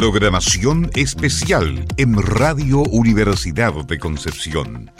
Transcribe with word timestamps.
Programación 0.00 0.90
especial 0.94 1.84
en 1.98 2.22
Radio 2.22 2.78
Universidad 2.84 3.74
de 3.84 3.98
Concepción. 3.98 4.90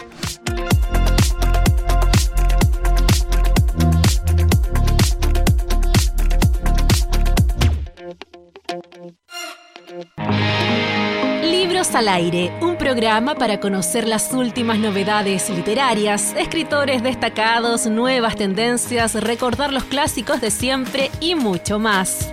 Libros 11.42 11.94
al 11.94 12.08
aire, 12.08 12.52
un 12.60 12.76
programa 12.76 13.36
para 13.36 13.58
conocer 13.58 14.06
las 14.06 14.34
últimas 14.34 14.78
novedades 14.78 15.48
literarias, 15.48 16.34
escritores 16.36 17.02
destacados, 17.02 17.86
nuevas 17.86 18.36
tendencias, 18.36 19.14
recordar 19.14 19.72
los 19.72 19.84
clásicos 19.84 20.42
de 20.42 20.50
siempre 20.50 21.10
y 21.22 21.36
mucho 21.36 21.78
más. 21.78 22.30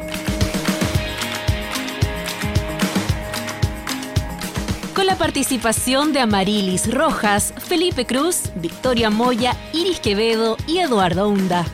La 5.08 5.18
participación 5.18 6.12
de 6.12 6.20
Amarilis 6.20 6.94
Rojas, 6.94 7.54
Felipe 7.60 8.06
Cruz, 8.06 8.52
Victoria 8.56 9.10
Moya, 9.10 9.56
Iris 9.72 10.02
Quevedo 10.02 10.58
y 10.68 10.80
Eduardo 10.80 11.30
Hunda. 11.30 11.66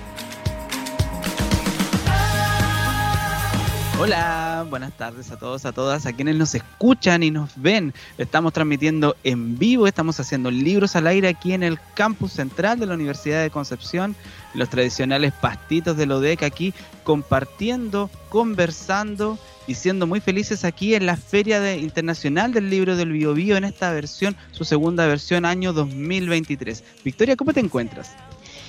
Hola, 4.06 4.66
buenas 4.70 4.92
tardes 4.98 5.32
a 5.32 5.40
todos, 5.40 5.64
a 5.64 5.72
todas, 5.72 6.06
a 6.06 6.12
quienes 6.12 6.36
nos 6.36 6.54
escuchan 6.56 7.24
y 7.24 7.32
nos 7.32 7.52
ven. 7.56 7.94
Estamos 8.18 8.52
transmitiendo 8.52 9.16
en 9.24 9.58
vivo, 9.58 9.88
estamos 9.88 10.20
haciendo 10.20 10.52
libros 10.52 10.98
al 10.98 11.08
aire 11.08 11.30
aquí 11.30 11.54
en 11.54 11.64
el 11.64 11.80
campus 11.94 12.34
central 12.34 12.78
de 12.80 12.86
la 12.86 12.96
Universidad 12.96 13.42
de 13.42 13.50
Concepción, 13.50 14.14
los 14.56 14.68
tradicionales 14.68 15.32
pastitos 15.32 15.96
de 15.96 16.06
Lodec 16.06 16.44
aquí, 16.44 16.74
compartiendo, 17.06 18.10
conversando 18.28 19.40
y 19.68 19.76
siendo 19.76 20.06
muy 20.06 20.20
felices 20.20 20.66
aquí 20.66 20.96
en 20.96 21.06
la 21.06 21.16
Feria 21.16 21.74
Internacional 21.78 22.52
del 22.52 22.70
Libro 22.70 22.98
del 22.98 23.14
Bio, 23.14 23.34
Bio 23.34 23.56
en 23.56 23.64
esta 23.64 23.94
versión, 23.94 24.36
su 24.52 24.66
segunda 24.66 25.08
versión, 25.08 25.46
año 25.46 25.72
2023. 25.72 26.84
Victoria, 27.06 27.38
¿cómo 27.38 27.54
te 27.54 27.62
encuentras? 27.62 28.18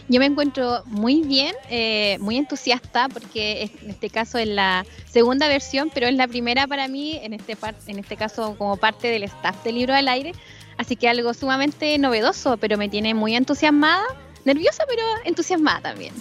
Yo 0.09 0.21
me 0.21 0.27
encuentro 0.27 0.83
muy 0.87 1.23
bien, 1.23 1.55
eh, 1.71 2.19
muy 2.21 2.37
entusiasta 2.37 3.09
porque 3.09 3.71
en 3.83 3.91
este 3.91 4.11
caso 4.11 4.37
es 4.37 4.49
la 4.49 4.85
segunda 5.07 5.49
versión, 5.49 5.91
pero 5.93 6.07
es 6.07 6.15
la 6.15 6.29
primera 6.29 6.67
para 6.67 6.89
mí, 6.89 7.19
en 7.23 7.33
este, 7.33 7.57
en 7.87 7.99
este 7.99 8.17
caso 8.17 8.55
como 8.59 8.77
parte 8.77 9.09
del 9.09 9.23
staff 9.25 9.65
del 9.65 9.77
libro 9.77 9.95
al 9.95 10.09
aire. 10.09 10.33
Así 10.77 10.97
que 10.97 11.09
algo 11.09 11.33
sumamente 11.33 11.97
novedoso, 11.99 12.57
pero 12.59 12.77
me 12.77 12.89
tiene 12.89 13.15
muy 13.15 13.35
entusiasmada, 13.35 14.05
nerviosa, 14.45 14.85
pero 14.89 15.03
entusiasmada 15.25 15.81
también. 15.81 16.13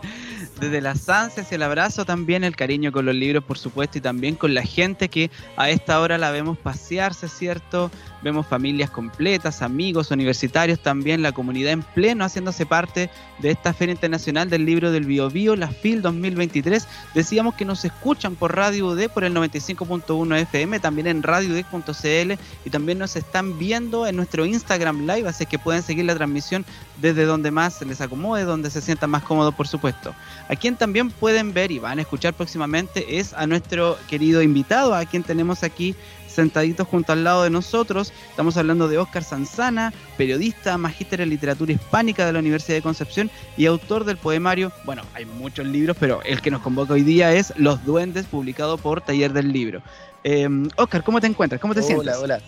Desde 0.60 0.80
las 0.80 1.08
ansias 1.08 1.52
el 1.52 1.62
abrazo 1.62 2.04
también 2.04 2.44
el 2.44 2.56
cariño 2.56 2.92
con 2.92 3.06
los 3.06 3.14
libros, 3.14 3.44
por 3.44 3.58
supuesto, 3.58 3.98
y 3.98 4.00
también 4.00 4.34
con 4.34 4.54
la 4.54 4.62
gente 4.62 5.08
que 5.08 5.30
a 5.56 5.70
esta 5.70 6.00
hora 6.00 6.18
la 6.18 6.30
vemos 6.30 6.58
pasearse, 6.58 7.28
¿cierto? 7.28 7.90
Vemos 8.22 8.46
familias 8.46 8.90
completas, 8.90 9.62
amigos, 9.62 10.10
universitarios 10.10 10.80
también, 10.80 11.22
la 11.22 11.32
comunidad 11.32 11.72
en 11.72 11.82
pleno 11.82 12.24
haciéndose 12.24 12.66
parte 12.66 13.10
de 13.38 13.50
esta 13.50 13.72
Feria 13.72 13.92
Internacional 13.92 14.50
del 14.50 14.66
Libro 14.66 14.90
del 14.92 15.06
Bio 15.06 15.56
la 15.56 15.68
FIL 15.68 16.02
2023. 16.02 16.86
Decíamos 17.14 17.54
que 17.54 17.64
nos 17.64 17.84
escuchan 17.84 18.36
por 18.36 18.54
Radio 18.54 18.88
UD 18.88 19.08
por 19.08 19.24
el 19.24 19.34
95.1 19.34 20.36
FM, 20.36 20.80
también 20.80 21.06
en 21.06 21.22
radiod.cl 21.22 22.32
y 22.64 22.70
también 22.70 22.98
nos 22.98 23.16
están 23.16 23.58
viendo 23.58 24.06
en 24.06 24.16
nuestro 24.16 24.44
Instagram 24.44 25.06
Live, 25.06 25.28
así 25.28 25.46
que 25.46 25.58
pueden 25.58 25.82
seguir 25.82 26.04
la 26.04 26.14
transmisión 26.14 26.64
desde 27.00 27.24
donde 27.24 27.50
más 27.50 27.74
se 27.74 27.84
les 27.84 28.00
acomode, 28.00 28.44
donde 28.44 28.70
se 28.70 28.80
sientan 28.80 29.10
más 29.10 29.22
cómodos, 29.22 29.54
por 29.54 29.66
supuesto. 29.66 30.14
A 30.48 30.56
quien 30.56 30.76
también 30.76 31.10
pueden 31.10 31.52
ver 31.52 31.70
y 31.70 31.78
van 31.78 31.98
a 31.98 32.02
escuchar 32.02 32.34
próximamente 32.34 33.18
es 33.18 33.32
a 33.32 33.46
nuestro 33.46 33.96
querido 34.08 34.42
invitado, 34.42 34.94
a 34.94 35.04
quien 35.04 35.22
tenemos 35.22 35.62
aquí 35.62 35.94
sentaditos 36.30 36.86
junto 36.86 37.12
al 37.12 37.24
lado 37.24 37.42
de 37.42 37.50
nosotros. 37.50 38.12
Estamos 38.30 38.56
hablando 38.56 38.88
de 38.88 38.98
Óscar 38.98 39.24
Sanzana, 39.24 39.92
periodista, 40.16 40.78
magíster 40.78 41.20
en 41.20 41.30
literatura 41.30 41.72
hispánica 41.72 42.26
de 42.26 42.32
la 42.32 42.38
Universidad 42.38 42.76
de 42.76 42.82
Concepción 42.82 43.30
y 43.56 43.66
autor 43.66 44.04
del 44.04 44.16
poemario, 44.16 44.72
bueno, 44.84 45.02
hay 45.14 45.24
muchos 45.24 45.66
libros, 45.66 45.96
pero 45.98 46.22
el 46.22 46.40
que 46.40 46.50
nos 46.50 46.62
convoca 46.62 46.94
hoy 46.94 47.02
día 47.02 47.32
es 47.32 47.52
Los 47.56 47.84
Duendes, 47.84 48.26
publicado 48.26 48.78
por 48.78 49.00
Taller 49.00 49.32
del 49.32 49.52
Libro. 49.52 49.82
Eh, 50.24 50.48
Óscar, 50.76 51.02
¿cómo 51.02 51.20
te 51.20 51.26
encuentras? 51.26 51.60
¿Cómo 51.60 51.74
te 51.74 51.82
sientes? 51.82 52.16
Hola, 52.16 52.20
hola. 52.20 52.40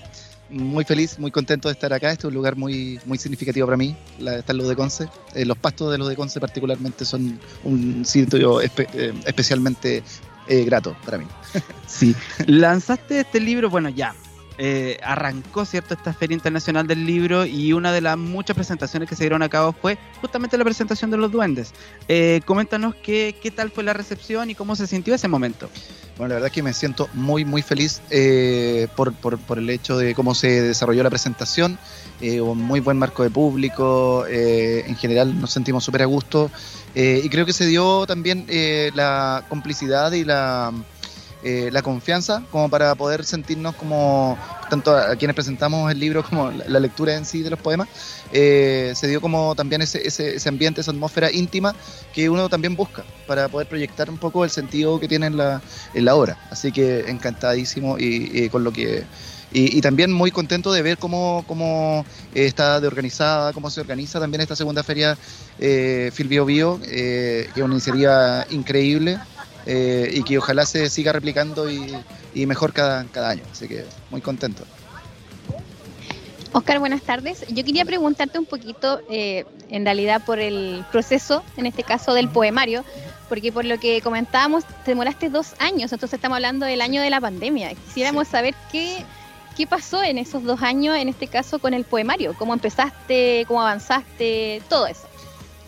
Muy 0.50 0.84
feliz, 0.84 1.18
muy 1.18 1.30
contento 1.30 1.68
de 1.68 1.72
estar 1.72 1.92
acá. 1.94 2.10
Este 2.10 2.26
es 2.26 2.28
un 2.28 2.34
lugar 2.34 2.56
muy, 2.56 3.00
muy 3.06 3.16
significativo 3.16 3.66
para 3.66 3.78
mí, 3.78 3.96
la, 4.18 4.36
estar 4.36 4.54
Los 4.54 4.68
de 4.68 4.76
Conce. 4.76 5.08
Eh, 5.34 5.46
los 5.46 5.56
pastos 5.56 5.90
de 5.90 5.96
Los 5.96 6.08
de 6.08 6.16
Conce 6.16 6.40
particularmente 6.40 7.06
son 7.06 7.40
un 7.64 8.04
sitio 8.04 8.60
eh, 8.60 8.70
especialmente 9.24 10.02
eh, 10.52 10.64
grato 10.64 10.94
para 11.02 11.16
mí. 11.16 11.24
sí, 11.86 12.14
lanzaste 12.46 13.20
este 13.20 13.40
libro, 13.40 13.70
bueno, 13.70 13.88
ya, 13.88 14.14
eh, 14.58 14.98
arrancó 15.02 15.64
cierto 15.64 15.94
esta 15.94 16.12
Feria 16.12 16.34
Internacional 16.34 16.86
del 16.86 17.06
Libro 17.06 17.46
y 17.46 17.72
una 17.72 17.90
de 17.90 18.02
las 18.02 18.18
muchas 18.18 18.54
presentaciones 18.54 19.08
que 19.08 19.16
se 19.16 19.24
dieron 19.24 19.42
a 19.42 19.48
cabo 19.48 19.72
fue 19.72 19.96
justamente 20.20 20.58
la 20.58 20.64
presentación 20.64 21.10
de 21.10 21.16
los 21.16 21.32
duendes. 21.32 21.72
Eh, 22.06 22.42
coméntanos 22.44 22.94
qué, 22.96 23.34
qué 23.42 23.50
tal 23.50 23.70
fue 23.70 23.82
la 23.82 23.94
recepción 23.94 24.50
y 24.50 24.54
cómo 24.54 24.76
se 24.76 24.86
sintió 24.86 25.14
ese 25.14 25.26
momento. 25.26 25.70
Bueno, 26.18 26.28
la 26.28 26.34
verdad 26.34 26.48
es 26.48 26.52
que 26.52 26.62
me 26.62 26.74
siento 26.74 27.08
muy, 27.14 27.46
muy 27.46 27.62
feliz 27.62 28.02
por, 28.94 29.14
por, 29.14 29.38
por, 29.38 29.58
el 29.58 29.70
hecho 29.70 29.96
de 29.96 30.14
cómo 30.14 30.34
se 30.34 30.60
desarrolló 30.60 31.02
la 31.02 31.08
presentación, 31.08 31.78
un 32.20 32.58
muy 32.58 32.80
buen 32.80 32.98
marco 32.98 33.22
de 33.22 33.30
público, 33.30 34.26
en 34.28 34.94
general 34.96 35.40
nos 35.40 35.50
sentimos 35.50 35.82
súper 35.82 36.02
a 36.02 36.04
gusto. 36.04 36.50
Eh, 36.94 37.22
y 37.24 37.28
creo 37.28 37.46
que 37.46 37.52
se 37.52 37.66
dio 37.66 38.06
también 38.06 38.44
eh, 38.48 38.90
la 38.94 39.44
complicidad 39.48 40.12
y 40.12 40.24
la, 40.24 40.72
eh, 41.42 41.70
la 41.72 41.82
confianza 41.82 42.42
como 42.50 42.68
para 42.68 42.94
poder 42.94 43.24
sentirnos 43.24 43.74
como, 43.76 44.38
tanto 44.68 44.94
a 44.94 45.16
quienes 45.16 45.34
presentamos 45.34 45.90
el 45.90 45.98
libro 45.98 46.22
como 46.22 46.50
la, 46.50 46.80
lectura 46.80 47.14
en 47.14 47.24
sí 47.24 47.42
de 47.42 47.50
los 47.50 47.58
poemas, 47.58 47.88
se 48.30 49.06
dio 49.08 49.20
como 49.20 49.54
también 49.54 49.82
ese, 49.82 50.06
ese, 50.06 50.36
ese, 50.36 50.48
ambiente, 50.48 50.80
esa 50.82 50.90
atmósfera 50.90 51.30
íntima 51.32 51.74
que 52.12 52.28
uno 52.28 52.48
también 52.48 52.76
busca 52.76 53.04
para 53.26 53.48
poder 53.48 53.68
proyectar 53.68 54.10
un 54.10 54.18
poco 54.18 54.44
el 54.44 54.50
sentido 54.50 55.00
que 55.00 55.08
tiene 55.08 55.26
en 55.26 55.36
la, 55.36 55.62
en 55.94 56.04
la 56.04 56.14
obra. 56.14 56.38
Así 56.50 56.72
que 56.72 57.10
encantadísimo 57.10 57.96
y 57.98 58.48
con 58.50 58.64
lo 58.64 58.72
que 58.72 59.04
y, 59.54 59.80
también 59.80 60.12
muy 60.12 60.30
contento 60.30 60.72
de 60.72 60.82
ver 60.82 60.98
cómo, 60.98 61.44
cómo 61.46 62.04
eh, 62.34 62.46
está 62.46 62.80
de 62.80 62.86
organizada, 62.86 63.52
cómo 63.52 63.70
se 63.70 63.80
organiza 63.80 64.18
también 64.18 64.40
esta 64.40 64.56
segunda 64.56 64.82
feria 64.82 65.16
eh, 65.58 66.10
Bio 66.24 66.44
Bio, 66.44 66.80
eh, 66.84 67.48
que 67.52 67.60
es 67.60 67.64
una 67.64 67.74
iniciativa 67.74 68.46
increíble 68.50 69.18
eh, 69.66 70.10
y 70.14 70.22
que 70.22 70.38
ojalá 70.38 70.64
se 70.64 70.88
siga 70.88 71.12
replicando 71.12 71.70
y, 71.70 72.46
mejor 72.46 72.72
cada, 72.72 73.04
cada 73.04 73.30
año. 73.30 73.42
Así 73.50 73.68
que 73.68 73.84
muy 74.10 74.20
contento. 74.20 74.64
Oscar, 76.52 76.78
buenas 76.78 77.02
tardes. 77.02 77.44
Yo 77.48 77.64
quería 77.64 77.84
preguntarte 77.84 78.38
un 78.38 78.44
poquito, 78.44 79.00
en 79.08 79.84
realidad, 79.84 80.22
por 80.24 80.38
el 80.38 80.84
proceso, 80.92 81.42
en 81.56 81.64
este 81.64 81.82
caso 81.82 82.12
del 82.12 82.28
poemario, 82.28 82.84
porque 83.30 83.50
por 83.50 83.64
lo 83.64 83.78
que 83.78 84.02
comentábamos, 84.02 84.64
te 84.84 84.90
demoraste 84.90 85.30
dos 85.30 85.54
años, 85.58 85.90
entonces 85.92 86.18
estamos 86.18 86.36
hablando 86.36 86.66
del 86.66 86.82
año 86.82 87.00
de 87.00 87.08
la 87.08 87.20
pandemia. 87.20 87.70
Quisiéramos 87.74 88.28
saber 88.28 88.54
qué, 88.70 89.02
¿Qué 89.56 89.66
pasó 89.66 90.02
en 90.02 90.18
esos 90.18 90.44
dos 90.44 90.62
años, 90.62 90.96
en 90.96 91.08
este 91.08 91.26
caso, 91.26 91.58
con 91.58 91.74
el 91.74 91.84
poemario? 91.84 92.34
¿Cómo 92.38 92.54
empezaste? 92.54 93.44
¿Cómo 93.46 93.60
avanzaste? 93.60 94.62
Todo 94.68 94.86
eso. 94.86 95.06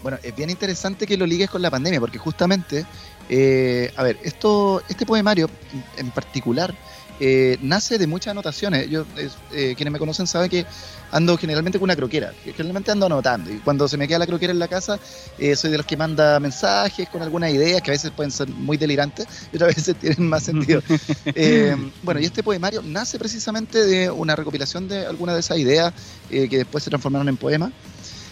Bueno, 0.02 0.18
es 0.22 0.34
bien 0.34 0.50
interesante 0.50 1.06
que 1.06 1.16
lo 1.16 1.26
ligues 1.26 1.50
con 1.50 1.62
la 1.62 1.70
pandemia, 1.70 2.00
porque 2.00 2.18
justamente, 2.18 2.84
eh, 3.28 3.92
a 3.96 4.02
ver, 4.02 4.18
esto, 4.22 4.82
este 4.88 5.06
poemario 5.06 5.48
en 5.96 6.10
particular 6.10 6.74
eh, 7.20 7.58
nace 7.62 7.98
de 7.98 8.06
muchas 8.06 8.32
anotaciones. 8.32 8.88
Yo, 8.90 9.04
eh, 9.52 9.74
quienes 9.76 9.92
me 9.92 9.98
conocen 9.98 10.26
saben 10.26 10.50
que 10.50 10.66
ando 11.12 11.36
generalmente 11.38 11.78
con 11.78 11.84
una 11.84 11.96
croquera, 11.96 12.32
generalmente 12.44 12.90
ando 12.90 13.06
anotando. 13.06 13.50
Y 13.52 13.58
cuando 13.58 13.86
se 13.88 13.96
me 13.96 14.08
queda 14.08 14.18
la 14.18 14.26
croquera 14.26 14.52
en 14.52 14.58
la 14.58 14.68
casa, 14.68 14.98
eh, 15.38 15.54
soy 15.54 15.70
de 15.70 15.76
los 15.76 15.86
que 15.86 15.96
manda 15.96 16.40
mensajes 16.40 17.08
con 17.08 17.22
algunas 17.22 17.52
ideas 17.52 17.82
que 17.82 17.90
a 17.90 17.94
veces 17.94 18.10
pueden 18.10 18.32
ser 18.32 18.48
muy 18.48 18.76
delirantes 18.76 19.26
y 19.52 19.56
otras 19.56 19.74
veces 19.74 19.96
tienen 19.96 20.28
más 20.28 20.42
sentido. 20.42 20.82
bueno, 22.02 22.20
y 22.20 22.24
este 22.24 22.42
poemario 22.42 22.82
nace 22.82 23.18
precisamente 23.18 23.84
de 23.84 24.10
una 24.10 24.34
recopilación 24.34 24.88
de 24.88 25.06
algunas 25.06 25.34
de 25.36 25.40
esas 25.40 25.58
ideas 25.58 25.92
que 26.28 26.48
después 26.48 26.82
se 26.82 26.90
transformaron 26.90 27.28
en 27.28 27.36
poemas. 27.36 27.70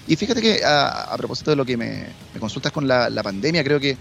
Y 0.09 0.17
fíjate 0.17 0.43
que 0.43 0.63
a, 0.65 1.15
propósito 1.17 1.51
de 1.51 1.57
lo 1.57 1.65
que 1.65 1.77
me, 1.77 2.07
consultas 2.41 2.73
con 2.73 2.89
la, 2.89 3.09
la 3.09 3.23
pandemia, 3.23 3.63
creo 3.63 3.79
que 3.79 3.97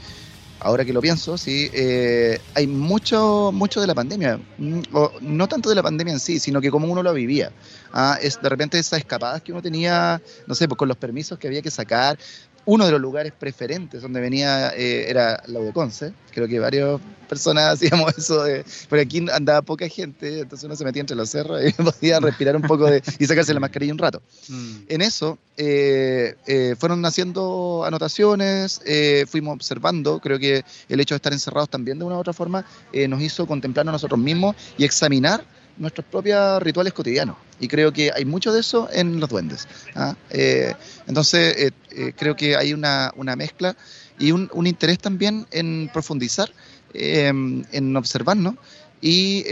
ahora 0.61 0.85
que 0.85 0.93
lo 0.93 1.01
pienso, 1.01 1.37
sí, 1.37 1.69
eh, 1.73 2.39
hay 2.53 2.67
mucho, 2.67 3.51
mucho 3.53 3.81
de 3.81 3.87
la 3.87 3.95
pandemia, 3.95 4.39
mm, 4.57 4.81
o 4.93 5.11
no 5.21 5.47
tanto 5.47 5.69
de 5.69 5.75
la 5.75 5.83
pandemia 5.83 6.13
en 6.13 6.19
sí, 6.19 6.39
sino 6.39 6.61
que 6.61 6.69
como 6.69 6.87
uno 6.87 7.03
lo 7.03 7.13
vivía. 7.13 7.51
Ah, 7.91 8.17
es 8.21 8.39
de 8.41 8.49
repente 8.49 8.77
esas 8.79 8.99
escapadas 8.99 9.41
que 9.41 9.51
uno 9.51 9.61
tenía, 9.61 10.21
no 10.45 10.55
sé, 10.55 10.67
pues 10.67 10.77
con 10.77 10.87
los 10.87 10.97
permisos 10.97 11.37
que 11.39 11.47
había 11.47 11.61
que 11.61 11.71
sacar, 11.71 12.17
uno 12.65 12.85
de 12.85 12.91
los 12.91 13.01
lugares 13.01 13.33
preferentes 13.37 14.01
donde 14.01 14.21
venía 14.21 14.69
eh, 14.75 15.09
era 15.09 15.41
la 15.47 15.59
de 15.59 15.73
Conce. 15.73 16.13
Creo 16.31 16.47
que 16.47 16.59
varias 16.59 16.99
personas 17.27 17.73
hacíamos 17.73 18.17
eso, 18.17 18.43
de, 18.43 18.63
porque 18.89 19.03
aquí 19.03 19.25
andaba 19.31 19.61
poca 19.61 19.87
gente, 19.87 20.39
entonces 20.41 20.65
uno 20.65 20.75
se 20.75 20.83
metía 20.83 21.01
entre 21.01 21.15
los 21.15 21.29
cerros 21.29 21.61
y 21.63 21.71
podía 21.83 22.19
respirar 22.19 22.55
un 22.55 22.61
poco 22.61 22.85
de, 22.85 23.01
y 23.19 23.25
sacarse 23.25 23.53
la 23.53 23.59
mascarilla 23.59 23.93
un 23.93 23.99
rato. 23.99 24.21
Mm. 24.49 24.75
En 24.89 25.01
eso 25.01 25.37
eh, 25.57 26.35
eh, 26.45 26.75
fueron 26.77 27.05
haciendo 27.05 27.83
anotaciones, 27.85 28.81
fuimos 29.27 29.55
observando, 29.55 30.19
creo 30.19 30.39
que 30.39 30.63
el 30.89 30.99
hecho 30.99 31.15
de 31.15 31.17
estar 31.17 31.33
encerrados 31.33 31.69
también 31.69 31.99
de 31.99 32.05
una 32.05 32.15
u 32.15 32.19
otra 32.19 32.33
forma 32.33 32.65
nos 33.07 33.21
hizo 33.21 33.45
contemplarnos 33.47 33.91
a 33.91 33.93
nosotros 33.93 34.19
mismos 34.19 34.55
y 34.77 34.85
examinar 34.85 35.43
nuestros 35.81 36.05
propios 36.05 36.61
rituales 36.61 36.93
cotidianos. 36.93 37.35
Y 37.59 37.67
creo 37.67 37.91
que 37.91 38.11
hay 38.15 38.23
mucho 38.23 38.53
de 38.53 38.61
eso 38.61 38.87
en 38.93 39.19
los 39.19 39.29
duendes. 39.29 39.67
¿ah? 39.95 40.15
Eh, 40.29 40.73
entonces, 41.07 41.55
eh, 41.57 41.71
eh, 41.91 42.13
creo 42.15 42.35
que 42.35 42.55
hay 42.55 42.73
una, 42.73 43.11
mezcla 43.35 43.75
y 44.17 44.31
un, 44.31 44.49
interés 44.65 44.99
también 44.99 45.47
en 45.51 45.89
profundizar, 45.91 46.51
en 46.93 47.95
observarnos 47.95 48.55
y 49.01 49.43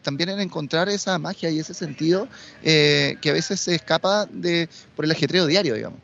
también 0.00 0.28
en 0.28 0.40
encontrar 0.40 0.88
esa 0.88 1.18
magia 1.18 1.48
y 1.48 1.58
ese 1.60 1.72
sentido 1.72 2.28
que 2.62 3.30
a 3.30 3.32
veces 3.32 3.60
se 3.60 3.74
escapa 3.74 4.26
de, 4.26 4.68
por 4.94 5.06
el 5.06 5.10
ajetreo 5.12 5.46
diario, 5.46 5.74
digamos. 5.74 6.00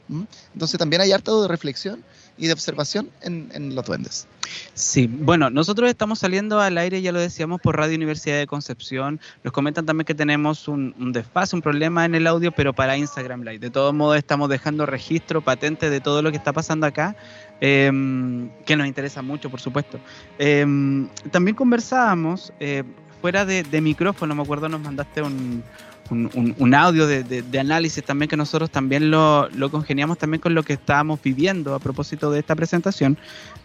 Entonces 0.54 0.78
también 0.78 1.02
hay 1.02 1.12
harto 1.12 1.42
de 1.42 1.48
reflexión 1.48 2.02
y 2.36 2.46
de 2.46 2.52
observación 2.52 3.10
en, 3.20 3.74
los 3.74 3.84
duendes. 3.84 4.26
Sí, 4.74 5.06
bueno, 5.06 5.50
nosotros 5.50 5.88
estamos 5.88 6.18
saliendo 6.18 6.60
al 6.60 6.76
aire, 6.78 7.00
ya 7.00 7.12
lo 7.12 7.20
decíamos, 7.20 7.60
por 7.60 7.76
Radio 7.76 7.96
Universidad 7.96 8.38
de 8.38 8.46
Concepción. 8.46 9.20
Nos 9.42 9.52
comentan 9.52 9.86
también 9.86 10.04
que 10.04 10.14
tenemos 10.14 10.68
un, 10.68 10.94
un 10.98 11.12
desfase, 11.12 11.54
un 11.56 11.62
problema 11.62 12.04
en 12.04 12.14
el 12.14 12.26
audio, 12.26 12.52
pero 12.52 12.72
para 12.72 12.96
Instagram 12.96 13.42
Live. 13.42 13.58
De 13.60 13.70
todos 13.70 13.94
modos, 13.94 14.16
estamos 14.16 14.48
dejando 14.48 14.86
registro 14.86 15.40
patente 15.42 15.90
de 15.90 16.00
todo 16.00 16.22
lo 16.22 16.30
que 16.30 16.36
está 16.36 16.52
pasando 16.52 16.86
acá, 16.86 17.16
em, 17.60 18.50
que 18.64 18.76
nos 18.76 18.86
interesa 18.86 19.22
mucho, 19.22 19.50
por 19.50 19.60
supuesto. 19.60 19.98
Em, 20.38 21.08
también 21.30 21.54
conversábamos, 21.54 22.52
eh, 22.60 22.82
fuera 23.20 23.44
de, 23.46 23.62
de 23.62 23.80
micrófono, 23.80 24.34
me 24.34 24.42
acuerdo, 24.42 24.68
nos 24.68 24.80
mandaste 24.80 25.22
un, 25.22 25.62
un, 26.10 26.74
audio 26.74 27.06
de, 27.06 27.58
análisis 27.58 28.04
también 28.04 28.28
que 28.28 28.36
nosotros 28.36 28.70
también 28.70 29.10
lo, 29.10 29.48
congeniamos 29.70 30.18
también 30.18 30.40
con 30.40 30.54
lo 30.54 30.62
que 30.62 30.74
estábamos 30.74 31.20
viviendo 31.22 31.74
a 31.74 31.78
propósito 31.78 32.30
de 32.30 32.40
esta 32.40 32.54
presentación, 32.54 33.16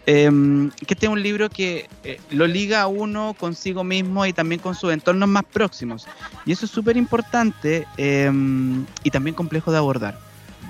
em, 0.05 0.69
que 0.71 0.93
este 0.93 1.05
es 1.05 1.11
un 1.11 1.21
libro 1.21 1.49
que 1.49 1.87
eh, 2.03 2.19
lo 2.31 2.47
liga 2.47 2.81
a 2.81 2.87
uno 2.87 3.35
consigo 3.37 3.83
mismo 3.83 4.25
y 4.25 4.33
también 4.33 4.61
con 4.61 4.75
sus 4.75 4.93
entornos 4.93 5.27
más 5.27 5.43
próximos. 5.43 6.07
Y 6.45 6.51
eso 6.51 6.65
es 6.65 6.71
súper 6.71 6.97
importante 6.97 7.85
em, 7.97 8.85
y 9.03 9.11
también 9.11 9.35
complejo 9.35 9.71
de 9.71 9.77
abordar. 9.77 10.17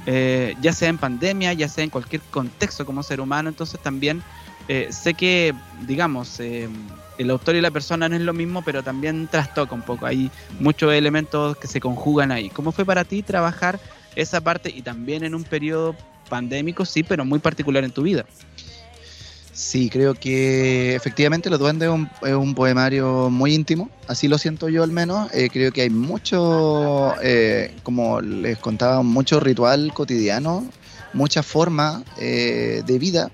Eh, 0.06 0.56
ya 0.62 0.74
sea 0.74 0.90
en 0.90 0.98
pandemia, 0.98 1.54
ya 1.54 1.68
sea 1.68 1.84
en 1.84 1.90
cualquier 1.90 2.22
contexto 2.32 2.86
como 2.86 3.04
ser 3.04 3.22
humano, 3.22 3.50
entonces 3.50 3.80
también 3.80 4.24
eh, 4.68 4.88
sé 4.92 5.14
que, 5.14 5.54
digamos, 5.88 6.40
em, 6.40 6.72
el 7.20 7.30
autor 7.30 7.56
y 7.58 7.62
la 7.62 7.70
persona 7.70 8.08
no 8.08 8.16
es 8.16 8.22
lo 8.22 8.34
mismo, 8.34 8.64
pero 8.64 8.82
también 8.82 9.28
trastoca 9.28 9.76
un 9.76 9.82
poco. 9.82 10.06
Hay 10.06 10.32
muchos 10.60 10.94
elementos 10.94 11.58
que 11.58 11.68
se 11.68 11.82
conjugan 11.82 12.32
ahí. 12.32 12.50
¿Cómo 12.50 12.72
fue 12.72 12.86
para 12.86 13.04
ti 13.04 13.22
trabajar 13.22 13.80
esa 14.16 14.42
parte 14.42 14.74
y 14.74 14.82
también 14.82 15.24
en 15.24 15.36
un 15.36 15.44
periodo 15.44 15.96
pandémico, 16.30 16.86
sí, 16.86 17.04
pero 17.04 17.26
muy 17.26 17.40
particular 17.40 17.84
en 17.84 17.92
tu 17.92 18.04
vida? 18.04 18.26
Sí, 19.52 19.90
creo 19.90 20.14
que 20.14 20.96
efectivamente 20.96 21.50
Los 21.50 21.60
Duendes 21.60 21.90
es 22.22 22.34
un, 22.34 22.56
poemario 22.56 23.30
muy 23.30 23.54
íntimo, 23.54 23.90
así 24.08 24.30
lo 24.30 24.38
siento 24.38 24.70
yo 24.70 24.84
al 24.84 24.92
menos. 24.92 25.30
Eh, 25.34 25.50
creo 25.52 25.74
que 25.74 25.82
hay 25.82 25.90
mucho, 25.90 27.16
eh, 27.22 27.76
como 27.84 28.22
les 28.22 28.58
contaba, 28.60 29.04
mucho 29.04 29.42
ritual 29.42 29.92
cotidiano, 29.94 30.66
mucha 31.12 31.44
forma 31.44 32.04
eh, 32.18 32.84
de 32.86 33.00
vida 33.00 33.32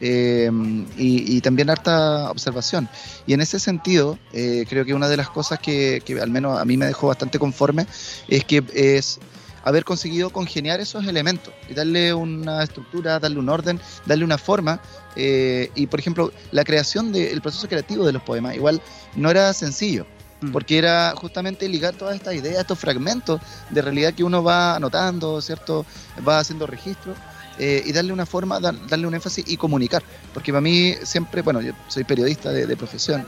eh, 0.00 0.50
y, 0.96 1.40
también 1.40 1.70
harta 1.70 2.30
observación. 2.30 2.88
Y 3.26 3.34
en 3.34 3.40
ese 3.40 3.58
sentido, 3.58 4.18
eh, 4.32 4.64
creo 4.68 4.84
que 4.84 4.94
una 4.94 5.08
de 5.08 5.16
las 5.16 5.30
cosas 5.30 5.58
que, 5.58 6.02
al 6.20 6.30
menos 6.30 6.58
a 6.58 6.64
mí 6.64 6.76
me 6.76 6.86
dejó 6.86 7.08
bastante 7.08 7.38
conforme 7.38 7.86
es 8.28 8.44
que 8.44 8.62
es 8.74 9.18
haber 9.64 9.84
conseguido 9.84 10.30
congeniar 10.30 10.80
esos 10.80 11.06
elementos 11.06 11.52
y 11.68 11.74
darle 11.74 12.14
una 12.14 12.62
estructura, 12.62 13.18
darle 13.18 13.38
un 13.38 13.48
orden, 13.48 13.80
darle 14.04 14.24
una 14.24 14.38
forma. 14.38 14.80
Eh, 15.16 15.70
y 15.74 15.86
por 15.86 15.98
ejemplo, 15.98 16.32
la 16.52 16.62
creación 16.62 17.12
del 17.12 17.40
proceso 17.40 17.66
creativo 17.68 18.04
de 18.04 18.12
los 18.12 18.22
poemas 18.22 18.54
igual 18.54 18.80
no 19.16 19.30
era 19.30 19.52
sencillo 19.54 20.06
mm. 20.42 20.52
porque 20.52 20.78
era 20.78 21.14
justamente 21.16 21.68
ligar 21.68 21.94
todas 21.94 22.14
estas 22.14 22.34
ideas, 22.34 22.60
estos 22.60 22.78
fragmentos 22.78 23.40
de 23.70 23.82
realidad 23.82 24.14
que 24.14 24.22
uno 24.22 24.44
va 24.44 24.76
anotando, 24.76 25.40
¿cierto? 25.40 25.84
Va 26.26 26.38
haciendo 26.38 26.66
registros 26.66 27.16
eh, 27.58 27.82
y 27.86 27.92
darle 27.92 28.12
una 28.12 28.26
forma, 28.26 28.60
darle 28.60 29.06
un 29.06 29.14
énfasis 29.14 29.44
y 29.48 29.56
comunicar. 29.56 30.02
Porque 30.34 30.52
para 30.52 30.60
mí 30.60 30.94
siempre, 31.04 31.42
bueno, 31.42 31.60
yo 31.62 31.72
soy 31.88 32.04
periodista 32.04 32.52
de, 32.52 32.76
profesión, 32.76 33.26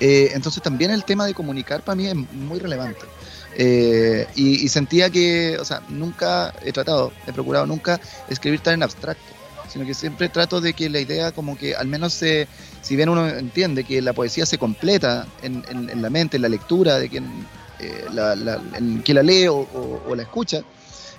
eh, 0.00 0.30
entonces 0.34 0.62
también 0.62 0.90
el 0.90 1.04
tema 1.04 1.26
de 1.26 1.34
comunicar 1.34 1.82
para 1.82 1.94
mí 1.94 2.06
es 2.06 2.14
muy 2.14 2.58
relevante. 2.58 3.00
Eh, 3.56 4.26
y, 4.34 4.68
sentía 4.68 5.10
que, 5.10 5.56
o 5.58 5.64
sea, 5.64 5.82
nunca 5.88 6.54
he 6.64 6.72
tratado, 6.72 7.12
he 7.26 7.32
procurado 7.32 7.66
nunca 7.66 8.00
escribir 8.28 8.60
tan 8.60 8.74
en 8.74 8.82
abstracto, 8.82 9.22
sino 9.68 9.84
que 9.84 9.94
siempre 9.94 10.28
trato 10.28 10.60
de 10.60 10.72
que 10.72 10.88
la 10.88 11.00
idea 11.00 11.32
como 11.32 11.56
que 11.56 11.76
al 11.76 11.86
menos 11.86 12.12
se, 12.12 12.48
si 12.80 12.96
bien 12.96 13.08
uno 13.08 13.28
entiende 13.28 13.84
que 13.84 14.02
la 14.02 14.12
poesía 14.12 14.46
se 14.46 14.58
completa 14.58 15.26
en, 15.42 15.62
la 16.00 16.10
mente, 16.10 16.36
en 16.36 16.42
la 16.42 16.48
lectura 16.48 16.98
de 16.98 17.08
quien, 17.08 17.46
la, 18.12 18.34
la, 18.34 18.60
la 18.60 19.22
lee 19.22 19.48
o 19.48 20.14
la 20.14 20.22
escucha, 20.22 20.62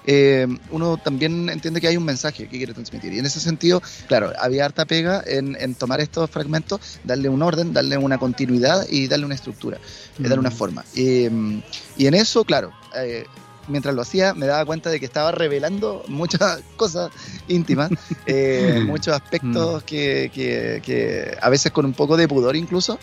eh, 0.05 0.47
uno 0.71 0.97
también 0.97 1.49
entiende 1.49 1.79
que 1.79 1.87
hay 1.87 1.97
un 1.97 2.05
mensaje 2.05 2.47
que 2.47 2.57
quiere 2.57 2.73
transmitir. 2.73 3.13
Y 3.13 3.19
en 3.19 3.25
ese 3.25 3.39
sentido, 3.39 3.81
claro, 4.07 4.33
había 4.39 4.65
harta 4.65 4.85
pega 4.85 5.23
en, 5.25 5.75
tomar 5.75 6.01
estos 6.01 6.29
fragmentos, 6.29 6.99
darle 7.03 7.29
un 7.29 7.41
orden, 7.41 7.73
darle 7.73 7.97
una 7.97 8.17
continuidad 8.17 8.87
y 8.89 9.07
darle 9.07 9.25
una 9.25 9.35
estructura, 9.35 9.77
eh, 9.77 10.23
darle 10.23 10.39
una 10.39 10.49
mm. 10.49 10.53
forma. 10.53 10.85
y 10.95 11.25
en 11.27 12.13
eso, 12.13 12.43
claro, 12.43 12.71
eh, 12.95 13.25
mientras 13.67 13.93
lo 13.93 14.01
hacía 14.01 14.33
me 14.33 14.47
daba 14.47 14.65
cuenta 14.65 14.89
de 14.89 14.99
que 14.99 15.05
estaba 15.05 15.31
revelando 15.31 16.03
muchas 16.07 16.61
cosas 16.77 17.11
íntimas, 17.47 17.91
muchos 18.85 19.13
aspectos 19.13 19.83
mm. 19.83 19.85
que, 19.85 21.37
a 21.39 21.49
veces 21.49 21.71
con 21.71 21.85
un 21.85 21.93
poco 21.93 22.17
de 22.17 22.27
pudor 22.27 22.55
incluso, 22.55 22.97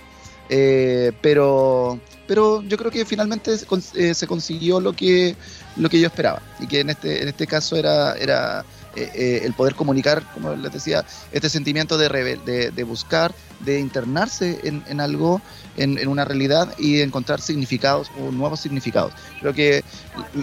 pero, 0.49 2.01
pero 2.27 2.63
yo 2.63 2.77
creo 2.77 2.91
que 2.91 3.05
finalmente 3.05 3.57
se 3.57 4.27
consiguió 4.27 4.81
lo 4.81 4.95
que, 4.95 5.37
lo 5.79 5.89
que 5.89 6.01
yo 6.01 6.07
esperaba. 6.07 6.43
Y 6.61 6.67
que 6.67 6.81
en 6.81 6.91
este, 6.91 7.23
en 7.23 7.29
este 7.29 7.47
caso 7.47 7.77
era, 7.77 8.15
era 8.15 8.65
eh, 8.97 9.11
eh, 9.15 9.41
el 9.45 9.53
poder 9.55 9.75
comunicar, 9.75 10.23
como 10.35 10.55
les 10.55 10.73
decía, 10.73 11.05
este 11.31 11.49
sentimiento 11.49 11.97
de, 11.99 12.09
de, 12.45 12.71
de 12.71 12.83
buscar, 12.85 13.33
de 13.61 13.79
internarse 13.79 14.59
en, 14.65 14.83
en 14.89 15.01
algo, 15.01 15.41
en, 15.77 15.99
en, 15.99 16.09
una 16.09 16.25
realidad 16.25 16.75
y 16.79 17.01
encontrar 17.01 17.41
significados 17.41 18.11
o 18.21 18.31
nuevos 18.33 18.61
significados. 18.61 19.13
Creo 19.41 19.53
que 19.53 19.85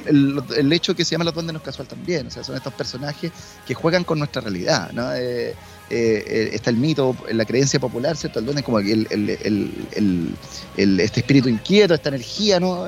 el, 0.05 0.41
el 0.55 0.71
hecho 0.73 0.95
que 0.95 1.03
se 1.03 1.11
llama 1.11 1.25
Los 1.25 1.33
Duendes 1.33 1.53
no 1.53 1.59
es 1.59 1.65
casual 1.65 1.87
también, 1.87 2.27
o 2.27 2.31
sea, 2.31 2.43
son 2.43 2.55
estos 2.55 2.73
personajes 2.73 3.31
que 3.65 3.73
juegan 3.73 4.03
con 4.03 4.19
nuestra 4.19 4.41
realidad, 4.41 4.91
¿no? 4.91 5.13
Eh, 5.13 5.55
está 5.87 6.71
el 6.71 6.77
mito, 6.77 7.15
la 7.31 7.45
creencia 7.45 7.79
popular, 7.79 8.17
¿cierto? 8.17 8.39
El 8.39 8.45
duende 8.45 8.61
es 8.61 8.65
como 8.65 8.79
el, 8.79 9.07
el, 9.11 10.99
este 10.99 11.19
espíritu 11.19 11.47
inquieto, 11.47 11.93
esta 11.93 12.09
energía, 12.09 12.59
¿no? 12.59 12.87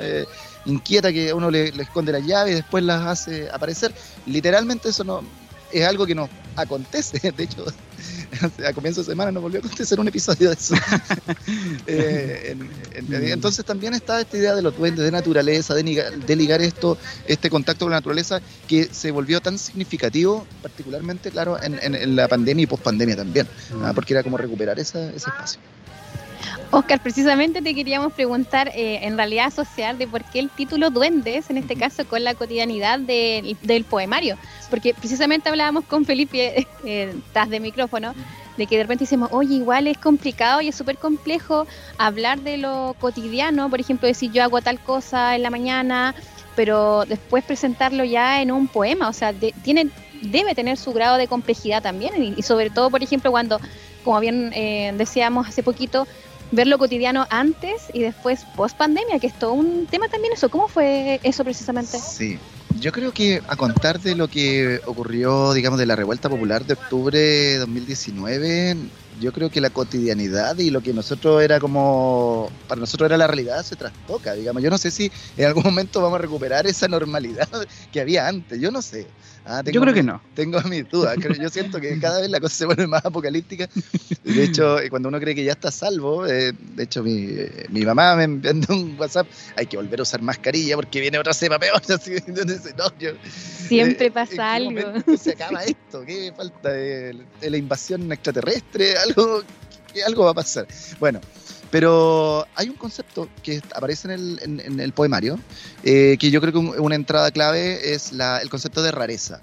Inquieta 0.68 1.12
que 1.12 1.34
uno 1.34 1.50
le, 1.50 1.70
esconde 1.70 2.12
las 2.12 2.26
llaves 2.26 2.54
y 2.54 2.56
después 2.56 2.84
las 2.84 3.06
hace 3.06 3.50
aparecer. 3.50 3.94
Literalmente 4.26 4.90
eso 4.90 5.04
no 5.04 5.24
es 5.72 5.86
algo 5.86 6.06
que 6.06 6.16
nos 6.16 6.30
acontece. 6.56 7.32
De 7.38 7.44
hecho, 7.44 7.66
a 8.68 8.74
comienzo 8.74 9.02
de 9.02 9.08
semana 9.08 9.32
nos 9.32 9.42
volvió 9.42 9.60
a 9.60 9.64
acontecer 9.64 10.00
un 10.00 10.08
episodio 10.08 10.50
de 10.50 10.56
eso. 10.56 10.76
Eh, 11.90 12.56
entonces 12.94 13.64
también 13.64 13.94
está 13.94 14.20
esta 14.20 14.38
idea 14.38 14.54
de 14.54 14.62
los 14.62 14.76
duendes, 14.78 15.06
de 15.06 15.12
naturaleza, 15.12 15.74
de, 15.74 16.36
ligar 16.36 16.62
esto, 16.62 16.98
este 17.26 17.50
contacto 17.50 17.86
con 17.86 17.92
la 17.92 17.98
naturaleza, 17.98 18.42
que 18.68 18.90
se 18.92 19.12
volvió 19.12 19.40
tan 19.40 19.58
significativo, 19.58 20.46
particularmente, 20.62 21.32
claro, 21.32 21.58
en, 21.62 22.16
la 22.16 22.28
pandemia 22.28 22.64
y 22.64 22.68
pospandemia 22.68 23.16
también, 23.16 23.48
¿ah? 23.82 23.92
mm. 23.92 23.96
porque 23.96 24.14
era 24.14 24.24
como 24.24 24.38
recuperar 24.38 24.78
ese 24.80 25.16
espacio. 25.16 25.60
Oscar, 26.72 27.02
precisamente 27.02 27.62
te 27.62 27.74
queríamos 27.74 28.14
preguntar 28.14 28.70
eh, 28.70 29.00
en 29.04 29.18
realidad 29.18 29.48
asociar 29.48 29.98
de 29.98 30.08
por 30.08 30.24
qué 30.24 30.40
el 30.40 30.50
título 30.50 30.90
Duendes, 30.90 31.50
en 31.50 31.58
este 31.58 31.76
caso 31.76 32.06
con 32.08 32.24
la 32.24 32.36
cotidianidad 32.36 33.00
del 33.00 33.84
poemario, 33.90 34.38
porque 34.70 34.94
precisamente 34.94 35.50
hablábamos 35.50 35.86
con 35.86 36.06
Felipe, 36.06 36.68
eh, 36.86 37.16
tras 37.34 37.50
de 37.50 37.60
micrófono, 37.60 38.14
de 38.58 38.66
que 38.66 38.76
de 38.78 38.84
repente 38.84 39.04
decimos, 39.04 39.30
oye, 39.32 39.56
igual 39.56 39.88
es 39.88 39.98
complicado 39.98 40.62
y 40.62 40.68
es 40.68 40.76
súper 40.76 40.98
complejo 40.98 41.68
hablar 41.98 42.40
de 42.42 42.58
lo 42.58 42.96
cotidiano, 43.00 43.70
por 43.70 43.80
ejemplo, 43.80 44.08
decir 44.08 44.32
yo 44.32 44.44
hago 44.44 44.62
tal 44.62 44.80
cosa 44.80 45.36
en 45.36 45.44
la 45.44 45.50
mañana, 45.50 46.16
pero 46.56 47.06
después 47.06 47.44
presentarlo 47.44 48.04
ya 48.04 48.42
en 48.42 48.52
un 48.52 48.68
poema, 48.68 49.10
o 49.10 49.14
sea, 49.14 49.32
tiene, 49.64 49.90
debe 50.24 50.56
tener 50.56 50.78
su 50.78 50.92
grado 50.92 51.18
de 51.18 51.28
complejidad 51.28 51.84
también, 51.84 52.36
y, 52.36 52.42
sobre 52.42 52.72
todo, 52.72 52.90
por 52.90 53.04
ejemplo, 53.04 53.30
cuando, 53.30 53.60
como 54.04 54.20
bien 54.20 54.52
eh, 54.56 54.92
decíamos 54.98 55.48
hace 55.48 55.62
poquito, 55.62 56.08
ver 56.52 56.68
lo 56.68 56.78
cotidiano 56.78 57.28
antes 57.30 57.84
y 57.94 58.02
después 58.02 58.46
post 58.56 58.78
pandemia, 58.78 59.20
que 59.20 59.28
es 59.28 59.38
todo 59.38 59.54
un 59.54 59.86
tema 59.88 60.08
también 60.08 60.34
eso. 60.34 60.50
¿Cómo 60.50 60.68
fue 60.68 61.20
eso 61.24 61.44
precisamente? 61.44 61.98
Sí, 62.00 62.38
Yo 62.80 62.92
creo 62.92 63.12
que 63.12 63.42
a 63.48 63.56
contar 63.56 64.00
de 64.00 64.16
lo 64.16 64.28
que 64.28 64.80
ocurrió, 64.86 65.54
digamos, 65.54 65.80
de 65.80 65.86
la 65.86 65.96
revuelta 65.96 66.30
popular 66.30 66.66
de 66.66 66.74
octubre 66.74 67.18
de 67.18 67.58
2019, 67.58 68.78
yo 69.20 69.34
creo 69.34 69.50
que 69.50 69.62
la 69.62 69.70
cotidianidad 69.70 70.58
y 70.60 70.70
lo 70.70 70.82
que 70.82 70.94
nosotros 70.94 71.42
era 71.42 71.60
como, 71.60 72.50
para 72.68 72.80
nosotros 72.80 73.08
era 73.08 73.18
la 73.18 73.28
realidad, 73.28 73.64
se 73.64 73.76
trastoca, 73.76 74.34
digamos. 74.34 74.62
Yo 74.62 74.70
no 74.70 74.78
sé 74.78 74.92
si 74.92 75.12
en 75.38 75.46
algún 75.46 75.64
momento 75.64 76.02
vamos 76.02 76.20
a 76.20 76.22
recuperar 76.22 76.68
esa 76.68 76.88
normalidad 76.88 77.50
que 77.92 78.02
había 78.02 78.28
antes, 78.28 78.60
yo 78.60 78.72
no 78.72 78.82
sé. 78.82 79.08
Ah, 79.50 79.64
yo 79.64 79.80
creo 79.80 79.94
que 79.94 80.04
no. 80.04 80.22
Tengo 80.36 80.62
mis 80.64 80.90
dudas. 80.90 81.16
Yo 81.40 81.50
siento 81.50 81.80
que 81.80 81.98
cada 82.00 82.20
vez 82.20 82.30
la 82.30 82.42
cosa 82.42 82.54
se 82.54 82.66
vuelve 82.66 82.86
más 82.86 83.06
apocalíptica. 83.06 83.70
De 84.24 84.44
hecho, 84.44 84.80
eh, 84.80 84.90
cuando 84.90 85.08
uno 85.08 85.22
cree 85.22 85.34
que 85.36 85.44
ya 85.46 85.54
está 85.54 85.72
salvo, 85.72 86.28
eh, 86.28 86.52
de 86.52 86.84
hecho, 86.84 87.02
mi, 87.02 87.28
eh, 87.30 87.66
mi, 87.70 87.86
mamá 87.86 88.18
me 88.18 88.26
envió 88.26 88.52
un 88.70 88.98
WhatsApp: 89.00 89.26
hay 89.56 89.66
que 89.66 89.78
volver 89.78 90.02
a 90.02 90.04
usar 90.04 90.22
mascarilla 90.22 90.76
porque 90.76 91.00
viene 91.00 91.18
otra 91.18 91.34
cepa 91.34 91.58
peor. 91.60 91.82
Así, 91.90 92.12
no, 92.78 93.12
Siempre 93.32 94.12
pasa 94.12 94.56
algo. 94.56 94.82
Se 95.18 95.32
acaba 95.32 95.64
esto. 95.64 96.04
¿Qué 96.06 96.34
falta? 96.36 96.72
de 96.72 97.16
la 97.42 97.58
invasión 97.58 98.12
extraterrestre? 98.12 98.98
Algo, 98.98 99.44
algo 100.06 100.26
va 100.26 100.32
a 100.32 100.36
pasar. 100.36 100.68
Bueno. 101.00 101.22
Pero 101.70 102.46
hay 102.56 102.70
un 102.70 102.76
concepto 102.76 103.28
que 103.44 103.62
aparece 103.76 104.14
en 104.14 104.80
el, 104.80 104.94
poemario, 104.94 105.40
eh, 105.84 106.18
que 106.20 106.32
yo 106.32 106.40
creo 106.40 106.54
que 106.54 106.60
una 106.60 106.96
entrada 106.96 107.32
clave 107.32 107.94
es 107.94 108.12
el 108.14 108.50
concepto 108.50 108.82
de 108.82 108.92
rareza. 108.92 109.42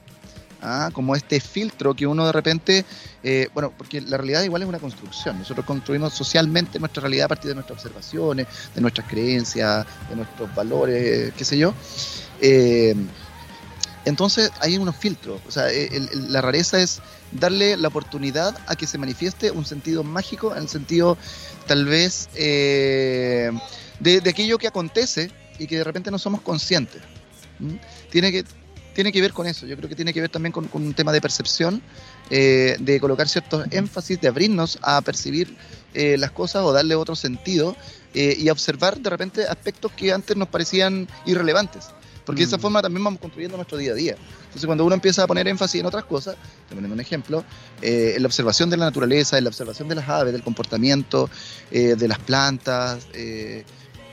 ¿ah? 0.63 0.91
Como 0.93 1.15
este 1.15 1.39
filtro 1.41 1.95
que 1.95 2.07
uno 2.07 2.27
de 2.27 2.33
repente, 2.33 2.85
eh, 3.23 3.49
bueno, 3.55 3.73
porque 3.77 4.01
la 4.01 4.17
realidad 4.17 4.43
igual 4.43 4.63
es 4.63 4.69
una 4.69 4.79
construcción. 4.79 5.39
Nosotros 5.39 5.67
construimos 5.67 6.15
socialmente 6.15 6.79
nuestra 6.79 7.03
realidad 7.03 7.27
a 7.27 7.29
partir 7.29 7.51
de 7.51 7.55
nuestras 7.55 7.79
observaciones, 7.79 8.47
de 8.75 8.81
nuestras 8.81 9.07
creencias, 9.09 9.87
de 10.09 10.17
nuestros 10.17 10.53
valores, 10.55 11.33
qué 11.37 11.45
sé 11.45 11.59
yo. 11.59 11.75
Eh, 12.41 12.95
entonces 14.05 14.51
hay 14.61 14.77
unos 14.77 14.97
filtros. 14.97 15.41
O 15.47 15.51
sea, 15.51 15.67
la 16.29 16.41
rareza 16.41 16.81
es 16.81 17.01
darle 17.33 17.77
la 17.77 17.89
oportunidad 17.89 18.57
a 18.67 18.77
que 18.77 18.87
se 18.87 18.99
manifieste 18.99 19.51
un 19.51 19.65
sentido 19.65 20.05
mágico, 20.05 20.55
en 20.55 20.65
el 20.65 20.69
sentido 20.69 21.17
tal 21.67 21.85
vez 21.85 22.29
eh, 22.35 23.51
de, 24.01 24.23
aquello 24.29 24.59
que 24.59 24.67
acontece 24.67 25.31
y 25.59 25.67
que 25.67 25.79
de 25.79 25.85
repente 25.85 26.11
no 26.11 26.19
somos 26.19 26.41
conscientes. 26.41 27.03
Tiene 28.11 28.33
que, 28.33 28.45
tiene 28.95 29.13
que 29.13 29.21
ver 29.21 29.33
con 29.33 29.47
eso, 29.47 29.67
yo 29.67 29.77
creo 29.77 29.89
que 29.89 29.95
tiene 29.95 30.13
que 30.13 30.21
ver 30.21 30.31
también 30.31 30.53
con, 30.53 30.69
un 30.73 30.95
tema 30.95 31.13
de 31.13 31.21
percepción, 31.21 31.83
eh, 32.31 32.77
de 32.81 33.01
colocar 33.01 33.29
ciertos 33.29 33.67
énfasis, 33.71 34.21
de 34.21 34.29
abrirnos 34.29 34.79
a 34.83 35.01
percibir 35.03 35.57
eh, 35.95 36.17
las 36.19 36.33
cosas 36.33 36.65
o 36.65 36.73
darle 36.73 36.95
otro 36.95 37.17
sentido 37.17 37.77
y 38.17 38.49
a 38.49 38.53
observar 38.53 38.97
de 39.01 39.11
repente 39.11 39.45
aspectos 39.45 39.91
que 39.91 40.13
antes 40.13 40.37
nos 40.37 40.47
parecían 40.47 41.09
irrelevantes. 41.27 41.87
Porque 42.25 42.43
de 42.43 42.47
esa 42.47 42.57
mm. 42.57 42.61
forma 42.61 42.83
también 42.83 43.05
vamos 43.05 43.21
construyendo 43.21 43.57
nuestro 43.57 43.79
día 43.79 43.93
a 43.93 43.95
día. 43.95 44.17
Entonces, 44.45 44.67
cuando 44.67 44.85
uno 44.85 44.95
empieza 44.95 45.23
a 45.23 45.27
poner 45.27 45.47
énfasis 45.49 45.81
en 45.81 45.87
otras 45.87 46.05
cosas, 46.05 46.37
te 46.69 46.75
poniendo 46.75 46.95
un 46.95 47.01
ejemplo, 47.01 47.45
eh, 47.83 48.15
en 48.17 48.23
la 48.23 48.27
observación 48.27 48.71
de 48.71 48.77
la 48.77 48.87
naturaleza, 48.87 49.37
en 49.39 49.45
la 49.45 49.51
observación 49.51 49.89
de 49.89 49.97
las 49.97 50.09
aves, 50.09 50.33
del 50.33 50.43
comportamiento, 50.43 51.29
eh, 51.71 51.97
de 51.97 52.09
las 52.09 52.19
plantas, 52.19 53.07
eh, 53.13 53.65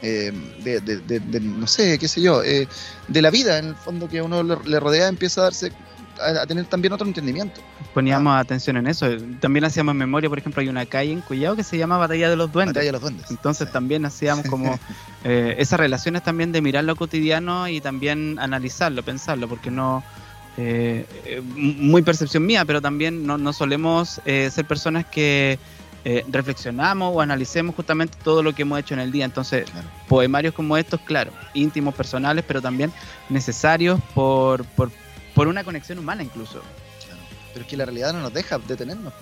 de, 0.02 1.40
no 1.42 1.68
sé, 1.68 2.00
qué 2.00 2.08
sé 2.08 2.22
yo, 2.22 2.42
de 2.42 3.22
la 3.22 3.30
vida, 3.30 3.60
en 3.60 3.68
el 3.68 3.76
fondo 3.76 4.10
que 4.10 4.20
uno 4.20 4.42
le 4.42 4.80
rodea, 4.80 5.08
empieza 5.08 5.42
a 5.42 5.44
darse 5.44 5.72
a, 6.20 6.46
tener 6.46 6.66
también 6.66 6.94
otro 6.94 7.08
entendimiento. 7.08 7.62
Poníamos 7.94 8.40
atención 8.40 8.78
en 8.78 8.88
eso. 8.88 9.08
También 9.40 9.66
hacíamos 9.66 9.96
memoria, 9.96 10.30
por 10.30 10.38
ejemplo, 10.38 10.62
hay 10.62 10.70
una 10.70 10.86
calle 10.86 11.12
en 11.12 11.22
Cuyao 11.22 11.56
que 11.56 11.64
se 11.64 11.78
llama 11.78 11.98
Batalla 11.98 12.30
de 12.30 12.36
los 12.36 12.52
Duendes. 12.52 12.74
Batalla 12.74 12.88
de 12.88 12.92
los 12.92 13.02
Duendes. 13.02 13.32
Entonces 13.32 13.72
también 13.72 14.06
hacíamos 14.06 14.46
como 14.48 14.80
eh, 15.24 15.56
esas 15.58 15.80
relaciones 15.80 16.24
también 16.24 16.52
de 16.52 16.62
mirar 16.62 16.84
lo 16.84 16.96
cotidiano 16.96 17.68
y 17.68 17.82
también 17.82 18.40
analizarlo, 18.40 19.04
pensarlo, 19.04 19.48
porque 19.48 19.72
no... 19.72 20.04
Eh, 20.58 21.06
eh, 21.26 21.42
muy 21.56 22.02
percepción 22.02 22.46
mía, 22.46 22.66
pero 22.66 22.82
también 22.82 23.26
no, 23.26 23.38
no 23.38 23.54
solemos 23.54 24.22
ser 24.26 24.66
personas 24.66 25.06
que 25.06 25.58
reflexionamos 26.30 27.16
o 27.16 27.22
analicemos 27.22 27.76
justamente 27.76 28.18
todo 28.22 28.44
lo 28.44 28.54
que 28.54 28.64
hemos 28.64 28.80
hecho 28.80 28.94
en 28.94 29.00
el 29.00 29.12
día. 29.12 29.24
Entonces, 29.24 29.66
poemarios 30.10 30.54
como 30.54 30.76
estos, 30.76 31.00
claro, 31.02 31.32
íntimos, 31.54 31.96
personales, 31.96 32.44
pero 32.46 32.62
también 32.62 32.92
necesarios 33.30 34.00
por, 34.14 34.66
por, 34.66 34.92
por 35.34 35.48
una 35.48 35.64
conexión 35.64 36.00
humana 36.00 36.24
incluso. 36.24 36.62
Pero 37.54 37.64
es 37.64 37.70
que 37.70 37.78
la 37.78 37.86
realidad 37.86 38.14
no 38.14 38.22
nos 38.22 38.34
deja 38.34 38.58
detenernos. 38.60 39.14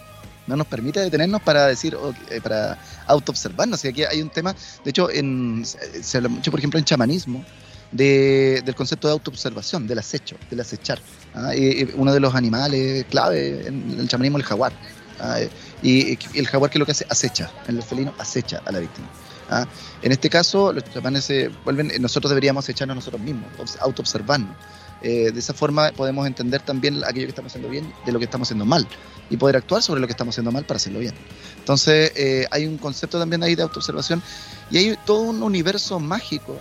No 0.47 0.55
nos 0.55 0.67
permite 0.67 0.99
detenernos 0.99 1.41
para 1.41 1.67
decir, 1.67 1.95
eh, 2.29 2.41
para 2.41 2.79
autoobservarnos. 3.07 3.83
Y 3.85 3.87
aquí 3.89 4.03
hay 4.03 4.21
un 4.21 4.29
tema, 4.29 4.55
de 4.83 4.89
hecho, 4.89 5.09
en, 5.09 5.63
se 5.65 6.17
habla 6.17 6.29
mucho, 6.29 6.49
por 6.49 6.59
ejemplo, 6.59 6.79
en 6.79 6.85
chamanismo, 6.85 7.45
de, 7.91 8.61
del 8.65 8.75
concepto 8.75 9.07
de 9.07 9.13
autoobservación, 9.13 9.87
del 9.87 9.99
acecho, 9.99 10.37
del 10.49 10.59
acechar. 10.59 10.99
¿ah? 11.35 11.51
uno 11.95 12.13
de 12.13 12.19
los 12.19 12.35
animales 12.35 13.05
clave 13.09 13.67
en 13.67 13.99
el 13.99 14.07
chamanismo 14.07 14.37
es 14.37 14.43
el 14.43 14.49
jaguar. 14.49 14.73
¿ah? 15.19 15.39
Y, 15.81 16.17
el 16.33 16.47
jaguar, 16.47 16.69
que 16.71 16.77
es 16.77 16.79
lo 16.79 16.85
que 16.85 16.91
hace? 16.93 17.05
Acecha. 17.09 17.51
En 17.67 17.77
el 17.77 17.83
felino, 17.83 18.13
acecha 18.17 18.61
a 18.65 18.71
la 18.71 18.79
víctima. 18.79 19.07
¿ah? 19.49 19.67
En 20.01 20.11
este 20.11 20.29
caso, 20.29 20.73
los 20.73 20.83
chamanes 20.85 21.25
se 21.25 21.49
vuelven, 21.63 21.91
nosotros 21.99 22.29
deberíamos 22.29 22.65
acecharnos 22.65 22.95
nosotros 22.95 23.21
mismos, 23.21 23.47
autoobservarnos. 23.79 24.55
Eh, 25.01 25.31
de 25.31 25.39
esa 25.39 25.53
forma 25.53 25.91
podemos 25.93 26.27
entender 26.27 26.61
también 26.61 27.01
aquello 27.05 27.25
que 27.25 27.29
estamos 27.29 27.51
haciendo 27.51 27.69
bien 27.69 27.93
de 28.05 28.11
lo 28.11 28.19
que 28.19 28.25
estamos 28.25 28.47
haciendo 28.47 28.65
mal 28.65 28.85
y 29.29 29.37
poder 29.37 29.55
actuar 29.55 29.81
sobre 29.81 30.01
lo 30.01 30.07
que 30.07 30.11
estamos 30.11 30.33
haciendo 30.33 30.51
mal 30.51 30.65
para 30.65 30.77
hacerlo 30.77 30.99
bien. 30.99 31.15
Entonces 31.57 32.11
eh, 32.15 32.45
hay 32.51 32.65
un 32.65 32.77
concepto 32.77 33.17
también 33.17 33.41
ahí 33.43 33.55
de 33.55 33.63
autoobservación 33.63 34.21
y 34.69 34.77
hay 34.77 34.97
todo 35.05 35.21
un 35.21 35.41
universo 35.41 35.99
mágico 35.99 36.57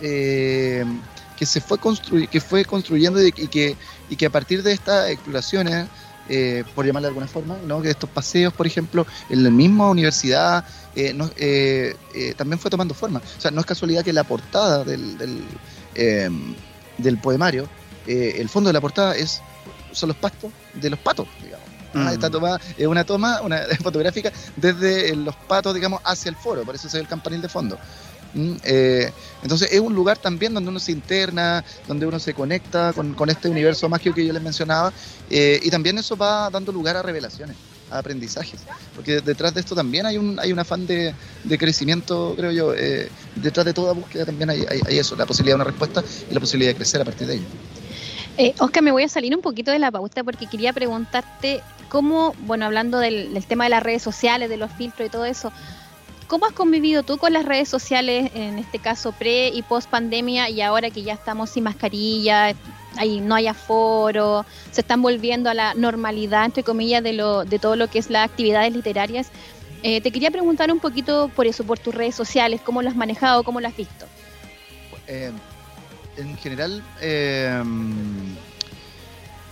eh, 0.00 0.84
que 1.36 1.44
se 1.44 1.60
fue, 1.60 1.78
que 2.30 2.40
fue 2.40 2.64
construyendo 2.64 3.22
y, 3.22 3.30
que, 3.30 3.76
y 4.08 4.16
que 4.16 4.26
a 4.26 4.30
partir 4.30 4.62
de 4.62 4.72
estas 4.72 5.10
exploraciones, 5.10 5.86
por 6.74 6.84
llamarle 6.84 7.06
de 7.06 7.10
alguna 7.10 7.28
forma, 7.28 7.58
¿no? 7.66 7.82
que 7.82 7.90
estos 7.90 8.08
paseos, 8.10 8.52
por 8.54 8.66
ejemplo, 8.66 9.06
en 9.28 9.44
la 9.44 9.50
misma 9.50 9.90
universidad, 9.90 10.64
también 12.36 12.58
fue 12.58 12.70
tomando 12.70 12.94
forma. 12.94 13.20
O 13.36 13.40
sea, 13.40 13.50
no 13.50 13.60
es 13.60 13.66
casualidad 13.66 14.02
que 14.02 14.14
la 14.14 14.24
portada 14.24 14.82
del, 14.82 15.18
del 15.18 15.44
del 16.98 17.18
poemario, 17.18 17.68
eh, 18.06 18.36
el 18.38 18.48
fondo 18.48 18.68
de 18.68 18.74
la 18.74 18.80
portada 18.80 19.16
es 19.16 19.42
son 19.92 20.08
los 20.08 20.16
pastos 20.16 20.52
de 20.74 20.90
los 20.90 20.98
patos, 20.98 21.26
digamos. 21.42 21.66
Ah, 21.94 21.98
mm. 21.98 22.08
Esta 22.08 22.30
toma 22.30 22.60
es 22.76 22.86
una 22.86 23.04
toma 23.04 23.40
una, 23.40 23.62
fotográfica 23.82 24.30
desde 24.56 25.16
los 25.16 25.34
patos, 25.34 25.74
digamos, 25.74 26.00
hacia 26.04 26.28
el 26.28 26.36
foro, 26.36 26.62
por 26.64 26.74
eso 26.74 26.88
se 26.88 26.98
ve 26.98 27.02
el 27.02 27.08
campanil 27.08 27.40
de 27.40 27.48
fondo. 27.48 27.78
Mm, 28.34 28.56
eh, 28.64 29.10
entonces 29.42 29.72
es 29.72 29.80
un 29.80 29.94
lugar 29.94 30.18
también 30.18 30.52
donde 30.52 30.68
uno 30.68 30.78
se 30.78 30.92
interna, 30.92 31.64
donde 31.88 32.06
uno 32.06 32.18
se 32.18 32.34
conecta 32.34 32.92
con, 32.92 33.30
este 33.30 33.48
universo 33.48 33.88
mágico 33.88 34.14
que 34.14 34.26
yo 34.26 34.32
les 34.32 34.42
mencionaba, 34.42 34.92
eh, 35.30 35.58
y 35.62 35.70
también 35.70 35.96
eso 35.98 36.16
va 36.16 36.50
dando 36.50 36.70
lugar 36.72 36.96
a 36.96 37.02
revelaciones 37.02 37.56
a 37.90 37.98
aprendizajes. 37.98 38.60
Porque 38.94 39.20
detrás 39.20 39.54
de 39.54 39.60
esto 39.60 39.74
también 39.74 40.06
hay 40.06 40.16
un, 40.18 40.38
hay 40.38 40.52
un 40.52 40.58
afán 40.58 40.86
de, 40.86 41.14
crecimiento, 41.58 42.34
creo 42.36 42.50
yo. 42.50 42.74
Eh, 42.74 43.08
detrás 43.34 43.66
de 43.66 43.72
toda 43.72 43.92
búsqueda 43.92 44.24
también 44.24 44.50
hay, 44.50 44.64
eso, 44.88 45.16
la 45.16 45.26
posibilidad 45.26 45.56
de 45.56 45.62
una 45.62 45.70
respuesta 45.70 46.02
y 46.30 46.34
la 46.34 46.40
posibilidad 46.40 46.70
de 46.72 46.76
crecer 46.76 47.00
a 47.00 47.04
partir 47.04 47.26
de 47.26 47.34
ello. 47.34 47.46
Eh, 48.38 48.54
Oscar, 48.58 48.82
me 48.82 48.92
voy 48.92 49.04
a 49.04 49.08
salir 49.08 49.34
un 49.34 49.42
poquito 49.42 49.70
de 49.70 49.78
la 49.78 49.90
pauta 49.90 50.22
porque 50.22 50.46
quería 50.46 50.72
preguntarte 50.72 51.62
cómo, 51.88 52.34
bueno, 52.40 52.66
hablando 52.66 52.98
del, 52.98 53.32
del 53.32 53.46
tema 53.46 53.64
de 53.64 53.70
las 53.70 53.82
redes 53.82 54.02
sociales, 54.02 54.50
de 54.50 54.56
los 54.58 54.70
filtros 54.72 55.08
y 55.08 55.10
todo 55.10 55.24
eso, 55.24 55.52
¿Cómo 56.26 56.46
has 56.46 56.52
convivido 56.52 57.04
tú 57.04 57.18
con 57.18 57.32
las 57.32 57.44
redes 57.44 57.68
sociales, 57.68 58.32
en 58.34 58.58
este 58.58 58.80
caso 58.80 59.12
pre 59.12 59.48
y 59.48 59.62
post 59.62 59.88
pandemia, 59.88 60.50
y 60.50 60.60
ahora 60.60 60.90
que 60.90 61.04
ya 61.04 61.12
estamos 61.12 61.50
sin 61.50 61.62
mascarilla, 61.62 62.52
no 63.20 63.34
hay 63.34 63.46
aforo, 63.46 64.44
se 64.70 64.80
están 64.80 65.02
volviendo 65.02 65.50
a 65.50 65.54
la 65.54 65.74
normalidad, 65.74 66.44
entre 66.44 66.62
comillas, 66.62 67.02
de, 67.02 67.12
lo, 67.12 67.44
de 67.44 67.58
todo 67.58 67.76
lo 67.76 67.88
que 67.88 67.98
es 67.98 68.10
las 68.10 68.28
actividades 68.28 68.72
literarias? 68.74 69.28
Eh, 69.82 70.00
te 70.00 70.10
quería 70.10 70.30
preguntar 70.30 70.72
un 70.72 70.80
poquito 70.80 71.30
por 71.34 71.46
eso, 71.46 71.64
por 71.64 71.78
tus 71.78 71.94
redes 71.94 72.14
sociales, 72.14 72.60
cómo 72.64 72.82
lo 72.82 72.88
has 72.88 72.96
manejado, 72.96 73.44
cómo 73.44 73.60
lo 73.60 73.68
has 73.68 73.76
visto. 73.76 74.06
Eh, 75.06 75.30
en 76.16 76.36
general, 76.38 76.82
eh, 77.00 77.62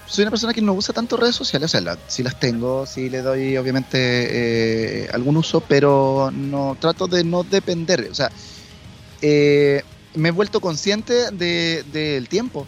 soy 0.07 0.23
una 0.23 0.31
persona 0.31 0.53
que 0.53 0.63
no 0.63 0.75
usa 0.75 0.95
tanto 0.95 1.17
redes 1.17 1.35
sociales, 1.35 1.75
o 1.75 1.81
sea, 1.81 1.99
sí 2.09 2.23
las 2.23 2.39
tengo, 2.39 2.87
sí 2.87 3.09
le 3.09 3.23
doy 3.23 3.57
obviamente 3.57 3.99
eh, 3.99 5.09
algún 5.13 5.37
uso, 5.37 5.61
pero 5.61 6.31
no 6.33 6.77
trato 6.79 7.07
de 7.07 7.25
no 7.25 7.43
depender, 7.43 8.09
o 8.11 8.15
sea, 8.15 8.31
eh, 9.23 9.83
me 10.15 10.29
he 10.29 10.33
vuelto 10.33 10.61
consciente 10.61 11.31
del 11.33 12.29
tiempo 12.29 12.67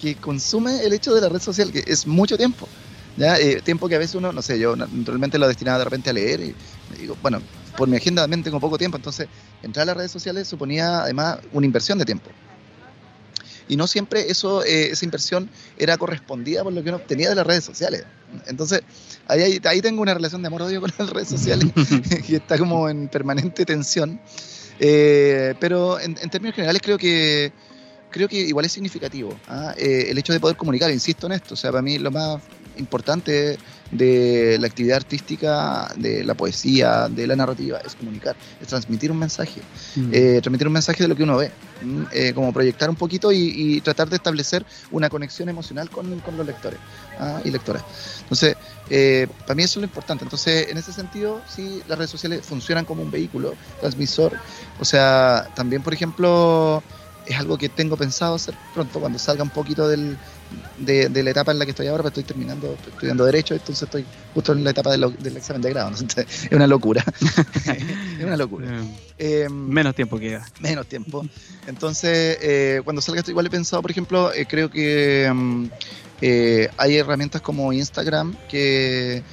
que 0.00 0.14
consume 0.16 0.84
el 0.84 0.92
hecho 0.92 1.14
de 1.14 1.20
la 1.20 1.28
red 1.28 1.40
social, 1.40 1.72
que 1.72 1.84
es 1.86 2.06
mucho 2.06 2.36
tiempo, 2.36 2.68
¿ya? 3.16 3.38
Eh, 3.38 3.60
tiempo 3.62 3.88
que 3.88 3.96
a 3.96 3.98
veces 3.98 4.14
uno, 4.14 4.32
no 4.32 4.42
sé, 4.42 4.58
yo 4.58 4.76
naturalmente 4.76 5.38
lo 5.38 5.48
destinaba 5.48 5.78
de 5.78 5.84
repente 5.84 6.10
a 6.10 6.12
leer 6.12 6.40
y 6.40 6.54
digo, 6.98 7.16
bueno, 7.22 7.42
por 7.76 7.88
mi 7.88 7.96
agenda 7.96 8.22
también 8.22 8.42
tengo 8.42 8.60
poco 8.60 8.78
tiempo, 8.78 8.96
entonces 8.96 9.28
entrar 9.62 9.82
a 9.84 9.86
las 9.86 9.96
redes 9.96 10.12
sociales 10.12 10.48
suponía 10.48 11.02
además 11.02 11.38
una 11.52 11.66
inversión 11.66 11.98
de 11.98 12.04
tiempo 12.04 12.30
y 13.68 13.76
no 13.76 13.86
siempre 13.86 14.30
eso, 14.30 14.64
eh, 14.64 14.90
esa 14.90 15.04
inversión 15.04 15.48
era 15.76 15.96
correspondida 15.96 16.64
por 16.64 16.72
lo 16.72 16.82
que 16.82 16.88
uno 16.88 16.96
obtenía 16.96 17.28
de 17.28 17.34
las 17.34 17.46
redes 17.46 17.64
sociales. 17.64 18.04
Entonces, 18.46 18.80
ahí, 19.26 19.60
ahí 19.64 19.80
tengo 19.80 20.02
una 20.02 20.14
relación 20.14 20.42
de 20.42 20.48
amor-odio 20.48 20.80
con 20.80 20.90
las 20.98 21.10
redes 21.10 21.28
sociales 21.28 21.66
que 22.26 22.36
está 22.36 22.58
como 22.58 22.88
en 22.88 23.08
permanente 23.08 23.64
tensión. 23.64 24.20
Eh, 24.80 25.54
pero 25.60 26.00
en, 26.00 26.14
términos 26.14 26.54
generales 26.54 26.80
creo 26.82 26.98
que 26.98 27.52
creo 28.10 28.28
que 28.28 28.36
igual 28.36 28.64
es 28.64 28.72
significativo 28.72 29.34
¿ah? 29.48 29.74
eh, 29.76 30.06
el 30.10 30.18
hecho 30.18 30.32
de 30.32 30.40
poder 30.40 30.56
comunicar, 30.56 30.90
insisto 30.90 31.26
en 31.26 31.32
esto, 31.32 31.54
o 31.54 31.56
sea, 31.56 31.70
para 31.70 31.82
mí 31.82 31.98
lo 31.98 32.10
más 32.10 32.40
importante 32.78 33.58
de 33.90 34.58
la 34.60 34.66
actividad 34.66 34.98
artística, 34.98 35.92
de 35.96 36.22
la 36.24 36.34
poesía, 36.34 37.08
de 37.08 37.26
la 37.26 37.36
narrativa, 37.36 37.78
es 37.78 37.94
comunicar, 37.94 38.36
es 38.60 38.68
transmitir 38.68 39.10
un 39.10 39.18
mensaje, 39.18 39.60
mm. 39.96 40.10
eh, 40.12 40.38
transmitir 40.42 40.66
un 40.66 40.74
mensaje 40.74 41.02
de 41.02 41.08
lo 41.08 41.16
que 41.16 41.22
uno 41.22 41.38
ve, 41.38 41.50
eh, 42.12 42.32
como 42.34 42.52
proyectar 42.52 42.90
un 42.90 42.96
poquito 42.96 43.32
y, 43.32 43.80
tratar 43.80 44.08
de 44.08 44.16
establecer 44.16 44.64
una 44.90 45.08
conexión 45.08 45.48
emocional 45.48 45.88
con, 45.90 46.10
los 46.36 46.46
lectores 46.46 46.78
¿ah? 47.18 47.40
y 47.44 47.50
lectoras. 47.50 47.82
Entonces, 48.22 48.56
eh, 48.90 49.26
para 49.42 49.54
mí 49.54 49.62
eso 49.62 49.78
es 49.78 49.82
lo 49.82 49.86
importante. 49.86 50.24
Entonces, 50.24 50.68
en 50.68 50.76
ese 50.76 50.92
sentido, 50.92 51.40
sí, 51.48 51.82
las 51.88 51.96
redes 51.96 52.10
sociales 52.10 52.44
funcionan 52.44 52.84
como 52.84 53.02
un 53.02 53.10
vehículo 53.10 53.54
transmisor. 53.80 54.32
O 54.80 54.84
sea, 54.84 55.48
también, 55.54 55.82
por 55.82 55.94
ejemplo, 55.94 56.82
es 57.28 57.38
algo 57.38 57.58
que 57.58 57.68
tengo 57.68 57.96
pensado 57.96 58.36
hacer 58.36 58.54
pronto, 58.72 59.00
cuando 59.00 59.18
salga 59.18 59.42
un 59.42 59.50
poquito 59.50 59.86
del, 59.86 60.16
de, 60.78 61.22
la 61.22 61.30
etapa 61.30 61.52
en 61.52 61.58
la 61.58 61.66
que 61.66 61.72
estoy 61.72 61.86
ahora, 61.86 62.02
pero 62.02 62.08
estoy 62.08 62.24
terminando, 62.24 62.76
estudiando 62.86 63.24
Derecho, 63.26 63.54
entonces 63.54 63.82
estoy 63.82 64.06
justo 64.32 64.52
en 64.52 64.64
la 64.64 64.70
etapa 64.70 64.92
del 64.92 65.36
examen 65.36 65.60
de 65.60 65.70
grado. 65.70 65.90
es 66.16 66.48
una 66.50 66.66
locura. 66.66 67.04
es 68.18 68.24
una 68.24 68.36
locura. 68.36 68.68
Em, 69.20 69.52
menos 69.52 69.96
tiempo 69.96 70.16
queda. 70.16 70.46
Menos 70.60 70.86
tiempo. 70.86 71.26
Entonces, 71.66 72.38
eh, 72.40 72.80
cuando 72.84 73.02
salga 73.02 73.18
esto, 73.18 73.32
igual 73.32 73.46
he 73.46 73.50
pensado, 73.50 73.82
por 73.82 73.90
ejemplo, 73.90 74.32
eh, 74.32 74.46
creo 74.46 74.70
que 74.70 75.24
em, 75.24 75.68
eh, 76.20 76.68
hay 76.76 76.96
herramientas 76.96 77.42
como 77.42 77.72
Instagram 77.72 78.36
que 78.48 79.24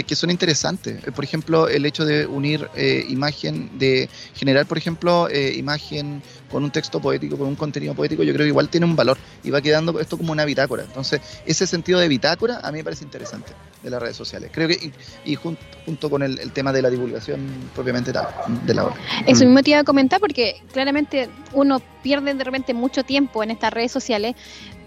que, 0.00 0.16
son 0.16 0.30
interesantes. 0.30 1.06
Eh, 1.06 1.12
por 1.12 1.24
ejemplo, 1.24 1.68
el 1.68 1.84
hecho 1.84 2.04
de 2.04 2.26
unir 2.26 2.68
eh, 2.74 3.04
imagen, 3.08 3.78
de 3.78 4.08
generar, 4.34 4.66
por 4.66 4.78
ejemplo, 4.78 5.28
eh, 5.28 5.52
imagen 5.56 6.22
con 6.50 6.64
un 6.64 6.70
texto 6.70 7.00
poético, 7.00 7.36
con 7.36 7.48
un 7.48 7.56
contenido 7.56 7.94
poético, 7.94 8.22
yo 8.22 8.32
creo 8.32 8.44
que 8.44 8.48
igual 8.48 8.68
tiene 8.68 8.86
un 8.86 8.96
valor 8.96 9.18
y 9.42 9.50
va 9.50 9.60
quedando 9.60 9.98
esto 10.00 10.16
como 10.16 10.32
una 10.32 10.44
bitácora. 10.44 10.84
Entonces, 10.84 11.20
ese 11.46 11.66
sentido 11.66 11.98
de 11.98 12.08
bitácora 12.08 12.60
a 12.62 12.70
mí 12.70 12.78
me 12.78 12.84
parece 12.84 13.04
interesante 13.04 13.52
de 13.82 13.90
las 13.90 14.00
redes 14.00 14.16
sociales. 14.16 14.50
Creo 14.52 14.68
que, 14.68 14.92
y, 15.24 15.34
junto, 15.34 16.10
con 16.10 16.22
el, 16.22 16.52
tema 16.52 16.72
de 16.72 16.82
la 16.82 16.90
divulgación 16.90 17.40
propiamente 17.74 18.12
tal, 18.12 18.28
de 18.64 18.74
la 18.74 18.84
obra. 18.84 18.96
Eso 19.26 19.44
mismo 19.44 19.62
te 19.62 19.70
iba 19.70 19.80
a 19.80 19.84
comentar 19.84 20.20
porque 20.20 20.62
claramente 20.72 21.28
uno 21.52 21.80
pierde 22.02 22.34
de 22.34 22.44
repente 22.44 22.74
mucho 22.74 23.02
tiempo 23.02 23.42
en 23.42 23.50
estas 23.50 23.72
redes 23.72 23.90
sociales, 23.90 24.34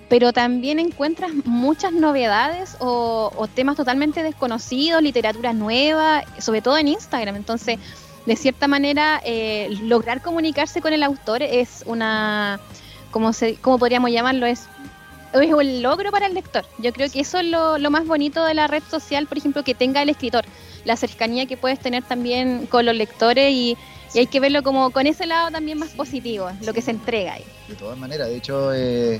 pero 0.09 0.33
también 0.33 0.79
encuentras 0.79 1.31
muchas 1.45 1.91
novedades 1.91 2.77
o, 2.79 3.47
temas 3.53 3.75
totalmente 3.75 4.23
desconocidos, 4.23 5.01
literatura 5.01 5.53
nueva, 5.53 6.23
sobre 6.39 6.61
todo 6.61 6.77
en 6.77 6.89
Instagram. 6.89 7.35
Entonces, 7.35 7.79
de 8.25 8.35
cierta 8.35 8.67
manera, 8.67 9.21
eh, 9.23 9.69
lograr 9.83 10.21
comunicarse 10.21 10.81
con 10.81 10.93
el 10.93 11.03
autor 11.03 11.41
es 11.41 11.83
una, 11.85 12.59
como 13.11 13.33
se, 13.33 13.55
¿cómo 13.55 13.79
podríamos 13.79 14.11
llamarlo? 14.11 14.45
Es, 14.45 14.67
es 15.33 15.53
un 15.53 15.81
logro 15.81 16.11
para 16.11 16.27
el 16.27 16.33
lector. 16.33 16.65
Yo 16.77 16.93
creo 16.93 17.09
que 17.09 17.21
eso 17.21 17.39
es 17.39 17.45
lo, 17.45 17.77
más 17.89 18.05
bonito 18.05 18.43
de 18.45 18.53
la 18.53 18.67
red 18.67 18.83
social, 18.89 19.27
por 19.27 19.37
ejemplo, 19.37 19.63
que 19.63 19.73
tenga 19.73 20.01
el 20.01 20.09
escritor, 20.09 20.45
la 20.85 20.95
cercanía 20.95 21.45
que 21.45 21.57
puedes 21.57 21.79
tener 21.79 22.03
también 22.03 22.67
con 22.67 22.85
los 22.85 22.95
lectores 22.95 23.51
y, 23.51 23.77
hay 24.13 24.27
que 24.27 24.39
verlo 24.39 24.63
como 24.63 24.91
con 24.91 25.07
ese 25.07 25.25
lado 25.25 25.51
también 25.51 25.77
más 25.77 25.89
positivo, 25.89 26.49
lo 26.61 26.73
que 26.73 26.81
se 26.81 26.91
entrega 26.91 27.33
ahí. 27.33 27.43
De 27.67 27.75
todas 27.75 27.97
maneras, 27.97 28.29
de 28.29 28.37
hecho... 28.37 28.73
Eh 28.73 29.19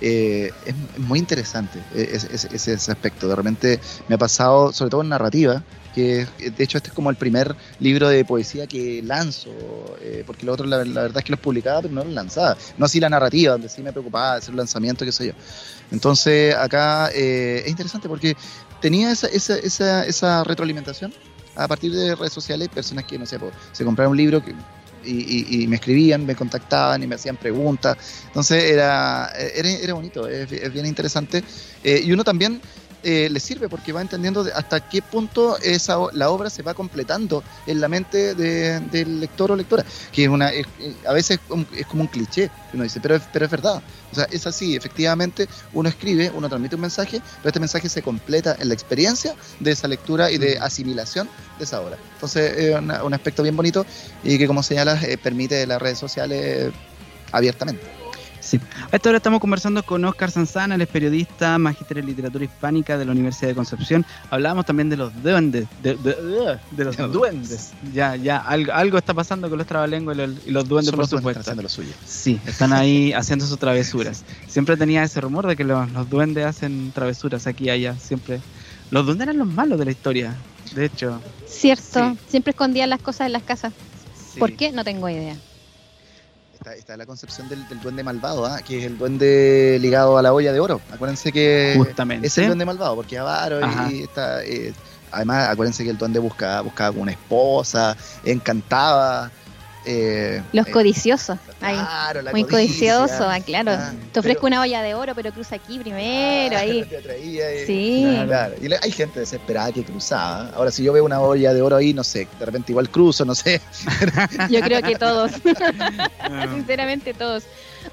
eh, 0.00 0.52
es, 0.64 0.74
muy 0.98 1.18
interesante 1.18 1.78
e, 1.94 2.18
ese, 2.52 2.72
aspecto. 2.72 3.28
De 3.28 3.36
repente 3.36 3.80
me 4.08 4.14
ha 4.14 4.18
pasado, 4.18 4.72
sobre 4.72 4.90
todo 4.90 5.02
en 5.02 5.08
narrativa, 5.08 5.62
que 5.94 6.26
de 6.38 6.64
hecho 6.64 6.76
este 6.76 6.90
es 6.90 6.94
como 6.94 7.08
el 7.08 7.16
primer 7.16 7.56
libro 7.80 8.08
de 8.08 8.24
poesía 8.24 8.66
que 8.66 9.02
lanzo, 9.02 9.50
eh, 10.00 10.24
porque 10.26 10.44
lo 10.44 10.52
otro 10.52 10.66
la, 10.66 10.78
verdad 10.78 11.18
es 11.18 11.24
que 11.24 11.32
los 11.32 11.40
publicaba, 11.40 11.82
pero 11.82 11.94
no 11.94 12.04
los 12.04 12.12
lanzaba. 12.12 12.56
No 12.76 12.86
así 12.86 13.00
la 13.00 13.08
narrativa, 13.08 13.52
donde 13.52 13.68
sí 13.68 13.82
me 13.82 13.92
preocupaba 13.92 14.34
hacer 14.34 14.50
un 14.50 14.58
lanzamiento, 14.58 15.04
qué 15.04 15.12
sé 15.12 15.28
yo. 15.28 15.32
Entonces 15.90 16.54
acá 16.54 17.10
eh, 17.14 17.62
es 17.64 17.70
interesante 17.70 18.08
porque 18.08 18.36
tenía 18.80 19.10
esa, 19.10 19.28
esa, 19.28 19.56
esa, 19.56 20.04
esa 20.04 20.44
retroalimentación 20.44 21.12
a 21.54 21.66
partir 21.66 21.92
de 21.92 22.14
redes 22.14 22.32
sociales, 22.32 22.68
personas 22.68 23.04
que, 23.04 23.18
no 23.18 23.26
sé, 23.26 23.38
se 23.72 23.84
compraron 23.84 24.10
un 24.10 24.16
libro 24.16 24.44
que 24.44 24.54
y, 25.06 25.66
me 25.68 25.76
escribían, 25.76 26.26
me 26.26 26.34
contactaban 26.34 27.02
y 27.02 27.06
me 27.06 27.14
hacían 27.14 27.36
preguntas. 27.36 27.96
Entonces 28.26 28.64
era, 28.64 29.30
era, 29.36 29.94
bonito, 29.94 30.28
es, 30.28 30.72
bien 30.72 30.86
interesante. 30.86 31.42
Eh, 31.84 32.02
y 32.04 32.12
uno 32.12 32.24
también 32.24 32.60
eh, 33.08 33.30
le 33.30 33.38
sirve 33.38 33.68
porque 33.68 33.92
va 33.92 34.00
entendiendo 34.00 34.44
hasta 34.52 34.80
qué 34.80 35.00
punto 35.00 35.56
esa, 35.58 35.96
la 36.12 36.28
obra 36.28 36.50
se 36.50 36.64
va 36.64 36.74
completando 36.74 37.44
en 37.68 37.80
la 37.80 37.86
mente 37.86 38.34
del 38.34 39.20
lector 39.20 39.52
o 39.52 39.54
lectora, 39.54 39.84
que 40.10 40.24
es 40.24 40.28
una, 40.28 40.50
a 41.06 41.12
veces 41.12 41.38
es 41.76 41.86
como 41.86 42.02
un 42.02 42.08
cliché, 42.08 42.50
uno 42.72 42.82
dice, 42.82 42.98
pero, 43.00 43.20
pero 43.32 43.44
es 43.44 43.50
verdad. 43.52 43.80
O 44.10 44.14
sea, 44.16 44.26
es 44.32 44.44
así, 44.48 44.74
efectivamente, 44.74 45.46
uno 45.72 45.88
escribe, 45.88 46.32
uno 46.34 46.48
transmite 46.48 46.74
un 46.74 46.80
mensaje, 46.80 47.22
pero 47.36 47.50
este 47.50 47.60
mensaje 47.60 47.88
se 47.88 48.02
completa 48.02 48.56
en 48.58 48.66
la 48.66 48.74
experiencia 48.74 49.36
de 49.60 49.70
esa 49.70 49.86
lectura 49.86 50.32
y 50.32 50.38
de 50.38 50.58
asimilación 50.58 51.28
de 51.58 51.64
esa 51.64 51.80
obra. 51.80 51.98
Entonces, 52.14 52.58
es 52.58 52.74
un 52.80 53.14
aspecto 53.14 53.44
bien 53.44 53.54
bonito 53.54 53.86
y 54.24 54.36
que, 54.36 54.48
como 54.48 54.64
señalas, 54.64 55.04
eh, 55.04 55.16
permite 55.16 55.64
las 55.64 55.80
redes 55.80 56.00
sociales 56.00 56.72
abiertamente. 57.30 58.05
Sí. 58.46 58.60
A 58.92 58.94
esta 58.94 59.08
hora 59.08 59.16
estamos 59.16 59.40
conversando 59.40 59.82
con 59.82 60.04
Oscar 60.04 60.30
Sanzana, 60.30 60.76
él 60.76 60.80
es 60.80 60.86
periodista, 60.86 61.58
magíster 61.58 61.98
en 61.98 62.06
literatura 62.06 62.44
hispánica 62.44 62.96
de 62.96 63.04
la 63.04 63.10
Universidad 63.10 63.48
de 63.48 63.56
Concepción. 63.56 64.06
Hablábamos 64.30 64.64
también 64.64 64.88
de 64.88 64.96
los 64.96 65.12
duendes, 65.20 65.66
de, 65.82 65.98
los 66.76 66.96
duendes. 67.12 67.72
Ya, 67.92 68.14
ya, 68.14 68.36
algo, 68.36 68.98
está 68.98 69.14
pasando 69.14 69.48
con 69.48 69.58
los 69.58 69.66
trabalenguas 69.66 70.16
y 70.46 70.52
los, 70.52 70.68
duendes, 70.68 70.94
por 70.94 71.08
supuesto. 71.08 71.40
Están 71.40 71.58
haciendo 71.58 71.62
lo 71.62 71.68
suyo. 71.68 71.92
Sí, 72.06 72.40
están 72.46 72.72
ahí 72.72 73.12
haciendo 73.12 73.44
sus 73.44 73.58
travesuras. 73.58 74.22
Siempre 74.46 74.76
tenía 74.76 75.02
ese 75.02 75.20
rumor 75.20 75.48
de 75.48 75.56
que 75.56 75.64
los, 75.64 76.08
duendes 76.08 76.46
hacen 76.46 76.92
travesuras 76.92 77.48
aquí 77.48 77.64
y 77.64 77.70
allá, 77.70 77.96
siempre. 77.98 78.40
Los 78.92 79.06
duendes 79.06 79.24
eran 79.24 79.38
los 79.38 79.48
malos 79.48 79.76
de 79.76 79.86
la 79.86 79.90
historia, 79.90 80.36
de 80.72 80.84
hecho. 80.84 81.20
Cierto, 81.48 82.16
siempre 82.28 82.52
escondían 82.52 82.90
las 82.90 83.02
cosas 83.02 83.26
en 83.26 83.32
las 83.32 83.42
casas. 83.42 83.72
¿Por 84.38 84.52
qué? 84.52 84.70
No 84.70 84.84
tengo 84.84 85.08
idea 85.08 85.34
está, 86.74 86.96
la 86.96 87.06
concepción 87.06 87.48
del, 87.48 87.64
duende 87.80 88.02
malvado, 88.02 88.46
¿ah? 88.46 88.60
que 88.60 88.80
es 88.80 88.84
el 88.84 88.98
duende 88.98 89.78
ligado 89.80 90.18
a 90.18 90.22
la 90.22 90.32
olla 90.32 90.52
de 90.52 90.60
oro. 90.60 90.80
Acuérdense 90.92 91.32
que 91.32 91.74
Justamente. 91.76 92.26
es 92.26 92.38
el 92.38 92.46
duende 92.46 92.64
malvado, 92.64 92.96
porque 92.96 93.18
avaro 93.18 93.60
y 93.90 94.02
está. 94.02 94.44
Eh, 94.44 94.72
además, 95.10 95.48
acuérdense 95.48 95.84
que 95.84 95.90
el 95.90 95.98
duende 95.98 96.18
buscaba, 96.18 96.62
buscaba 96.62 96.98
una 96.98 97.12
esposa, 97.12 97.96
encantaba. 98.24 99.30
Eh, 99.88 100.42
Los 100.52 100.66
eh, 100.66 100.70
codiciosos. 100.72 101.38
Claro, 101.60 102.20
Muy 102.32 102.42
codicioso, 102.44 103.28
ah, 103.28 103.38
claro. 103.40 103.70
Ah, 103.72 103.92
te 104.12 104.18
ofrezco 104.18 104.46
una 104.46 104.60
olla 104.60 104.82
de 104.82 104.94
oro, 104.94 105.14
pero 105.14 105.32
cruza 105.32 105.54
aquí 105.56 105.78
primero. 105.78 106.58
ahí. 106.58 106.84
sí. 107.66 108.04
Y 108.60 108.72
hay 108.72 108.90
gente 108.90 109.20
desesperada 109.20 109.70
que 109.70 109.84
cruzaba. 109.84 110.50
Ahora, 110.56 110.72
si 110.72 110.82
yo 110.82 110.92
veo 110.92 111.04
una 111.04 111.20
olla 111.20 111.54
de 111.54 111.62
oro 111.62 111.76
ahí, 111.76 111.94
no 111.94 112.02
sé, 112.02 112.26
de 112.38 112.44
repente 112.44 112.72
igual 112.72 112.90
cruzo, 112.90 113.24
no 113.24 113.34
sé. 113.34 113.60
yo 114.50 114.60
creo 114.60 114.82
que 114.82 114.96
todos. 114.96 115.30
Sinceramente, 116.54 117.14
todos. 117.14 117.44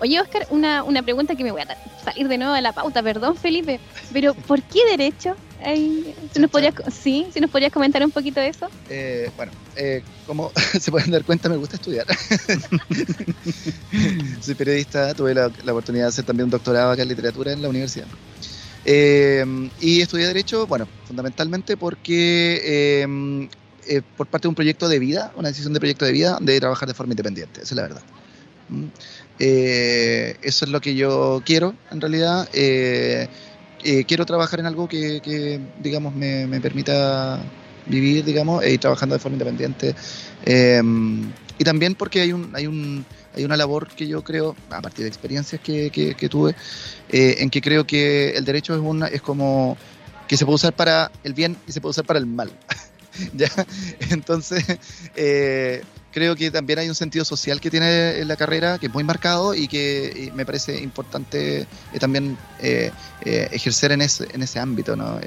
Oye, 0.02 0.20
Oscar, 0.20 0.48
una, 0.50 0.84
una 0.84 1.04
pregunta 1.04 1.36
que 1.36 1.44
me 1.44 1.52
voy 1.52 1.62
a 1.62 1.78
salir 2.04 2.28
de 2.28 2.40
nuevo 2.40 2.54
de 2.54 2.62
la 2.62 2.72
pauta, 2.72 3.04
perdón, 3.04 3.36
Felipe, 3.36 3.80
pero 4.12 4.34
¿por 4.34 4.64
qué 4.64 4.80
derecho? 4.90 5.36
¿Si 5.66 6.40
nos 6.40 6.50
podrías, 6.50 6.74
sí, 6.92 7.28
si 7.34 7.40
nos 7.40 7.50
podrías 7.50 7.72
comentar 7.72 8.04
un 8.04 8.12
poquito 8.12 8.40
de 8.40 8.50
eso. 8.50 8.70
Eh, 8.90 9.30
bueno, 9.36 9.52
eh, 9.76 10.04
como 10.28 10.52
se 10.80 10.92
pueden 10.92 11.12
dar 11.12 11.24
cuenta, 11.24 11.50
me 11.50 11.58
gusta 11.58 11.76
estudiar. 11.76 12.06
Soy 14.42 14.56
periodista, 14.56 15.14
tuve 15.14 15.34
la, 15.34 15.48
oportunidad 15.48 16.06
de 16.06 16.10
hacer 16.10 16.26
también 16.26 16.46
un 16.46 16.52
doctorado 16.52 16.92
acá 16.92 17.04
en 17.04 17.10
literatura 17.10 17.54
en 17.54 17.62
la 17.62 17.70
universidad. 17.70 18.08
Eh, 18.86 19.46
y 19.80 20.02
estudié 20.02 20.28
Derecho, 20.28 20.68
bueno, 20.68 20.88
fundamentalmente 21.06 21.78
porque 21.78 23.08
por 24.18 24.28
parte 24.28 24.46
de 24.46 24.50
un 24.50 24.56
proyecto 24.56 24.90
de 24.90 25.00
vida, 25.00 25.32
una 25.36 25.50
decisión 25.50 25.74
de 25.74 25.80
proyecto 25.80 26.06
de 26.06 26.12
vida, 26.12 26.38
de 26.42 26.60
trabajar 26.60 26.88
de 26.88 26.94
forma 26.94 27.14
independiente, 27.14 27.62
esa 27.62 27.74
es 27.74 27.78
la 27.78 27.84
verdad. 27.84 28.02
¿Mm? 28.70 28.86
eso 29.40 30.66
es 30.66 30.72
lo 30.72 30.80
que 30.80 30.96
yo 30.96 31.42
quiero, 31.46 31.76
en 31.92 32.02
realidad. 32.02 32.48
Eh, 32.54 33.28
quiero 34.08 34.26
trabajar 34.26 34.60
en 34.60 34.66
algo 34.66 34.88
que, 34.88 35.60
digamos, 35.82 36.14
me, 36.16 36.60
permita 36.62 37.42
vivir, 37.86 38.24
digamos, 38.24 38.64
e 38.64 38.74
ir 38.74 38.80
trabajando 38.80 39.16
de 39.16 39.20
forma 39.20 39.36
independiente. 39.36 39.96
Em, 40.46 41.32
y 41.58 41.64
también 41.64 41.96
porque 41.96 42.22
hay 42.22 42.34
un, 42.34 42.56
hay 42.56 42.68
un 42.68 43.06
hay 43.36 43.46
una 43.46 43.58
labor 43.58 43.88
que 43.88 44.08
yo 44.08 44.24
creo, 44.24 44.56
a 44.70 44.82
partir 44.82 45.04
de 45.04 45.10
experiencias 45.10 45.60
que, 45.62 45.90
que, 45.90 46.30
tuve, 46.30 46.56
eh, 47.10 47.38
en 47.40 47.50
que 47.50 47.62
creo 47.62 47.86
que 47.86 48.32
el 48.32 48.46
derecho 48.46 48.74
es 48.76 48.82
una, 48.82 49.08
es 49.08 49.22
como 49.22 49.78
que 50.28 50.38
se 50.38 50.46
puede 50.46 50.56
usar 50.56 50.74
para 50.74 51.12
el 51.24 51.34
bien 51.34 51.58
y 51.68 51.72
se 51.72 51.82
puede 51.82 51.92
usar 51.92 52.06
para 52.06 52.20
el 52.20 52.26
mal. 52.26 52.52
¿Ya? 53.34 53.50
Entonces, 54.10 54.64
eh, 55.16 55.82
creo 56.14 56.36
que 56.36 56.52
también 56.52 56.80
hay 56.80 56.88
un 56.88 56.96
sentido 56.96 57.26
social 57.26 57.60
que 57.60 57.70
tiene 57.70 58.24
la 58.26 58.36
carrera, 58.36 58.78
que 58.78 58.86
es 58.86 58.94
muy 58.94 59.04
marcado 59.04 59.54
y 59.56 59.68
que 59.68 60.32
me 60.36 60.46
parece 60.46 60.80
importante 60.82 61.62
eh, 61.62 62.00
también 62.00 62.38
eh, 62.60 62.92
eh, 63.26 63.50
ejercer 63.52 63.92
en 63.92 64.02
ese, 64.02 64.28
en 64.32 64.44
ese 64.44 64.60
ámbito 64.60 64.96
¿no? 64.96 65.20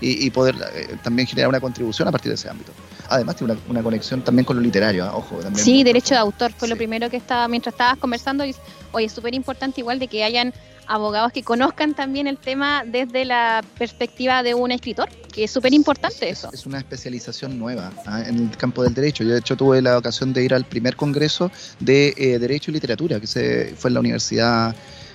y, 0.00 0.30
poder 0.30 0.56
también 1.02 1.26
generar 1.26 1.48
una 1.48 1.60
contribución 1.60 2.06
a 2.08 2.12
partir 2.12 2.30
de 2.30 2.34
ese 2.34 2.50
ámbito. 2.50 2.72
Además 3.08 3.36
tiene 3.36 3.56
una, 3.68 3.82
conexión 3.82 4.22
también 4.22 4.44
con 4.44 4.56
lo 4.56 4.62
literario, 4.62 5.04
¿ah? 5.04 5.16
ojo. 5.16 5.36
También 5.36 5.64
sí, 5.64 5.82
derecho 5.82 6.14
de 6.14 6.20
autor 6.20 6.52
fue 6.52 6.68
lo 6.68 6.76
primero 6.76 7.08
que 7.08 7.16
estaba, 7.16 7.48
mientras 7.48 7.72
estabas 7.72 7.96
conversando, 7.98 8.44
y, 8.44 8.54
oye, 8.92 9.06
es 9.06 9.12
súper 9.12 9.34
importante 9.34 9.80
igual 9.80 9.98
de 9.98 10.08
que 10.08 10.24
hayan 10.24 10.52
abogados 10.88 11.32
que 11.32 11.42
conozcan 11.42 11.94
también 11.94 12.26
el 12.26 12.38
tema 12.38 12.84
desde 12.84 13.24
la 13.24 13.64
perspectiva 13.78 14.42
de 14.42 14.54
un 14.54 14.70
escritor, 14.70 15.08
que 15.32 15.44
es 15.44 15.50
súper 15.50 15.74
importante 15.74 16.28
eso. 16.28 16.50
Es 16.52 16.66
una 16.66 16.78
especialización 16.78 17.58
nueva 17.58 17.92
¿ah? 18.06 18.22
en 18.26 18.48
el 18.50 18.56
campo 18.56 18.82
del 18.82 18.94
derecho. 18.94 19.24
Yo 19.24 19.32
de 19.32 19.40
hecho 19.40 19.56
tuve 19.56 19.82
la 19.82 19.98
ocasión 19.98 20.32
de 20.32 20.44
ir 20.44 20.54
al 20.54 20.64
primer 20.64 20.96
congreso 20.96 21.50
de 21.80 22.14
eh, 22.16 22.38
Derecho 22.38 22.70
y 22.70 22.74
Literatura, 22.74 23.20
que 23.20 23.26
se, 23.26 23.74
fue 23.76 23.90
en 23.90 23.94
la 23.94 24.00
Universidad 24.00 24.74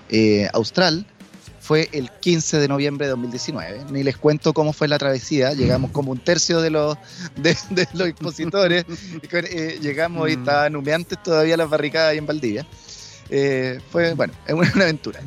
eh, 0.09 0.47
Austral. 0.53 1.05
Fue 1.59 1.89
el 1.91 2.09
15 2.09 2.57
de 2.57 2.67
noviembre 2.67 3.05
de 3.05 3.11
2019. 3.11 3.85
Ni 3.91 4.03
les 4.03 4.17
cuento 4.17 4.51
cómo 4.51 4.73
fue 4.73 4.87
la 4.87 4.97
travesía. 4.97 5.53
Llegamos 5.53 5.91
como 5.91 6.11
un 6.11 6.17
tercio 6.17 6.59
de 6.59 6.71
los, 6.71 6.97
de, 7.37 7.55
los 7.93 8.07
expositores. 8.07 8.85
Eh, 9.31 9.79
llegamos 9.81 10.29
y 10.29 10.35
mm. 10.35 10.39
estaban 10.39 10.75
humeantes 10.75 11.23
todavía 11.23 11.55
las 11.55 11.69
barricadas 11.69 12.11
ahí 12.11 12.17
en 12.17 12.25
Valdivia. 12.25 12.65
fue, 13.91 14.13
bueno, 14.13 14.33
es 14.45 14.53
una 14.53 14.83
aventura. 14.83 15.21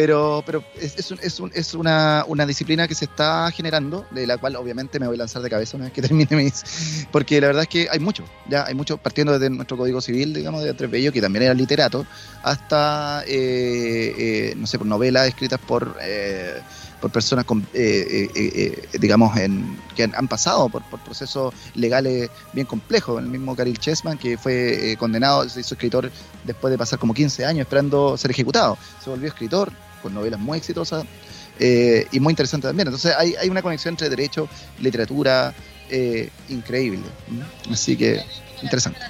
Pero, 0.00 0.42
pero 0.46 0.64
es, 0.80 0.96
es, 0.96 1.42
es 1.52 1.74
una, 1.74 2.24
una, 2.26 2.46
disciplina 2.46 2.88
que 2.88 2.94
se 2.94 3.04
está 3.04 3.50
generando, 3.50 4.06
de 4.10 4.26
la 4.26 4.38
cual 4.38 4.56
obviamente 4.56 4.98
me 4.98 5.06
voy 5.06 5.16
a 5.16 5.18
lanzar 5.18 5.42
de 5.42 5.50
cabeza 5.50 5.76
una 5.76 5.84
vez 5.84 5.92
que 5.92 6.00
termine 6.08 6.36
mis. 6.36 7.06
Porque 7.12 7.38
la 7.38 7.48
verdad 7.48 7.64
es 7.64 7.68
que 7.68 7.86
hay 7.90 7.98
mucho, 7.98 8.24
ya 8.48 8.64
hay 8.64 8.72
mucho, 8.72 8.96
partiendo 8.96 9.38
desde 9.38 9.50
nuestro 9.50 9.76
código 9.76 10.00
civil, 10.00 10.32
digamos, 10.32 10.64
de 10.64 10.70
Andrés 10.70 10.90
Bello, 10.90 11.12
que 11.12 11.20
también 11.20 11.42
era 11.42 11.52
literato, 11.52 12.06
hasta, 12.42 13.24
eh, 13.26 14.14
eh, 14.16 14.54
no 14.56 14.66
sé, 14.66 14.78
por 14.78 14.86
novelas 14.86 15.28
escritas 15.28 15.60
por. 15.60 15.94
Eh, 16.00 16.62
por 16.98 17.10
personas, 17.10 17.46
con, 17.46 17.66
digamos, 19.00 19.34
en, 19.38 19.78
que 19.96 20.02
han, 20.02 20.28
pasado 20.28 20.68
por, 20.68 20.82
por, 20.82 21.00
procesos 21.00 21.54
legales 21.74 22.28
bien 22.52 22.66
complejos. 22.66 23.22
El 23.22 23.30
mismo 23.30 23.56
Karil 23.56 23.78
Chessman, 23.78 24.18
que 24.18 24.36
fue 24.36 24.96
condenado, 24.98 25.48
se 25.48 25.60
hizo 25.60 25.76
escritor 25.76 26.12
después 26.44 26.70
de 26.70 26.76
pasar 26.76 26.98
como 26.98 27.14
15 27.14 27.46
años 27.46 27.60
esperando 27.60 28.18
ser 28.18 28.32
ejecutado. 28.32 28.76
Se 29.02 29.08
volvió 29.08 29.28
escritor, 29.28 29.72
con 30.02 30.14
novelas 30.14 30.40
muy 30.40 30.58
exitosas 30.58 31.04
eh, 31.58 32.06
y 32.10 32.20
muy 32.20 32.32
interesantes 32.32 32.68
también. 32.68 32.88
Entonces 32.88 33.14
hay, 33.16 33.34
hay 33.34 33.48
una 33.48 33.62
conexión 33.62 33.92
entre 33.92 34.08
derecho, 34.08 34.48
literatura 34.80 35.54
eh, 35.90 36.30
increíble. 36.48 37.02
Así 37.70 37.96
que 37.96 38.22
interesante. 38.62 39.00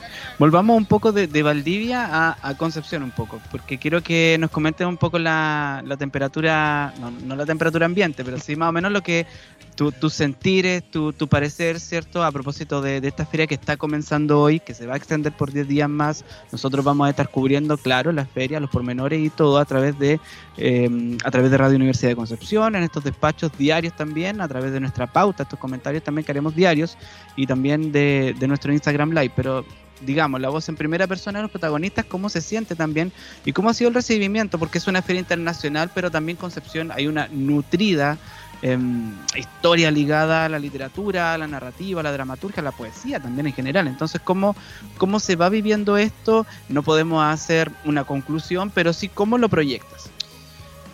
Volvamos 0.41 0.75
un 0.75 0.87
poco 0.87 1.13
de, 1.13 1.43
Valdivia 1.43 2.35
a, 2.43 2.55
Concepción 2.55 3.03
un 3.03 3.11
poco, 3.11 3.39
porque 3.51 3.77
quiero 3.77 4.03
que 4.03 4.39
nos 4.41 4.51
comenten 4.51 4.87
un 4.87 4.97
poco 4.97 5.19
la, 5.19 5.85
temperatura, 5.99 6.95
no, 7.27 7.37
la 7.37 7.45
temperatura 7.45 7.85
ambiente, 7.85 8.25
pero 8.25 8.39
sí 8.39 8.57
más 8.57 8.71
o 8.71 8.73
menos 8.73 8.91
lo 8.91 9.03
que 9.03 9.27
tus 9.75 9.95
tu 10.01 10.09
sentires, 10.09 10.83
tu, 10.91 11.13
tu, 11.13 11.29
parecer, 11.29 11.79
¿cierto? 11.79 12.25
A 12.25 12.33
propósito 12.33 12.81
de, 12.81 13.07
esta 13.07 13.27
feria 13.27 13.47
que 13.47 13.55
está 13.55 13.77
comenzando 13.77 14.41
hoy, 14.41 14.61
que 14.61 14.73
se 14.73 14.87
va 14.87 14.95
a 14.95 14.97
extender 14.97 15.31
por 15.35 15.53
10 15.53 15.69
días 15.69 15.91
más. 15.91 16.25
Nosotros 16.51 16.87
vamos 16.87 17.07
a 17.07 17.11
estar 17.11 17.29
cubriendo, 17.29 17.77
claro, 17.77 18.11
la 18.11 18.25
feria, 18.25 18.61
los 18.61 18.71
pormenores 18.71 19.21
y 19.21 19.29
todo 19.29 19.59
a 19.59 19.67
través 19.67 19.99
de 19.99 20.21
em, 20.57 21.19
a 21.23 21.31
través 21.31 21.51
de 21.51 21.59
Radio 21.59 21.77
Universidad 21.77 22.13
de 22.13 22.17
Concepción, 22.17 22.77
en 22.77 22.83
estos 22.83 23.05
despachos 23.05 23.53
diarios 23.59 23.95
también, 23.95 24.41
a 24.41 24.49
través 24.49 24.73
de 24.73 24.81
nuestra 24.81 25.07
pauta, 25.07 25.43
estos 25.43 25.59
comentarios 25.59 26.03
también 26.03 26.25
que 26.25 26.33
haremos 26.33 26.57
diarios 26.57 26.97
y 27.37 27.47
también 27.47 27.93
de, 27.93 28.35
de 28.39 28.49
nuestro 28.49 28.73
Instagram 28.73 29.11
Live. 29.11 29.33
Pero 29.37 29.67
digamos, 30.01 30.41
la 30.41 30.49
voz 30.49 30.69
en 30.69 30.77
primera 30.77 31.07
persona 31.07 31.39
de 31.39 31.43
los 31.43 31.51
protagonistas, 31.51 32.05
cómo 32.05 32.29
se 32.29 32.41
siente 32.41 32.75
también 32.75 33.13
y 33.45 33.53
cómo 33.53 33.71
ha 33.71 33.75
sido 33.75 33.89
el 33.89 33.95
recibimiento, 33.95 34.59
porque 34.59 34.79
es 34.79 34.87
una 34.87 35.03
feria 35.03 35.21
internacional, 35.21 35.91
pero 35.95 36.11
también 36.11 36.37
Concepción 36.37 36.91
hay 36.93 37.07
una 37.07 37.29
nutrida 37.29 38.19
em, 38.63 39.13
historia 39.37 39.91
ligada 39.91 40.45
a 40.45 40.49
la 40.49 40.59
literatura, 40.59 41.35
a 41.35 41.39
la 41.39 41.47
narrativa, 41.47 42.01
a 42.01 42.05
la 42.05 42.13
dramaturgia, 42.13 42.61
a 42.61 42.65
la 42.65 42.73
poesía 42.73 43.21
también 43.21 43.47
en 43.47 43.53
general. 43.53 43.89
Entonces, 43.89 44.21
¿cómo, 44.23 44.57
cómo 44.99 45.21
se 45.21 45.37
va 45.37 45.49
viviendo 45.49 45.97
esto? 45.97 46.47
No 46.69 46.83
podemos 46.83 47.25
hacer 47.25 47.71
una 47.85 48.05
conclusión, 48.05 48.71
pero 48.71 48.93
sí 48.93 49.09
cómo 49.09 49.39
lo 49.39 49.49
proyectas. 49.49 50.11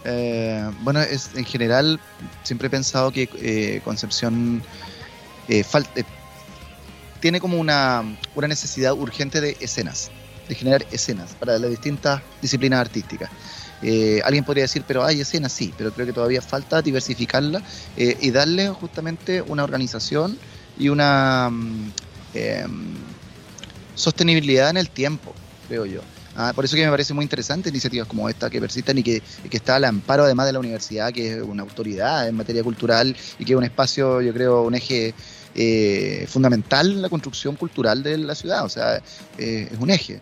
Eh, 0.08 0.70
bueno, 0.82 1.00
es, 1.00 1.30
en 1.34 1.44
general 1.44 1.98
siempre 2.44 2.68
he 2.68 2.70
pensado 2.70 3.10
que 3.10 3.28
eh, 3.34 3.80
Concepción 3.84 4.62
eh, 5.48 5.64
tiene 7.20 7.40
como 7.40 7.58
una, 7.58 8.02
una 8.34 8.48
necesidad 8.48 8.92
urgente 8.92 9.40
de 9.40 9.56
escenas, 9.60 10.10
de 10.48 10.54
generar 10.54 10.86
escenas 10.90 11.34
para 11.34 11.58
las 11.58 11.70
distintas 11.70 12.22
disciplinas 12.40 12.80
artísticas. 12.80 13.30
Eh, 13.82 14.20
alguien 14.24 14.44
podría 14.44 14.64
decir, 14.64 14.84
pero 14.86 15.04
hay 15.04 15.20
escenas, 15.20 15.52
sí, 15.52 15.72
pero 15.76 15.92
creo 15.92 16.06
que 16.06 16.12
todavía 16.12 16.40
falta 16.40 16.80
diversificarla 16.80 17.62
eh, 17.96 18.16
y 18.20 18.30
darle 18.30 18.68
justamente 18.70 19.42
una 19.42 19.64
organización 19.64 20.38
y 20.78 20.88
una 20.88 21.50
mm, 21.50 21.92
em, 22.34 22.94
sostenibilidad 23.94 24.70
en 24.70 24.78
el 24.78 24.88
tiempo, 24.88 25.34
creo 25.68 25.84
yo. 25.84 26.00
Ah, 26.38 26.52
por 26.54 26.66
eso 26.66 26.76
que 26.76 26.84
me 26.84 26.90
parece 26.90 27.14
muy 27.14 27.22
interesante 27.22 27.70
iniciativas 27.70 28.06
como 28.06 28.28
esta 28.28 28.50
que 28.50 28.60
persisten 28.60 28.98
y 28.98 29.02
que, 29.02 29.22
que, 29.48 29.56
está 29.56 29.76
al 29.76 29.84
amparo 29.84 30.24
además 30.24 30.46
de 30.46 30.52
la 30.52 30.58
universidad, 30.58 31.10
que 31.10 31.32
es 31.32 31.42
una 31.42 31.62
autoridad 31.62 32.28
en 32.28 32.34
materia 32.34 32.62
cultural 32.62 33.16
y 33.38 33.44
que 33.44 33.54
es 33.54 33.56
un 33.56 33.64
espacio, 33.64 34.20
yo 34.20 34.34
creo, 34.34 34.62
un 34.62 34.74
eje 34.74 35.14
eh, 35.56 36.26
fundamental 36.28 36.92
en 36.92 37.02
la 37.02 37.08
construcción 37.08 37.56
cultural 37.56 38.02
de 38.02 38.18
la 38.18 38.34
ciudad, 38.34 38.64
o 38.64 38.68
sea, 38.68 38.96
eh, 39.38 39.68
es 39.72 39.78
un 39.80 39.90
eje. 39.90 40.20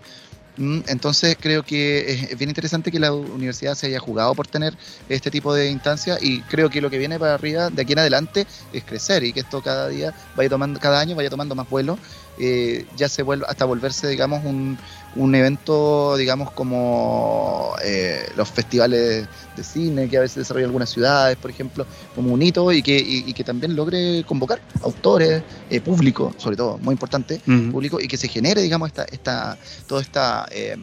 Mm, 0.57 0.83
entonces 0.87 1.37
creo 1.41 1.65
que 1.65 2.29
es 2.31 2.39
bien 2.39 2.49
interesante 2.49 2.93
que 2.93 3.01
la 3.01 3.13
universidad 3.13 3.75
se 3.75 3.89
haya 3.89 3.99
jugado 3.99 4.37
por 4.37 4.47
tener 4.47 4.73
este 5.09 5.29
tipo 5.33 5.53
de 5.53 5.69
instancias 5.69 6.23
y 6.23 6.43
creo 6.43 6.71
que 6.71 6.81
lo 6.81 6.91
que 6.91 6.99
viene 6.99 7.19
para 7.19 7.35
arriba 7.35 7.71
de 7.71 7.83
aquí 7.83 7.93
en 7.95 7.99
adelante 7.99 8.47
es 8.73 8.85
crecer 8.85 9.25
y 9.25 9.33
que 9.33 9.41
esto 9.41 9.61
cada 9.63 9.89
día 9.89 10.15
vaya 10.37 10.49
tomando, 10.49 10.79
cada 10.79 11.01
año 11.01 11.17
vaya 11.17 11.29
tomando 11.29 11.57
más 11.57 11.69
vuelo, 11.69 11.99
eh, 12.39 12.87
ya 12.97 13.09
se 13.09 13.23
vuelve 13.23 13.45
hasta 13.49 13.65
volverse 13.65 14.07
digamos 14.07 14.45
un, 14.45 14.79
un 15.17 15.35
evento, 15.35 16.17
digamos, 16.17 16.51
como 16.51 17.75
eh, 17.85 18.27
los 18.37 18.49
festivales 18.51 19.27
de 19.57 19.65
cine 19.65 20.09
que 20.09 20.17
a 20.17 20.21
veces 20.21 20.39
desarrollan 20.39 20.69
algunas 20.69 20.91
ciudades, 20.91 21.37
por 21.37 21.51
ejemplo, 21.51 21.87
como 22.15 22.33
un 22.33 22.43
hito 22.43 22.73
y 22.73 22.83
que, 22.83 22.97
y, 22.97 23.33
que 23.33 23.45
también 23.45 23.77
logre 23.77 24.25
convocar 24.27 24.61
autores, 24.83 25.43
eh, 25.71 25.81
público, 25.81 26.35
sobre 26.39 26.57
todo, 26.57 26.79
muy 26.79 26.93
importante, 26.93 27.41
público, 27.71 28.01
y 28.01 28.09
que 28.09 28.17
se 28.17 28.29
genere, 28.29 28.63
digamos, 28.63 28.89
esta, 28.89 29.05
esta, 29.05 29.59
toda 29.87 30.01
esta 30.01 30.47
eh, 30.51 30.77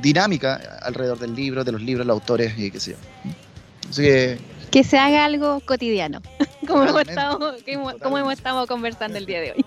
dinámica 0.00 0.78
alrededor 0.82 1.18
del 1.18 1.34
libro, 1.34 1.64
de 1.64 1.72
los 1.72 1.80
libros, 1.80 2.06
los 2.06 2.14
autores 2.14 2.58
y 2.58 2.70
qué 2.70 2.80
sé 2.80 2.90
yo. 2.92 2.96
Así 3.88 4.02
que, 4.02 4.38
que 4.70 4.84
se 4.84 4.98
haga 4.98 5.24
algo 5.24 5.60
cotidiano, 5.60 6.20
como, 6.66 6.84
hemos 6.84 7.02
estado, 7.02 7.56
como 8.02 8.18
hemos 8.18 8.32
estado 8.32 8.66
conversando 8.66 9.16
el 9.16 9.26
día 9.26 9.40
de 9.40 9.52
hoy. 9.52 9.64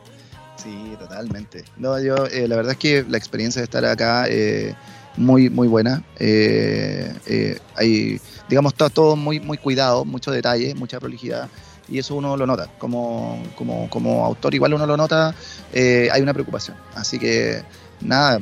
Sí, 0.61 0.95
totalmente. 0.99 1.63
No, 1.77 1.99
yo, 1.99 2.25
eh, 2.25 2.47
la 2.47 2.57
verdad 2.57 2.73
es 2.73 2.77
que 2.77 3.05
la 3.07 3.17
experiencia 3.17 3.61
de 3.61 3.63
estar 3.63 3.85
acá 3.85 4.25
eh, 4.27 4.75
muy, 5.15 5.49
muy 5.49 5.67
buena. 5.67 6.03
Eh, 6.19 7.13
eh, 7.27 7.59
hay, 7.75 8.19
digamos, 8.49 8.73
está 8.73 8.89
todo 8.89 9.15
muy, 9.15 9.39
muy 9.39 9.57
cuidado, 9.57 10.03
mucho 10.03 10.31
detalle, 10.31 10.75
mucha 10.75 10.99
prolijidad. 10.99 11.47
Y 11.87 11.97
eso 11.99 12.15
uno 12.15 12.35
lo 12.35 12.45
nota. 12.45 12.67
Como, 12.77 13.41
como, 13.55 13.89
como 13.89 14.25
autor, 14.25 14.53
igual 14.53 14.73
uno 14.73 14.85
lo 14.85 14.97
nota, 14.97 15.33
hay 15.73 16.21
una 16.21 16.33
preocupación. 16.33 16.75
Así 16.93 17.17
que, 17.17 17.63
nada, 18.01 18.39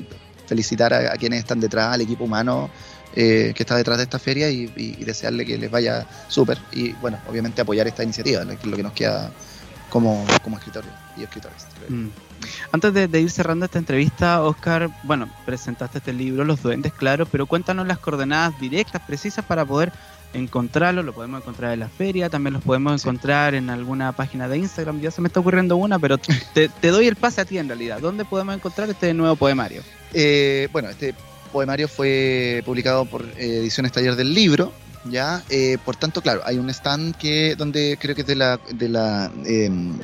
felicitar 0.47 0.93
a, 0.93 1.11
quienes 1.17 1.39
están 1.39 1.59
detrás, 1.59 1.93
al 1.93 2.01
equipo 2.01 2.23
humano. 2.25 2.69
que 3.13 3.55
está 3.57 3.75
detrás 3.75 3.97
de 3.97 4.03
esta 4.03 4.19
feria 4.19 4.49
y, 4.49 4.67
desearle 5.05 5.45
que 5.45 5.57
les 5.57 5.71
vaya 5.71 6.05
súper 6.27 6.57
y 6.71 6.91
bueno, 6.93 7.17
obviamente 7.29 7.61
apoyar 7.61 7.87
esta 7.87 8.03
iniciativa, 8.03 8.43
lo 8.43 8.75
que 8.77 8.83
nos 8.83 8.93
queda 8.93 9.31
como, 9.89 10.25
como 10.43 10.57
escritores 10.57 10.89
y 11.15 11.23
escritores. 11.23 11.65
Mm. 11.89 12.07
Antes 12.71 12.93
de, 12.93 13.21
ir 13.21 13.29
cerrando 13.29 13.65
esta 13.65 13.79
entrevista, 13.79 14.43
Oscar, 14.43 14.89
bueno, 15.03 15.29
presentaste 15.45 15.97
este 15.99 16.13
libro, 16.13 16.43
Los 16.45 16.61
Duendes, 16.61 16.93
claro, 16.93 17.25
pero 17.25 17.45
cuéntanos 17.45 17.87
las 17.87 17.97
coordenadas 17.97 18.59
directas, 18.59 19.01
precisas 19.05 19.43
para 19.43 19.65
poder 19.65 19.91
encontrarlo. 20.33 21.03
Lo 21.03 21.13
podemos 21.13 21.41
encontrar 21.41 21.73
en 21.73 21.79
la 21.79 21.89
feria, 21.89 22.29
también 22.29 22.53
los 22.53 22.63
podemos 22.63 23.01
encontrar 23.01 23.55
en 23.55 23.69
alguna 23.69 24.11
página 24.11 24.47
de 24.47 24.57
Instagram. 24.57 25.01
Ya 25.01 25.11
se 25.11 25.21
me 25.21 25.27
está 25.27 25.39
ocurriendo 25.39 25.77
una, 25.77 25.99
pero 25.99 26.17
te, 26.17 26.69
doy 26.81 27.07
el 27.07 27.15
pase 27.15 27.41
a 27.41 27.45
ti 27.45 27.57
en 27.57 27.67
realidad. 27.67 27.99
¿Dónde 27.99 28.25
podemos 28.25 28.55
encontrar 28.55 28.89
este 28.89 29.13
nuevo 29.13 29.35
poemario? 29.35 29.81
Eh, 30.13 30.67
bueno, 30.71 30.89
este 30.89 31.15
poemario 31.51 31.87
fue 31.87 32.61
publicado 32.65 33.05
por 33.05 33.25
Ediciones 33.37 33.91
Taller 33.91 34.15
del 34.15 34.33
Libro, 34.33 34.71
¿ya? 35.05 35.43
Eh, 35.49 35.77
por 35.83 35.95
tanto, 35.95 36.21
claro, 36.21 36.41
hay 36.45 36.57
un 36.57 36.69
stand 36.69 37.15
que 37.15 37.55
donde 37.55 37.97
creo 37.99 38.15
que 38.15 38.21
es 38.21 38.27
de 38.27 38.35
la, 38.35 38.59
de 38.71 38.89
la 38.89 39.31
em, 39.45 39.97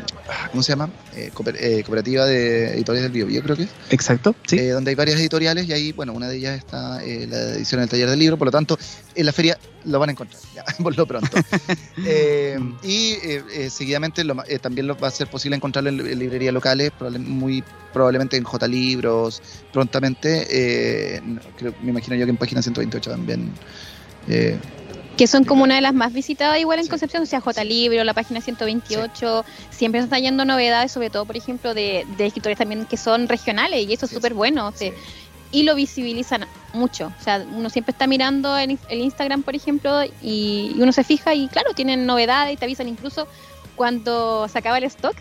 ¿cómo 0.52 0.64
se 0.64 0.72
llama? 0.72 0.90
Eh, 1.16 1.32
eh, 1.60 1.84
cooperativa 1.84 2.26
de 2.26 2.74
Editores 2.74 3.02
del 3.02 3.12
Bio, 3.12 3.28
creo 3.44 3.56
que 3.56 3.64
es. 3.64 3.70
Exacto, 3.90 4.36
sí. 4.46 4.58
donde 4.68 4.90
hay 4.92 4.96
varias 4.96 5.20
editoriales 5.20 5.68
y 5.68 5.74
ahí, 5.74 5.92
bueno, 5.92 6.14
una 6.14 6.28
de 6.28 6.38
ellas 6.38 6.58
está 6.58 7.00
la 7.00 7.02
edición 7.02 7.82
del 7.82 7.90
taller 7.90 8.10
del 8.10 8.20
libro, 8.20 8.38
por 8.38 8.48
lo 8.48 8.52
tanto, 8.52 8.78
en 9.16 9.26
la 9.26 9.34
feria 9.34 9.58
lo 9.86 10.00
van 10.00 10.10
a 10.10 10.12
encontrar, 10.14 10.42
ya, 10.56 10.64
por 10.84 10.98
lo 10.98 11.06
pronto. 11.06 11.38
y 12.84 13.18
seguidamente 13.70 14.24
también 14.62 14.88
lo 14.88 14.98
va 14.98 15.10
a 15.10 15.12
ser 15.12 15.28
posible 15.28 15.56
encontrarlo 15.56 15.90
en, 15.90 16.20
librerías 16.20 16.54
locales, 16.54 16.92
muy 17.20 17.64
probablemente 17.92 18.38
en 18.38 18.44
J 18.44 18.68
Libros, 18.68 19.42
prontamente, 19.72 21.22
me 21.82 21.90
imagino 21.90 22.16
yo 22.16 22.26
que 22.26 22.32
en 22.32 22.38
página 22.38 22.62
128 22.62 23.12
también. 23.12 23.52
Que 25.18 25.28
son 25.28 25.44
como 25.44 25.64
una 25.64 25.76
de 25.76 25.82
las 25.82 25.94
más 25.94 26.12
visitadas 26.12 26.60
igual 26.60 26.80
en 26.80 26.88
Concepción, 26.88 27.24
o 27.24 27.26
sea, 27.26 27.40
J 27.40 27.64
Libro, 27.64 28.04
la 28.04 28.14
página 28.14 28.42
128, 28.42 29.46
siempre 29.70 30.02
se 30.02 30.06
están 30.06 30.22
yendo 30.22 30.44
novedades, 30.44 30.92
sobre 30.92 31.12
todo, 31.12 31.26
por 31.26 31.38
ejemplo, 31.38 31.74
de, 31.74 32.06
escritores 32.18 32.58
también 32.58 32.86
que 32.86 32.98
son 32.98 33.28
regionales, 33.28 33.88
y 33.88 33.94
eso 33.94 34.08
es 34.08 34.12
súper 34.12 34.34
bueno, 34.34 34.74
y 35.52 35.64
lo 35.64 35.76
visibilizan 35.76 36.48
mucho, 36.74 37.14
o 37.20 37.24
sea, 37.24 37.46
uno 37.52 37.70
siempre 37.70 37.92
está 37.92 38.08
mirando 38.08 38.58
en 38.58 38.80
el 38.90 39.02
Instagram, 39.02 39.44
por 39.44 39.56
ejemplo, 39.56 40.04
y, 40.04 40.74
y 40.76 40.82
uno 40.82 40.92
se 40.92 41.04
fija 41.04 41.36
y 41.36 41.48
claro, 41.48 41.74
tienen 41.76 42.08
novedades, 42.08 42.56
y 42.56 42.58
te 42.58 42.66
avisan 42.66 42.88
incluso 42.88 43.28
cuando 43.76 44.48
se 44.48 44.58
acaba 44.58 44.80
el 44.80 44.86
stock, 44.86 45.16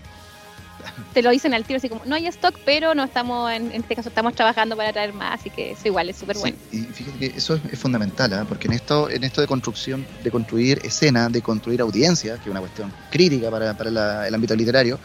te 1.13 1.23
lo 1.23 1.31
dicen 1.31 1.55
al 1.55 1.65
tiro, 1.65 1.79
así 1.79 1.89
como, 1.89 2.05
no 2.05 2.15
hay 2.15 2.27
stock, 2.29 2.59
pero 2.65 2.95
no 2.95 3.05
estamos, 3.05 3.51
en, 3.51 3.73
este 3.73 3.97
caso, 3.97 4.09
estamos 4.09 4.35
trabajando 4.35 4.77
para 4.77 4.93
traer 4.93 5.13
más, 5.13 5.41
así 5.41 5.51
que 5.51 5.73
eso 5.73 5.89
igual 5.89 6.09
es 6.09 6.17
súper 6.17 6.37
bueno. 6.39 6.57
Y 6.71 6.79
fíjate 6.79 7.19
que 7.19 7.27
eso 7.39 7.59
es, 7.71 7.79
fundamental, 7.79 8.33
¿ah? 8.33 8.45
porque 8.49 8.69
en 8.69 8.75
esto, 8.75 9.11
en 9.11 9.25
esto 9.25 9.41
de 9.41 9.47
construcción, 9.47 10.07
de 10.23 10.31
construir 10.31 10.81
escena, 10.85 11.29
de 11.29 11.43
construir 11.43 11.81
audiencia, 11.81 12.37
que 12.37 12.45
es 12.45 12.49
una 12.49 12.61
cuestión 12.61 12.93
crítica 13.11 13.51
para, 13.51 14.27
el 14.27 14.35
ámbito 14.35 14.55
literario, 14.55 14.99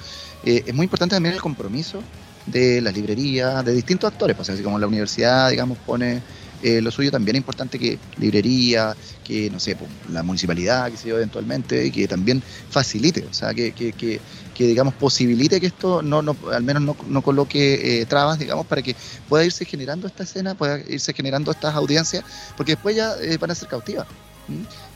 eh, 0.44 0.63
es 0.66 0.74
muy 0.74 0.86
importante 0.86 1.16
también 1.16 1.36
el 1.36 1.42
compromiso 1.42 2.02
de 2.46 2.82
las 2.82 2.94
librerías, 2.94 3.63
de 3.66 3.74
distintos 3.74 4.12
actores, 4.12 4.36
pues 4.36 4.50
así 4.50 4.63
como 4.63 4.80
la 4.80 4.88
universidad, 4.88 5.50
digamos, 5.50 5.78
pone 5.80 6.22
eh, 6.63 6.82
lo 6.82 6.90
suyo 6.90 7.12
también 7.12 7.36
es 7.36 7.42
importante 7.42 7.78
que 7.78 8.00
librería, 8.18 8.96
que 9.24 9.50
no 9.52 9.60
sé, 9.60 9.76
pues, 9.76 9.90
la 10.12 10.24
municipalidad, 10.24 10.90
que 10.90 10.98
se 10.98 11.10
yo, 11.10 11.18
eventualmente, 11.18 11.86
y 11.86 11.92
que 11.92 12.08
también 12.08 12.42
facilite, 12.70 13.26
o 13.30 13.34
sea, 13.34 13.54
que, 13.54 13.74
que, 13.74 13.94
que, 13.94 14.20
digamos 14.65 14.93
posibilite 14.93 15.60
que 15.60 15.67
esto 15.67 16.02
no, 16.02 16.22
no 16.22 16.36
al 16.52 16.63
menos 16.63 16.82
no, 16.82 16.96
no 17.08 17.22
coloque 17.22 18.02
eh, 18.02 18.06
trabas, 18.06 18.39
digamos, 18.39 18.65
para 18.65 18.82
que 18.82 18.96
pueda 19.30 19.46
irse 19.46 19.65
generando 19.65 20.08
esta 20.08 20.24
escena, 20.24 20.56
pueda 20.56 20.80
irse 20.88 21.13
generando 21.13 21.52
estas 21.52 21.76
audiencias, 21.76 22.24
porque 22.56 22.74
después 22.74 22.96
ya 22.96 23.13
eh, 23.22 23.38
van 23.38 23.52
a 23.52 23.56
ser 23.56 23.67
cautivas. 23.67 24.08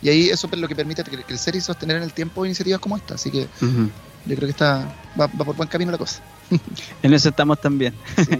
Y 0.02 0.10
ahí 0.10 0.30
eso 0.30 0.50
es 0.50 0.58
lo 0.58 0.67
que 0.67 0.76
permite 0.76 1.04
crecer 1.04 1.56
y 1.56 1.62
sostener 1.62 1.97
en 1.97 2.04
el 2.04 2.13
tiempo 2.13 2.45
iniciativas 2.45 2.80
como 2.80 2.95
esta. 2.95 3.15
Así 3.15 3.30
que 3.30 3.47
yo 4.26 4.36
creo 4.36 4.48
que 4.48 4.52
está 4.52 4.88
va, 5.20 5.28
por 5.28 5.56
buen 5.56 5.70
camino 5.70 5.92
la 5.92 5.98
cosa. 5.98 6.22
en 7.04 7.14
eso 7.14 7.30
estamos 7.30 7.60
también. 7.62 7.94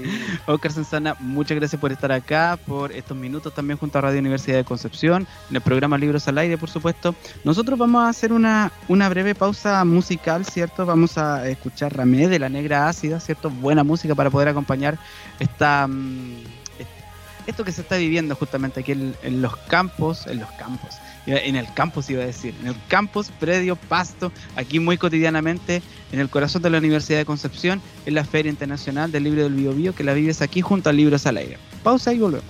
Oscar 0.46 0.72
Sensana, 0.72 1.16
muchas 1.20 1.58
gracias 1.58 1.80
por 1.80 1.92
estar 1.92 2.12
acá, 2.12 2.60
por 2.66 2.92
estos 2.92 3.16
minutos 3.16 3.54
también 3.54 3.78
junto 3.78 3.98
a 3.98 4.02
Radio 4.02 4.20
Universidad 4.20 4.58
de 4.58 4.64
Concepción, 4.64 5.28
en 5.50 5.56
el 5.56 5.62
programa 5.62 5.98
Libros 5.98 6.28
al 6.28 6.38
Aire, 6.38 6.58
por 6.58 6.70
supuesto. 6.70 7.16
Nosotros 7.44 7.80
vamos 7.80 8.04
a 8.04 8.10
hacer 8.10 8.34
una, 8.34 8.72
una 8.88 9.10
breve 9.10 9.36
pausa 9.36 9.84
musical, 9.86 10.46
¿cierto? 10.46 10.86
Vamos 10.86 11.18
a 11.18 11.48
escuchar 11.48 11.96
Ramé 11.96 12.28
de 12.28 12.40
la 12.40 12.50
Negra 12.50 12.88
Ácida, 12.90 13.20
¿cierto? 13.20 13.50
Buena 13.50 13.84
música 13.84 14.16
para 14.16 14.30
poder 14.30 14.50
acompañar 14.50 14.98
esta... 15.40 15.88
Mm, 15.88 16.61
esto 17.48 17.64
que 17.64 17.72
se 17.72 17.82
está 17.82 17.98
viviendo 17.98 18.36
justamente 18.36 18.82
aquí 18.82 18.92
en 18.92 19.42
los 19.42 19.56
campos, 19.58 20.28
en 20.28 20.40
los 20.40 20.50
campos, 20.52 20.96
en 21.26 21.56
el 21.56 21.72
campus 21.74 22.10
iba 22.10 22.24
a 22.24 22.26
decir, 22.26 22.56
en 22.62 22.68
el 22.68 22.76
campus, 22.88 23.30
predio, 23.40 23.76
pasto, 23.76 24.32
aquí 24.56 24.80
muy 24.80 24.98
cotidianamente, 24.98 25.82
en 26.12 26.20
el 26.20 26.30
corazón 26.30 26.62
de 26.62 26.70
la 26.70 26.80
Universidad 26.80 27.20
de 27.20 27.26
Concepción, 27.26 27.82
en 28.06 28.16
la 28.16 28.26
Feria 28.26 28.50
Internacional 28.50 29.12
del 29.12 29.24
Libro 29.24 29.44
del 29.44 29.54
Bio, 29.54 29.94
que 29.94 30.04
la 30.04 30.14
vives 30.14 30.42
aquí 30.42 30.62
junto 30.62 30.90
a 30.90 30.94
Libros 30.94 31.26
al 31.26 31.38
Aire. 31.38 31.58
Pausa 31.84 32.14
y 32.14 32.20
volvemos. 32.20 32.46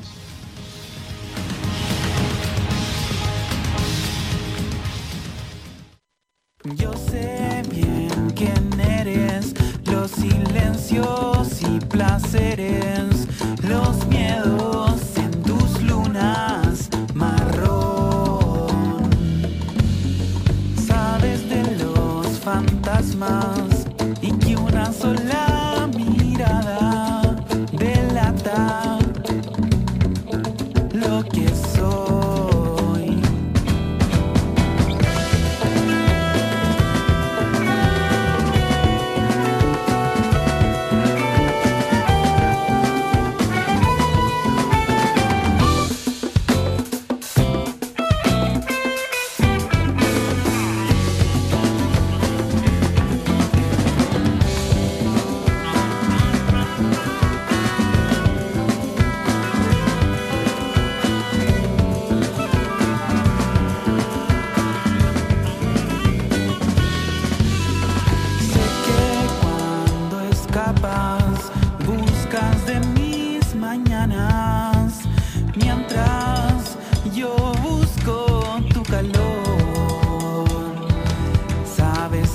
Yo 6.76 6.94
sé 6.94 7.64
bien 7.70 8.32
quién 8.36 8.80
eres, 8.80 9.54
los 9.86 10.12
silencios 10.12 11.62
y 11.64 11.80
placeres, 11.86 13.28
los 13.64 14.06
miedos 14.08 14.61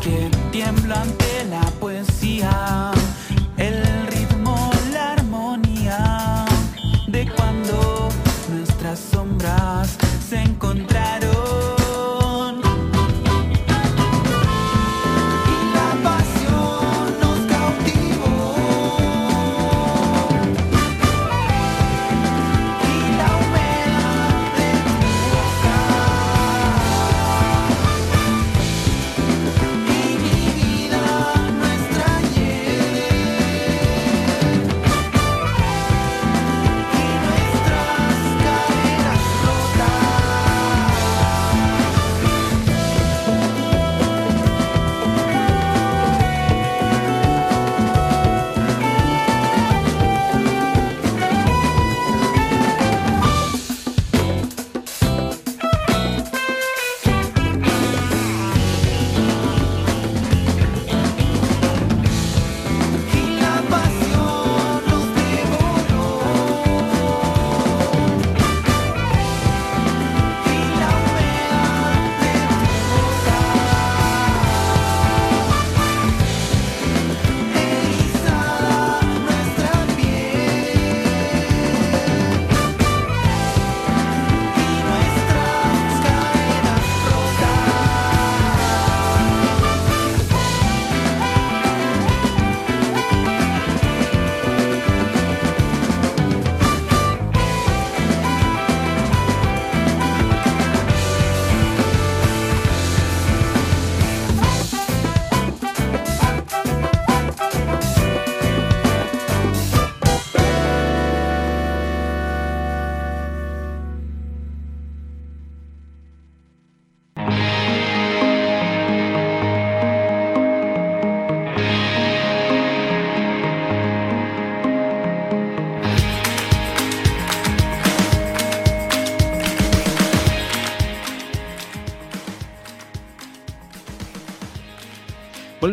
que 0.06 0.30
ante 0.94 1.44
la 1.50 1.62
poesía. 1.80 2.65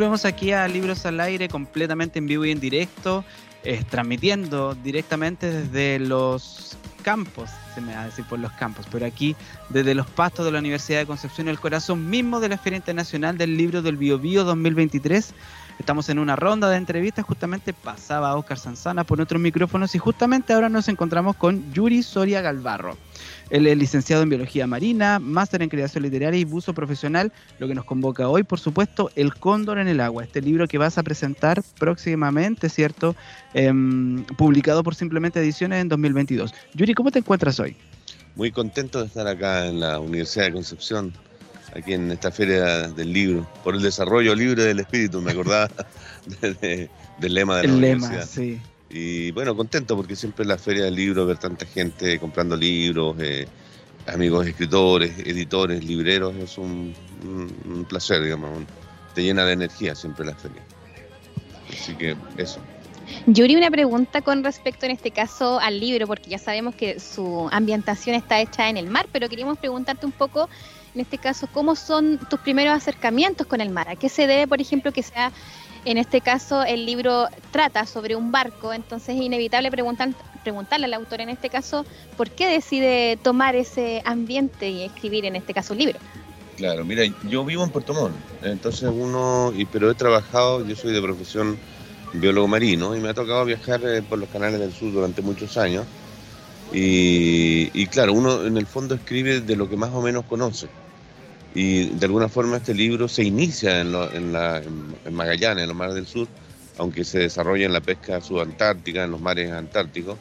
Volvemos 0.03 0.25
aquí 0.25 0.51
a 0.51 0.67
Libros 0.67 1.05
al 1.05 1.21
Aire 1.21 1.47
completamente 1.47 2.19
en 2.19 2.27
vivo 2.27 2.43
y 2.43 2.51
en 2.51 2.59
directo, 2.59 3.23
eh, 3.63 3.85
transmitiendo 3.89 4.75
directamente 4.75 5.49
desde 5.49 5.97
los 5.97 6.75
campos, 7.03 7.49
se 7.73 7.79
me 7.79 7.95
va 7.95 8.01
a 8.01 8.05
decir 8.07 8.25
por 8.25 8.37
los 8.37 8.51
campos, 8.51 8.85
pero 8.91 9.05
aquí 9.05 9.33
desde 9.69 9.95
los 9.95 10.05
pastos 10.07 10.43
de 10.43 10.51
la 10.51 10.59
Universidad 10.59 10.99
de 10.99 11.05
Concepción, 11.05 11.47
el 11.47 11.57
corazón 11.57 12.09
mismo 12.09 12.41
de 12.41 12.49
la 12.49 12.57
Feria 12.57 12.75
Internacional 12.75 13.37
del 13.37 13.55
Libro 13.55 13.81
del 13.81 13.95
Bio 13.95 14.19
Bio 14.19 14.43
2023. 14.43 15.33
Estamos 15.79 16.09
en 16.09 16.19
una 16.19 16.35
ronda 16.35 16.69
de 16.69 16.75
entrevistas, 16.75 17.23
justamente 17.23 17.71
pasaba 17.71 18.35
Oscar 18.35 18.59
Sanzana 18.59 19.05
por 19.05 19.19
nuestros 19.19 19.41
micrófonos 19.41 19.95
y 19.95 19.99
justamente 19.99 20.51
ahora 20.51 20.67
nos 20.67 20.89
encontramos 20.89 21.37
con 21.37 21.71
Yuri 21.71 22.03
Soria 22.03 22.41
Galvarro. 22.41 22.97
Él 23.53 23.67
es 23.67 23.77
licenciado 23.77 24.23
en 24.23 24.29
Biología 24.29 24.65
Marina, 24.65 25.19
máster 25.19 25.61
en 25.61 25.69
Creación 25.69 26.01
Literaria 26.03 26.39
y 26.39 26.43
buzo 26.43 26.73
profesional, 26.73 27.31
lo 27.59 27.67
que 27.67 27.75
nos 27.75 27.85
convoca 27.85 28.27
hoy, 28.27 28.41
por 28.41 28.59
supuesto, 28.59 29.11
El 29.15 29.35
Cóndor 29.35 29.77
en 29.77 29.87
el 29.87 29.99
Agua, 29.99 30.23
este 30.23 30.41
libro 30.41 30.67
que 30.67 30.79
vas 30.79 30.97
a 30.97 31.03
presentar 31.03 31.61
próximamente, 31.77 32.67
¿cierto? 32.67 33.15
Em, 33.53 34.23
publicado 34.37 34.83
por 34.83 34.95
Simplemente 34.95 35.39
Ediciones 35.39 35.81
en 35.81 35.87
2022. 35.87 36.51
Yuri, 36.73 36.95
¿cómo 36.95 37.11
te 37.11 37.19
encuentras 37.19 37.59
hoy? 37.59 37.75
Muy 38.35 38.51
contento 38.51 38.99
de 39.01 39.05
estar 39.05 39.27
acá 39.27 39.67
en 39.67 39.79
la 39.79 39.99
Universidad 39.99 40.45
de 40.45 40.53
Concepción, 40.53 41.13
aquí 41.75 41.93
en 41.93 42.09
esta 42.11 42.31
feria 42.31 42.87
del 42.87 43.13
libro, 43.13 43.47
por 43.63 43.75
el 43.75 43.83
desarrollo 43.83 44.33
libre 44.33 44.63
del 44.63 44.79
espíritu, 44.79 45.21
me 45.21 45.29
acordaba 45.31 45.69
de- 46.41 46.53
de- 46.55 46.89
del 47.19 47.33
lema 47.35 47.57
de 47.57 47.67
la 47.67 47.73
El 47.75 47.81
lema, 47.81 48.07
universidad. 48.07 48.27
sí. 48.27 48.59
Y 48.95 49.31
bueno, 49.31 49.55
contento 49.55 49.95
porque 49.95 50.15
siempre 50.15 50.43
en 50.43 50.49
la 50.49 50.57
feria 50.59 50.83
del 50.85 50.93
libro 50.93 51.25
ver 51.25 51.39
tanta 51.39 51.65
gente 51.65 52.19
comprando 52.19 52.55
libros, 52.55 53.15
eh, 53.19 53.47
amigos 54.05 54.45
escritores, 54.45 55.17
editores, 55.17 55.83
libreros, 55.83 56.35
es 56.35 56.59
un, 56.59 56.93
placer, 57.89 58.21
digamos, 58.21 58.51
te 59.15 59.23
llena 59.23 59.45
de 59.45 59.53
energía 59.53 59.95
siempre 59.95 60.23
la 60.25 60.35
feria. 60.35 60.61
Así 61.71 61.95
que 61.95 62.15
eso. 62.37 62.59
Yuri, 63.25 63.55
una 63.55 63.71
pregunta 63.71 64.21
con 64.21 64.43
respecto 64.43 64.85
en 64.85 64.91
este 64.91 65.09
caso 65.09 65.59
al 65.59 65.79
libro, 65.79 66.05
porque 66.05 66.29
ya 66.29 66.37
sabemos 66.37 66.75
que 66.75 66.99
su 66.99 67.49
ambientación 67.51 68.15
está 68.15 68.39
hecha 68.41 68.69
en 68.69 68.77
el 68.77 68.91
mar, 68.91 69.07
pero 69.11 69.27
queríamos 69.27 69.57
preguntarte 69.57 70.05
un 70.05 70.11
poco, 70.11 70.49
en 70.93 71.01
este 71.01 71.17
caso, 71.17 71.47
¿cómo 71.51 71.75
son 71.75 72.19
tus 72.29 72.39
primeros 72.41 72.75
acercamientos 72.75 73.47
con 73.47 73.59
el 73.59 73.71
mar? 73.71 73.89
¿A 73.89 73.95
qué 73.95 74.07
se 74.07 74.27
debe, 74.27 74.47
por 74.47 74.61
ejemplo, 74.61 74.91
que 74.91 75.01
sea, 75.01 75.31
en 75.85 75.97
este 75.97 76.21
caso, 76.21 76.63
el 76.63 76.85
libro 76.85 77.27
trata 77.51 77.85
sobre 77.85 78.15
un 78.15 78.31
barco? 78.31 78.73
Entonces 78.73 79.15
es 79.15 79.21
inevitable 79.21 79.69
preguntar, 79.71 80.09
preguntarle 80.43 80.85
al 80.85 80.93
autor, 80.93 81.21
en 81.21 81.29
este 81.29 81.49
caso, 81.49 81.85
¿por 82.17 82.29
qué 82.29 82.47
decide 82.47 83.17
tomar 83.21 83.55
ese 83.55 84.01
ambiente 84.05 84.69
y 84.69 84.83
escribir, 84.83 85.25
en 85.25 85.35
este 85.35 85.53
caso, 85.53 85.73
un 85.73 85.79
libro? 85.79 85.99
Claro, 86.57 86.85
mira, 86.85 87.03
yo 87.29 87.43
vivo 87.43 87.63
en 87.63 87.71
Puerto 87.71 87.93
Montt, 87.93 88.15
entonces 88.43 88.89
uno, 88.93 89.51
y, 89.55 89.65
pero 89.65 89.89
he 89.89 89.95
trabajado, 89.95 90.65
yo 90.65 90.75
soy 90.75 90.93
de 90.93 91.01
profesión 91.01 91.57
biólogo 92.13 92.47
marino 92.47 92.95
y 92.95 92.99
me 92.99 93.09
ha 93.09 93.13
tocado 93.13 93.43
viajar 93.43 93.81
eh, 93.83 94.03
por 94.03 94.19
los 94.19 94.29
canales 94.29 94.59
del 94.59 94.71
sur 94.71 94.91
durante 94.93 95.21
muchos 95.21 95.57
años. 95.57 95.85
Y, 96.71 97.69
y 97.73 97.87
claro, 97.87 98.13
uno 98.13 98.45
en 98.45 98.57
el 98.57 98.65
fondo 98.65 98.95
escribe 98.95 99.41
de 99.41 99.55
lo 99.55 99.69
que 99.69 99.77
más 99.77 99.91
o 99.93 100.01
menos 100.01 100.25
conoce. 100.25 100.67
Y 101.55 101.85
de 101.85 102.05
alguna 102.05 102.29
forma 102.29 102.57
este 102.57 102.73
libro 102.73 103.07
se 103.07 103.23
inicia 103.23 103.81
en, 103.81 103.91
Magallanes, 105.11 105.63
en 105.63 105.67
los 105.67 105.77
mares 105.77 105.95
del 105.95 106.07
sur, 106.07 106.27
aunque 106.77 107.03
se 107.03 107.19
desarrolla 107.19 107.65
en 107.65 107.73
la 107.73 107.81
pesca 107.81 108.21
subantártica, 108.21 109.03
en 109.03 109.11
los 109.11 109.21
mares 109.21 109.51
antárticos. 109.51 110.17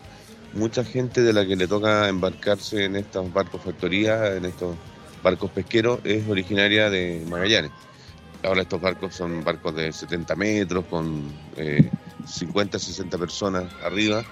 Mucha 0.53 0.85
gente 0.85 1.23
de 1.23 1.33
la 1.33 1.47
que 1.47 1.57
le 1.57 1.66
toca 1.66 2.09
embarcarse 2.09 2.85
en 2.85 2.97
estos 2.97 3.33
barcos 3.33 3.62
factorías, 3.62 4.37
en 4.37 4.45
estos 4.45 4.77
barcos 5.23 5.51
pesqueros, 5.51 6.01
es 6.05 6.29
originaria 6.29 6.90
de 6.90 7.25
Magallanes. 7.29 7.71
Ahora 8.42 8.62
estos 8.62 8.81
barcos 8.81 9.14
son 9.14 9.42
barcos 9.42 9.75
de 9.75 9.90
70 9.90 10.35
metros, 10.37 10.85
con 10.90 11.33
eh, 11.57 11.88
50, 12.27 12.79
60 12.79 13.16
personas 13.16 13.73
arriba, 13.83 14.23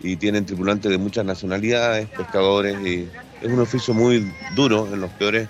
y 0.00 0.16
tienen 0.16 0.46
tripulantes 0.46 0.90
de 0.90 0.96
muchas 0.96 1.26
nacionalidades, 1.26 2.08
pescadores, 2.08 2.78
y 2.86 3.08
es 3.42 3.52
un 3.52 3.60
oficio 3.60 3.92
muy 3.92 4.32
duro 4.54 4.86
en 4.90 5.00
los 5.00 5.10
peores 5.12 5.48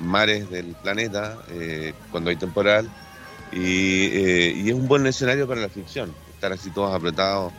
mares 0.00 0.50
del 0.50 0.74
planeta, 0.82 1.38
eh, 1.50 1.92
cuando 2.10 2.30
hay 2.30 2.36
temporal, 2.36 2.88
y, 3.52 4.06
eh, 4.06 4.52
y 4.56 4.68
es 4.68 4.74
un 4.74 4.88
buen 4.88 5.06
escenario 5.06 5.46
para 5.46 5.60
la 5.60 5.68
ficción, 5.68 6.14
estar 6.34 6.52
así 6.52 6.70
todos 6.70 6.94
apretados 6.94 7.52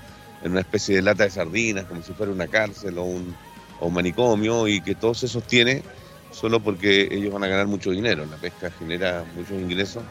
en 0.43 0.51
una 0.51 0.61
especie 0.61 0.95
de 0.95 1.01
lata 1.01 1.23
de 1.23 1.31
sardinas, 1.31 1.85
como 1.85 2.01
si 2.01 2.13
fuera 2.13 2.31
una 2.31 2.47
cárcel 2.47 2.97
o 2.97 3.03
un, 3.03 3.35
o 3.79 3.87
un 3.87 3.93
manicomio, 3.93 4.67
y 4.67 4.81
que 4.81 4.95
todo 4.95 5.13
se 5.13 5.27
sostiene 5.27 5.83
solo 6.31 6.59
porque 6.59 7.07
ellos 7.09 7.33
van 7.33 7.43
a 7.43 7.47
ganar 7.47 7.67
mucho 7.67 7.91
dinero. 7.91 8.25
La 8.25 8.37
pesca 8.37 8.69
genera 8.71 9.23
muchos 9.35 9.59
ingresos, 9.59 10.03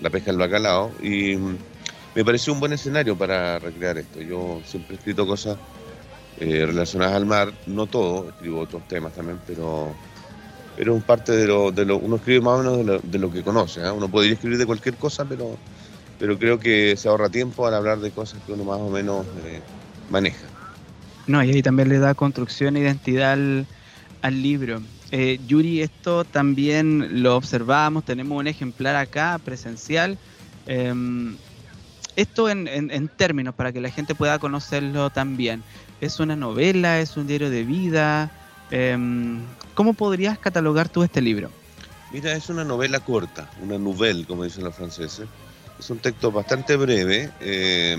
la 0.00 0.10
pesca 0.10 0.30
del 0.30 0.40
bacalao, 0.40 0.92
y 1.02 1.36
mm, 1.36 1.58
me 2.14 2.24
pareció 2.24 2.52
un 2.52 2.60
buen 2.60 2.72
escenario 2.72 3.16
para 3.16 3.58
recrear 3.58 3.98
esto. 3.98 4.20
Yo 4.20 4.60
siempre 4.64 4.96
he 4.96 4.98
escrito 4.98 5.26
cosas 5.26 5.58
eh, 6.36 6.66
relacionadas 6.66 7.14
al 7.14 7.26
mar, 7.26 7.52
no 7.66 7.86
todo, 7.86 8.30
escribo 8.30 8.60
otros 8.60 8.86
temas 8.88 9.12
también, 9.12 9.40
pero, 9.46 9.94
pero 10.80 11.02
parte 11.02 11.32
de 11.32 11.46
lo, 11.46 11.72
de 11.72 11.84
lo, 11.84 11.98
uno 11.98 12.16
escribe 12.16 12.40
más 12.40 12.54
o 12.54 12.62
menos 12.62 12.78
de 12.78 12.84
lo, 12.84 13.00
de 13.02 13.18
lo 13.18 13.30
que 13.30 13.44
conoce. 13.44 13.82
¿eh? 13.82 13.90
Uno 13.92 14.10
podría 14.10 14.32
escribir 14.34 14.58
de 14.58 14.66
cualquier 14.66 14.96
cosa, 14.98 15.26
pero, 15.26 15.60
pero 16.18 16.38
creo 16.38 16.58
que 16.60 16.96
se 16.96 17.08
ahorra 17.08 17.30
tiempo 17.30 17.66
al 17.66 17.74
hablar 17.74 18.00
de 18.00 18.12
cosas 18.12 18.42
que 18.42 18.52
uno 18.52 18.64
más 18.64 18.78
o 18.80 18.90
menos 18.90 19.28
eh, 19.36 19.64
maneja. 20.08 20.54
No, 21.26 21.42
y 21.44 21.50
ahí 21.50 21.62
también 21.62 21.88
le 21.88 21.98
da 21.98 22.14
construcción 22.14 22.76
e 22.76 22.80
identidad 22.80 23.32
al, 23.32 23.68
al 24.22 24.42
libro. 24.42 24.82
Eh, 25.10 25.38
Yuri, 25.42 25.82
esto 25.82 26.24
también 26.24 27.22
lo 27.22 27.36
observamos, 27.36 28.04
tenemos 28.04 28.38
un 28.40 28.46
ejemplar 28.48 28.96
acá 28.96 29.38
presencial. 29.40 30.20
Em, 30.66 31.40
esto 32.16 32.48
en, 32.50 32.68
en- 32.68 32.90
en 32.92 33.08
términos, 33.10 33.54
para 33.56 33.72
que 33.72 33.80
la 33.80 33.90
gente 33.90 34.14
pueda 34.16 34.38
conocerlo 34.40 35.10
también. 35.10 35.66
¿Es 36.00 36.20
una 36.20 36.36
novela? 36.36 37.00
¿Es 37.00 37.16
un 37.16 37.26
diario 37.26 37.50
de 37.50 37.64
vida? 37.64 38.32
Em, 38.70 39.46
¿Cómo 39.74 39.94
podrías 39.94 40.38
catalogar 40.38 40.88
tú 40.88 41.02
este 41.02 41.20
libro? 41.20 41.50
Mira, 42.10 42.32
es 42.32 42.48
una 42.48 42.64
novela 42.64 43.00
corta, 43.00 43.48
una 43.56 43.78
nouvelle, 43.78 44.26
como 44.26 44.44
dicen 44.44 44.64
los 44.64 44.74
franceses. 44.74 45.28
Es 45.78 45.90
un 45.90 45.98
texto 45.98 46.30
bastante 46.30 46.76
breve. 46.76 47.30
eh, 47.40 47.96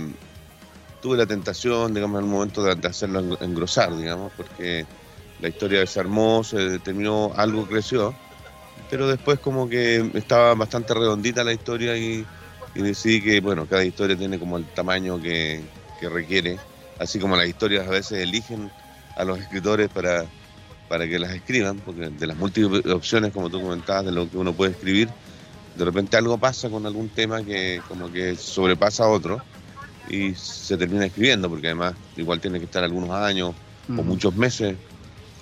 tuve 1.01 1.17
la 1.17 1.25
tentación, 1.25 1.93
digamos, 1.93 2.21
un 2.21 2.29
momento 2.29 2.63
de, 2.63 2.87
hacerlo 2.87 3.19
en- 3.19 3.49
engrosar, 3.49 3.95
digamos, 3.95 4.31
porque 4.33 4.85
la 5.39 5.49
historia 5.49 5.79
desarmó, 5.79 6.43
se 6.43 6.79
terminó, 6.79 7.31
algo 7.35 7.65
creció, 7.67 8.15
pero 8.89 9.07
después 9.07 9.39
como 9.39 9.67
que 9.67 10.11
estaba 10.13 10.53
bastante 10.53 10.93
redondita 10.93 11.43
la 11.43 11.53
historia 11.53 11.97
y, 11.97 12.27
decidí 12.75 13.21
que, 13.21 13.41
bueno, 13.41 13.65
cada 13.67 13.83
historia 13.83 14.15
tiene 14.15 14.37
como 14.39 14.57
el 14.57 14.65
tamaño 14.69 15.19
que 15.19 15.67
requiere, 15.99 16.59
así 16.99 17.19
como 17.19 17.35
las 17.35 17.47
historias 17.47 17.87
a 17.87 17.91
veces 17.91 18.19
eligen 18.19 18.71
a 19.15 19.23
los 19.25 19.39
escritores 19.39 19.89
para, 19.89 20.29
para 20.91 21.07
que 21.07 21.19
las 21.19 21.33
escriban, 21.35 21.81
porque 21.83 22.09
de 22.11 22.27
las 22.27 22.37
múltiples 22.37 22.83
opciones, 22.93 23.31
como 23.33 23.49
tú 23.49 23.61
comentabas, 23.61 24.05
de 24.05 24.11
lo 24.13 24.29
que 24.29 24.37
uno 24.37 24.55
puede 24.55 24.71
escribir, 24.73 25.15
de 25.73 25.85
repente 25.85 26.17
algo 26.17 26.39
pasa 26.39 26.69
con 26.69 26.85
algún 26.87 27.11
tema 27.11 27.43
que 27.43 27.83
como 27.87 28.11
que 28.11 28.35
sobrepasa 28.37 29.05
a 29.05 29.09
otro 29.09 29.45
y 30.03 30.35
se 30.35 30.77
termina 30.77 31.05
escribiendo, 31.07 31.49
porque 31.49 31.67
además 31.67 31.97
igual 32.15 32.41
tiene 32.41 32.59
que 32.59 32.65
estar 32.65 32.83
algunos 32.83 33.11
años 33.11 33.55
o 33.95 34.03
muchos 34.03 34.33
meses 34.35 34.79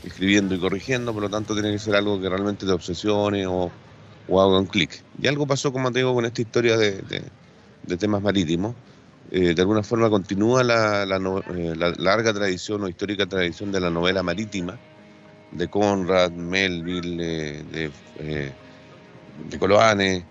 escribiendo 0.01 0.55
y 0.55 0.59
corrigiendo, 0.59 1.13
por 1.13 1.23
lo 1.23 1.29
tanto 1.29 1.53
tiene 1.53 1.71
que 1.71 1.79
ser 1.79 1.95
algo 1.95 2.19
que 2.21 2.29
realmente 2.29 2.65
te 2.65 2.71
obsesione 2.71 3.47
o, 3.47 3.75
o 4.25 4.41
haga 4.41 4.59
un 4.59 4.67
clic. 4.67 5.05
Y 5.13 5.27
algo 5.27 5.47
pasó, 5.47 5.71
como 5.71 5.91
te 5.91 5.99
digo, 5.99 6.13
con 6.13 6.25
esta 6.25 6.41
historia 6.41 6.77
de, 6.77 7.01
de- 7.03 7.33
de 7.81 7.97
temas 7.97 8.21
marítimos. 8.21 8.77
Eh, 9.31 9.53
de 9.55 9.62
alguna 9.62 9.83
forma 9.83 10.09
continúa 10.09 10.63
la, 10.63 11.05
la 11.05 11.17
eh, 11.55 11.75
la 11.75 11.93
larga 11.97 12.33
tradición 12.33 12.83
o 12.83 12.89
histórica 12.89 13.27
tradición 13.27 13.71
de 13.71 13.79
la 13.81 13.89
novela 13.91 14.23
marítima, 14.23 14.81
de 15.51 15.67
Conrad, 15.67 16.31
Melville, 16.31 17.63
de, 17.71 17.91
eh, 18.19 18.51
de 19.49 19.59
Coloane. 19.59 20.23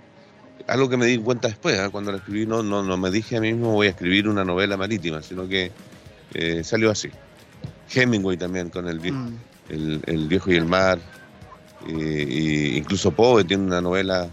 Algo 0.67 0.89
que 0.89 0.97
me 0.97 1.07
di 1.07 1.19
cuenta 1.19 1.49
después, 1.49 1.79
¿ah? 1.79 1.89
cuando 1.91 2.13
la 2.13 2.19
escribí, 2.19 2.47
no, 2.47 2.63
no, 2.63 2.83
no 2.83 2.97
me 2.97 3.11
dije 3.11 3.37
a 3.37 3.41
mí 3.41 3.53
mismo 3.53 3.73
voy 3.73 3.87
a 3.87 3.91
escribir 3.91 4.29
una 4.29 4.45
novela 4.45 4.77
marítima, 4.77 5.23
sino 5.23 5.49
que 5.49 5.71
eh, 6.35 6.63
salió 6.63 6.91
así. 6.91 7.11
Hemingway 7.95 8.37
también 8.37 8.69
con 8.69 8.87
el, 8.89 8.99
Mm. 9.01 9.37
el, 9.71 10.03
el 10.07 10.29
viejo 10.29 10.51
y 10.53 10.57
el 10.57 10.67
mar. 10.67 10.99
y 11.87 12.77
incluso 12.77 13.11
Poe 13.13 13.45
tiene 13.45 13.65
una 13.65 13.81
novela 13.81 14.29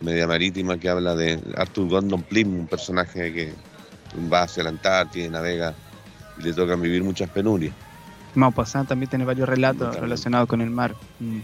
media 0.00 0.26
marítima 0.26 0.78
que 0.78 0.88
habla 0.88 1.14
de 1.14 1.38
Arthur 1.56 1.88
Gordon 1.88 2.22
Pym, 2.22 2.60
un 2.60 2.66
personaje 2.66 3.32
que 3.32 3.52
va 4.32 4.42
hacia 4.42 4.62
la 4.62 4.70
Antártida 4.70 5.24
y 5.26 5.30
navega 5.30 5.74
y 6.38 6.42
le 6.42 6.52
tocan 6.52 6.80
vivir 6.80 7.02
muchas 7.02 7.28
penurias. 7.30 7.74
Maupassant 8.34 8.88
también 8.88 9.08
tiene 9.10 9.24
varios 9.24 9.48
relatos 9.48 9.96
relacionados 9.96 10.48
con 10.48 10.60
el 10.60 10.70
mar. 10.70 10.94
Mm. 11.20 11.40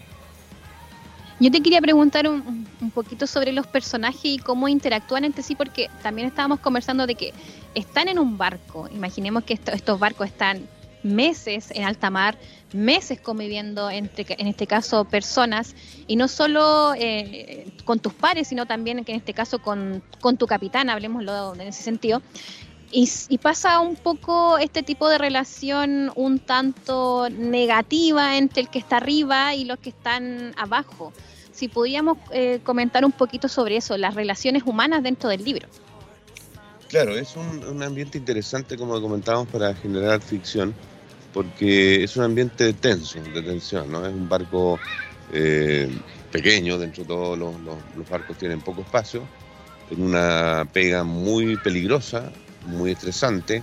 Yo 1.41 1.51
te 1.53 1.61
quería 1.63 1.81
preguntar 1.81 2.27
un, 2.29 2.41
un- 2.47 2.69
un 2.81 2.91
poquito 2.91 3.27
sobre 3.29 3.53
los 3.53 3.67
personajes 3.67 4.25
y 4.25 4.39
cómo 4.39 4.67
interactúan 4.67 5.25
entre 5.25 5.43
sí, 5.45 5.55
porque 5.55 5.89
también 6.03 6.27
estábamos 6.27 6.59
conversando 6.61 7.07
de 7.07 7.15
que 7.15 7.33
están 7.75 8.09
en 8.09 8.19
un 8.19 8.37
barco. 8.37 8.89
Imaginemos 8.93 9.45
que 9.45 9.55
esto- 9.55 9.71
estos 9.71 10.01
barcos 10.01 10.27
están 10.27 10.67
meses 11.05 11.71
en 11.71 11.85
alta 11.85 12.11
mar, 12.11 12.37
meses 12.73 13.21
conviviendo 13.21 13.89
entre, 13.89 14.27
en 14.37 14.49
este 14.49 14.67
caso, 14.67 15.05
personas, 15.05 15.77
y 16.09 16.17
no 16.17 16.27
solo 16.27 16.93
eh, 16.99 17.69
con 17.85 18.01
tus 18.01 18.13
pares, 18.15 18.49
sino 18.49 18.67
también 18.67 19.05
que 19.05 19.13
en 19.13 19.19
este 19.19 19.33
caso 19.33 19.61
con, 19.61 20.03
con 20.21 20.37
tu 20.37 20.49
capitán, 20.49 20.91
hablemoslo 20.91 21.55
en 21.55 21.61
ese 21.61 21.85
sentido. 21.85 22.21
Y, 22.91 23.09
y, 23.29 23.39
pasa 23.39 23.81
un 23.81 23.97
poco 23.97 24.57
este 24.57 24.83
tipo 24.83 25.09
de 25.11 25.19
relación 25.19 26.11
un 26.15 26.39
tanto 26.39 27.29
negativa 27.29 28.39
entre 28.39 28.63
el 28.63 28.71
que 28.71 28.79
está 28.79 28.97
arriba 28.97 29.55
y 29.55 29.65
los 29.65 29.79
que 29.79 29.91
están 29.91 30.55
abajo. 30.57 31.13
Si 31.53 31.69
pudiéramos 31.69 32.17
eh, 32.33 32.61
comentar 32.63 33.05
un 33.05 33.13
poquito 33.13 33.49
sobre 33.49 33.77
eso, 33.77 33.97
las 33.99 34.15
relaciones 34.15 34.63
humanas 34.65 35.03
dentro 35.03 35.29
del 35.29 35.45
libro. 35.45 35.69
Claro, 36.89 37.15
es 37.15 37.37
un, 37.37 37.83
ambiente 37.83 38.17
interesante, 38.17 38.79
como 38.79 38.99
comentábamos, 39.01 39.49
para 39.49 39.75
generar 39.75 40.23
ficción, 40.23 40.75
porque 41.35 42.03
es 42.03 42.17
un 42.17 42.25
ambiente 42.25 42.73
tenso, 42.73 43.21
de 43.21 43.43
tensión, 43.43 43.93
¿no? 43.93 44.07
Es 44.07 44.15
un 44.15 44.29
barco 44.29 44.81
eh, 45.33 45.91
pequeño, 46.33 46.79
dentro 46.79 47.03
de 47.03 47.09
todos 47.09 47.39
los, 47.39 47.55
los 47.61 48.09
barcos 48.09 48.39
tienen 48.39 48.63
poco 48.63 48.81
espacio, 48.81 49.23
en 49.91 50.03
una 50.03 50.67
pega 50.73 51.05
muy 51.05 51.57
peligrosa, 51.59 52.33
muy 52.69 52.93
estresante, 52.93 53.63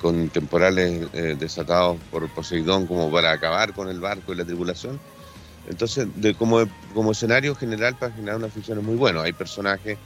con 0.00 0.28
temporales 0.28 1.08
eh, 1.12 1.36
desatados 1.38 1.98
por 2.10 2.28
Poseidón 2.30 2.86
como 2.86 3.10
para 3.10 3.32
acabar 3.32 3.72
con 3.72 3.88
el 3.88 4.00
barco 4.00 4.32
y 4.32 4.36
la 4.36 4.44
tripulación. 4.44 4.98
Entonces, 5.68 6.06
de, 6.16 6.34
como, 6.34 6.66
escenario 7.10 7.54
general 7.54 7.96
para 7.96 8.12
generar 8.12 8.36
una 8.36 8.48
ficción 8.48 8.78
es 8.78 8.84
muy 8.84 8.96
bueno. 8.96 9.22
Hay 9.22 9.32
personajes 9.32 9.98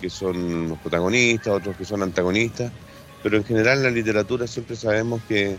que 0.00 0.10
son 0.10 0.68
los 0.68 0.78
protagonistas, 0.78 1.48
otros 1.48 1.76
que 1.76 1.84
son 1.84 2.02
antagonistas, 2.02 2.70
pero 3.22 3.36
en 3.36 3.44
general 3.44 3.78
en 3.78 3.84
la 3.84 3.90
literatura 3.90 4.46
siempre 4.46 4.76
sabemos 4.76 5.22
que 5.26 5.56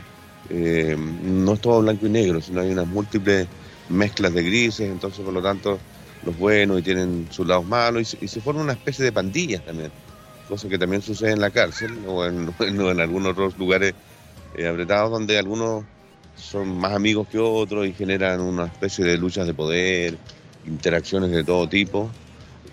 eh, 0.50 0.96
no 0.98 1.54
es 1.54 1.62
todo 1.62 1.82
blanco 1.82 2.06
y 2.06 2.10
negro, 2.10 2.42
sino 2.42 2.62
hay 2.62 2.72
unas 2.72 2.88
múltiples 2.88 3.48
mezclas 3.90 4.34
de 4.34 4.44
grises, 4.44 4.90
entonces 4.90 5.26
por 5.26 5.34
lo 5.34 5.42
tanto 5.42 5.80
los 6.24 6.38
buenos 6.38 6.80
y 6.80 6.84
tienen 6.84 7.28
sus 7.32 7.48
lados 7.48 7.66
malos 7.66 8.16
y, 8.22 8.26
y 8.26 8.28
se 8.28 8.40
forma 8.40 8.62
una 8.62 8.74
especie 8.74 9.04
de 9.04 9.12
pandillas 9.12 9.66
también 9.66 9.92
cosa 10.50 10.68
que 10.68 10.80
también 10.80 11.02
sucede 11.02 11.32
en 11.32 11.40
la 11.40 11.52
cárcel 11.52 11.98
o 12.08 12.26
en, 12.26 13.00
algunos 13.00 13.32
otros 13.32 13.58
lugares 13.58 13.94
eh, 14.56 14.68
apretados 14.68 15.12
donde 15.12 15.38
algunos 15.38 15.86
son 16.36 16.78
más 16.78 16.94
amigos 16.94 17.28
que 17.28 17.38
otros 17.38 17.86
y 17.86 17.94
generan 17.94 18.42
una 18.42 18.66
especie 18.66 19.06
de 19.06 19.18
luchas 19.18 19.46
de 19.46 19.54
poder, 19.54 20.18
interacciones 20.66 21.32
de 21.32 21.44
todo 21.44 21.70
tipo. 21.70 22.10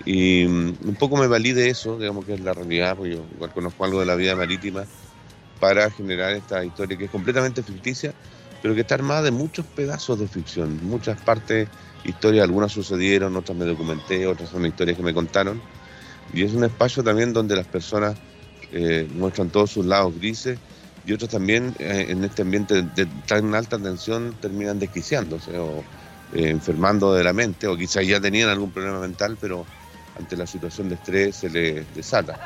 Y 0.04 0.46
um, 0.46 0.74
un 0.84 0.94
poco 0.98 1.16
me 1.16 1.26
valí 1.26 1.52
de 1.52 1.68
eso, 1.68 1.98
digamos 1.98 2.24
que 2.24 2.34
es 2.34 2.40
la 2.40 2.54
realidad, 2.54 2.96
porque 2.96 3.12
yo 3.12 3.24
igual 3.34 3.52
conozco 3.52 3.84
algo 3.84 4.00
de 4.00 4.06
la 4.06 4.14
vida 4.14 4.34
marítima, 4.36 4.84
para 5.58 5.90
generar 5.90 6.32
esta 6.32 6.64
historia 6.64 6.96
que 6.96 7.06
es 7.06 7.10
completamente 7.10 7.62
ficticia, 7.62 8.12
pero 8.62 8.74
que 8.74 8.82
está 8.82 8.94
armada 8.94 9.22
de 9.22 9.30
muchos 9.30 9.66
pedazos 9.66 10.18
de 10.18 10.28
ficción, 10.28 10.78
muchas 10.84 11.20
partes, 11.22 11.68
historias, 12.04 12.44
algunas 12.44 12.72
sucedieron, 12.72 13.36
otras 13.36 13.56
me 13.56 13.64
documenté, 13.64 14.26
otras 14.26 14.50
son 14.50 14.64
historias 14.66 14.96
que 14.96 15.02
me 15.02 15.14
contaron 15.14 15.60
y 16.32 16.42
es 16.42 16.52
un 16.52 16.64
espacio 16.64 17.02
también 17.02 17.32
donde 17.32 17.56
las 17.56 17.66
personas 17.66 18.16
eh, 18.72 19.08
muestran 19.14 19.50
todos 19.50 19.70
sus 19.70 19.86
lados 19.86 20.14
grises 20.18 20.58
y 21.04 21.12
otros 21.12 21.30
también 21.30 21.74
eh, 21.78 22.06
en 22.08 22.24
este 22.24 22.42
ambiente 22.42 22.82
de 22.82 23.06
tan 23.26 23.54
alta 23.54 23.78
tensión 23.78 24.34
terminan 24.40 24.78
desquiciándose 24.78 25.58
o 25.58 25.84
eh, 26.34 26.48
enfermando 26.48 27.14
de 27.14 27.22
la 27.22 27.32
mente 27.32 27.66
o 27.68 27.76
quizás 27.76 28.06
ya 28.06 28.20
tenían 28.20 28.48
algún 28.48 28.72
problema 28.72 29.00
mental 29.00 29.36
pero 29.40 29.64
ante 30.18 30.36
la 30.36 30.46
situación 30.46 30.88
de 30.88 30.96
estrés 30.96 31.36
se 31.36 31.50
les 31.50 31.94
desata. 31.94 32.38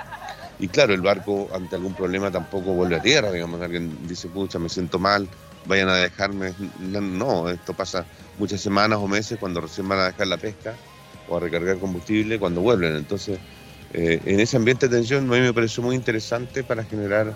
Y 0.58 0.68
claro, 0.68 0.92
el 0.92 1.00
barco 1.00 1.48
ante 1.54 1.76
algún 1.76 1.94
problema 1.94 2.30
tampoco 2.30 2.74
vuelve 2.74 2.96
a 2.96 3.00
tierra, 3.00 3.32
digamos, 3.32 3.62
alguien 3.62 4.06
dice, 4.06 4.28
pucha, 4.28 4.58
me 4.58 4.68
siento 4.68 4.98
mal, 4.98 5.26
vayan 5.64 5.88
a 5.88 5.94
dejarme. 5.94 6.52
No, 6.78 7.48
esto 7.48 7.72
pasa 7.72 8.04
muchas 8.38 8.60
semanas 8.60 8.98
o 9.00 9.08
meses 9.08 9.38
cuando 9.38 9.60
recién 9.62 9.88
van 9.88 10.00
a 10.00 10.06
dejar 10.06 10.26
la 10.26 10.36
pesca 10.36 10.74
o 11.28 11.36
a 11.36 11.40
recargar 11.40 11.78
combustible 11.78 12.38
cuando 12.38 12.60
vuelven. 12.60 12.94
Entonces, 12.94 13.38
eh, 13.92 14.20
en 14.24 14.40
ese 14.40 14.56
ambiente 14.56 14.88
de 14.88 14.96
tensión 14.96 15.24
a 15.28 15.36
mí 15.36 15.40
me 15.40 15.52
pareció 15.52 15.82
muy 15.82 15.96
interesante 15.96 16.62
para 16.62 16.84
generar 16.84 17.34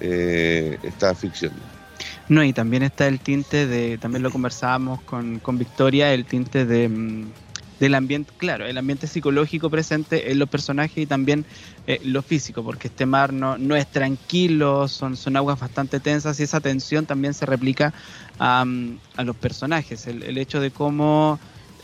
eh, 0.00 0.78
esta 0.82 1.14
ficción. 1.14 1.52
No, 2.28 2.42
y 2.42 2.52
también 2.52 2.82
está 2.82 3.06
el 3.06 3.20
tinte 3.20 3.66
de, 3.66 3.98
también 3.98 4.22
lo 4.22 4.30
conversábamos 4.30 5.02
con, 5.02 5.38
con 5.40 5.58
Victoria, 5.58 6.12
el 6.14 6.24
tinte 6.24 6.64
de, 6.64 6.88
mm, 6.88 7.32
del 7.78 7.94
ambiente, 7.94 8.32
claro, 8.38 8.64
el 8.66 8.78
ambiente 8.78 9.06
psicológico 9.06 9.68
presente 9.68 10.30
en 10.30 10.38
los 10.38 10.48
personajes 10.48 10.96
y 10.96 11.06
también 11.06 11.44
eh, 11.86 12.00
lo 12.04 12.22
físico, 12.22 12.64
porque 12.64 12.88
este 12.88 13.04
mar 13.04 13.32
no, 13.32 13.58
no 13.58 13.76
es 13.76 13.90
tranquilo, 13.90 14.88
son, 14.88 15.16
son 15.16 15.36
aguas 15.36 15.60
bastante 15.60 16.00
tensas 16.00 16.40
y 16.40 16.44
esa 16.44 16.60
tensión 16.60 17.04
también 17.06 17.34
se 17.34 17.44
replica 17.44 17.92
a 18.38 18.64
los 19.24 19.36
personajes, 19.36 20.06
el 20.08 20.36
hecho 20.36 20.60
de 20.60 20.72
cómo 20.72 21.38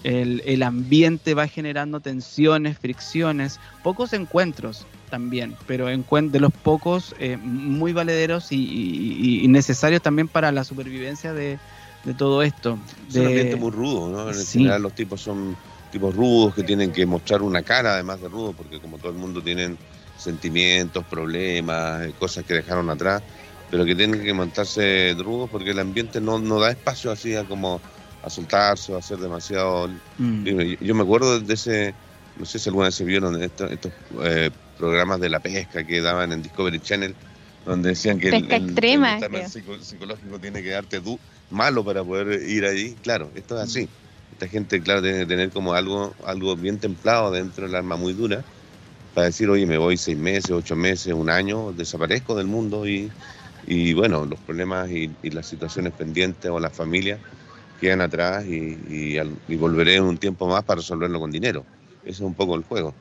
el, 0.04 0.42
el, 0.46 0.62
ambiente 0.62 1.34
va 1.34 1.48
generando 1.48 2.00
tensiones, 2.00 2.78
fricciones, 2.78 3.58
pocos 3.82 4.12
encuentros 4.12 4.86
también, 5.10 5.56
pero 5.66 5.86
de 5.86 6.40
los 6.40 6.52
pocos 6.52 7.14
eh, 7.18 7.36
muy 7.36 7.92
valederos 7.92 8.52
y, 8.52 8.56
y, 8.56 9.44
y, 9.44 9.48
necesarios 9.48 10.02
también 10.02 10.28
para 10.28 10.52
la 10.52 10.64
supervivencia 10.64 11.32
de, 11.32 11.58
de 12.04 12.14
todo 12.14 12.42
esto. 12.42 12.78
Es 13.08 13.16
un 13.16 13.26
ambiente 13.26 13.56
muy 13.56 13.70
rudo, 13.70 14.08
¿no? 14.08 14.28
En 14.28 14.34
sí. 14.34 14.58
general 14.58 14.82
los 14.82 14.94
tipos 14.94 15.20
son 15.20 15.56
tipos 15.90 16.14
rudos 16.14 16.54
que 16.54 16.62
tienen 16.62 16.92
que 16.92 17.06
mostrar 17.06 17.42
una 17.42 17.62
cara 17.62 17.94
además 17.94 18.20
de 18.20 18.28
rudo, 18.28 18.52
porque 18.52 18.80
como 18.80 18.98
todo 18.98 19.10
el 19.10 19.18
mundo 19.18 19.42
tienen 19.42 19.78
sentimientos, 20.16 21.04
problemas, 21.04 22.06
eh, 22.06 22.12
cosas 22.18 22.44
que 22.44 22.54
dejaron 22.54 22.90
atrás, 22.90 23.22
pero 23.70 23.84
que 23.84 23.94
tienen 23.94 24.22
que 24.22 24.32
montarse 24.32 25.14
rudos 25.18 25.48
porque 25.50 25.70
el 25.70 25.78
ambiente 25.78 26.20
no, 26.20 26.38
no 26.38 26.58
da 26.58 26.70
espacio 26.70 27.10
así 27.10 27.34
a 27.34 27.44
como 27.44 27.80
a 28.28 28.30
soltarse 28.30 28.92
o 28.92 28.96
a 28.96 28.98
hacer 29.00 29.18
demasiado... 29.18 29.88
Mm. 30.18 30.44
Yo, 30.44 30.62
yo, 30.80 30.94
me 30.94 31.02
acuerdo 31.02 31.40
de 31.40 31.54
ese, 31.54 31.94
no 32.38 32.46
sé 32.46 32.58
si 32.58 32.68
alguna 32.68 32.86
vez 32.86 32.94
se 32.94 33.04
vieron 33.04 33.42
estos, 33.42 33.70
estos 33.70 33.92
eh, 34.22 34.50
programas 34.78 35.20
de 35.20 35.28
la 35.28 35.40
pesca 35.40 35.84
que 35.84 36.00
daban 36.00 36.32
en 36.32 36.42
Discovery 36.42 36.80
Channel, 36.80 37.14
donde 37.66 37.90
decían 37.90 38.18
que 38.18 38.30
pesca 38.30 38.56
el, 38.56 38.64
extrema, 38.64 39.18
el, 39.18 39.34
el 39.34 39.48
psico, 39.48 39.78
psicológico 39.78 40.38
tiene 40.38 40.62
que 40.62 40.70
darte 40.70 41.00
du 41.00 41.18
malo 41.50 41.84
para 41.84 42.04
poder 42.04 42.48
ir 42.48 42.64
allí. 42.64 42.94
Claro, 43.02 43.30
esto 43.34 43.56
es 43.56 43.68
así. 43.68 43.88
Esta 44.32 44.48
gente, 44.48 44.80
claro, 44.80 45.02
tiene 45.02 45.18
que 45.18 45.26
tener 45.26 45.50
como 45.50 45.74
algo, 45.74 46.14
algo 46.24 46.54
bien 46.56 46.78
templado 46.78 47.30
dentro 47.30 47.66
del 47.66 47.74
alma 47.74 47.96
muy 47.96 48.12
dura 48.12 48.44
para 49.14 49.26
decir, 49.26 49.50
oye, 49.50 49.66
me 49.66 49.78
voy 49.78 49.96
seis 49.96 50.16
meses, 50.16 50.50
ocho 50.50 50.76
meses, 50.76 51.12
un 51.12 51.28
año, 51.28 51.72
desaparezco 51.72 52.36
del 52.36 52.46
mundo 52.46 52.86
y, 52.86 53.10
y 53.66 53.92
bueno, 53.92 54.24
los 54.24 54.38
problemas 54.38 54.90
y, 54.90 55.10
y 55.22 55.30
las 55.30 55.46
situaciones 55.46 55.92
pendientes 55.92 56.50
o 56.50 56.60
las 56.60 56.72
familias 56.72 57.18
quedan 57.80 58.00
atrás 58.00 58.44
y, 58.46 58.78
y, 59.48 59.56
volveré 59.56 60.00
un 60.00 60.18
tiempo 60.18 60.48
más 60.48 60.64
para 60.64 60.78
resolverlo 60.78 61.20
con 61.20 61.30
dinero. 61.30 61.64
Ese 62.02 62.12
es 62.12 62.20
un 62.20 62.34
poco 62.34 62.54
el 62.56 62.62
juego. 62.62 62.94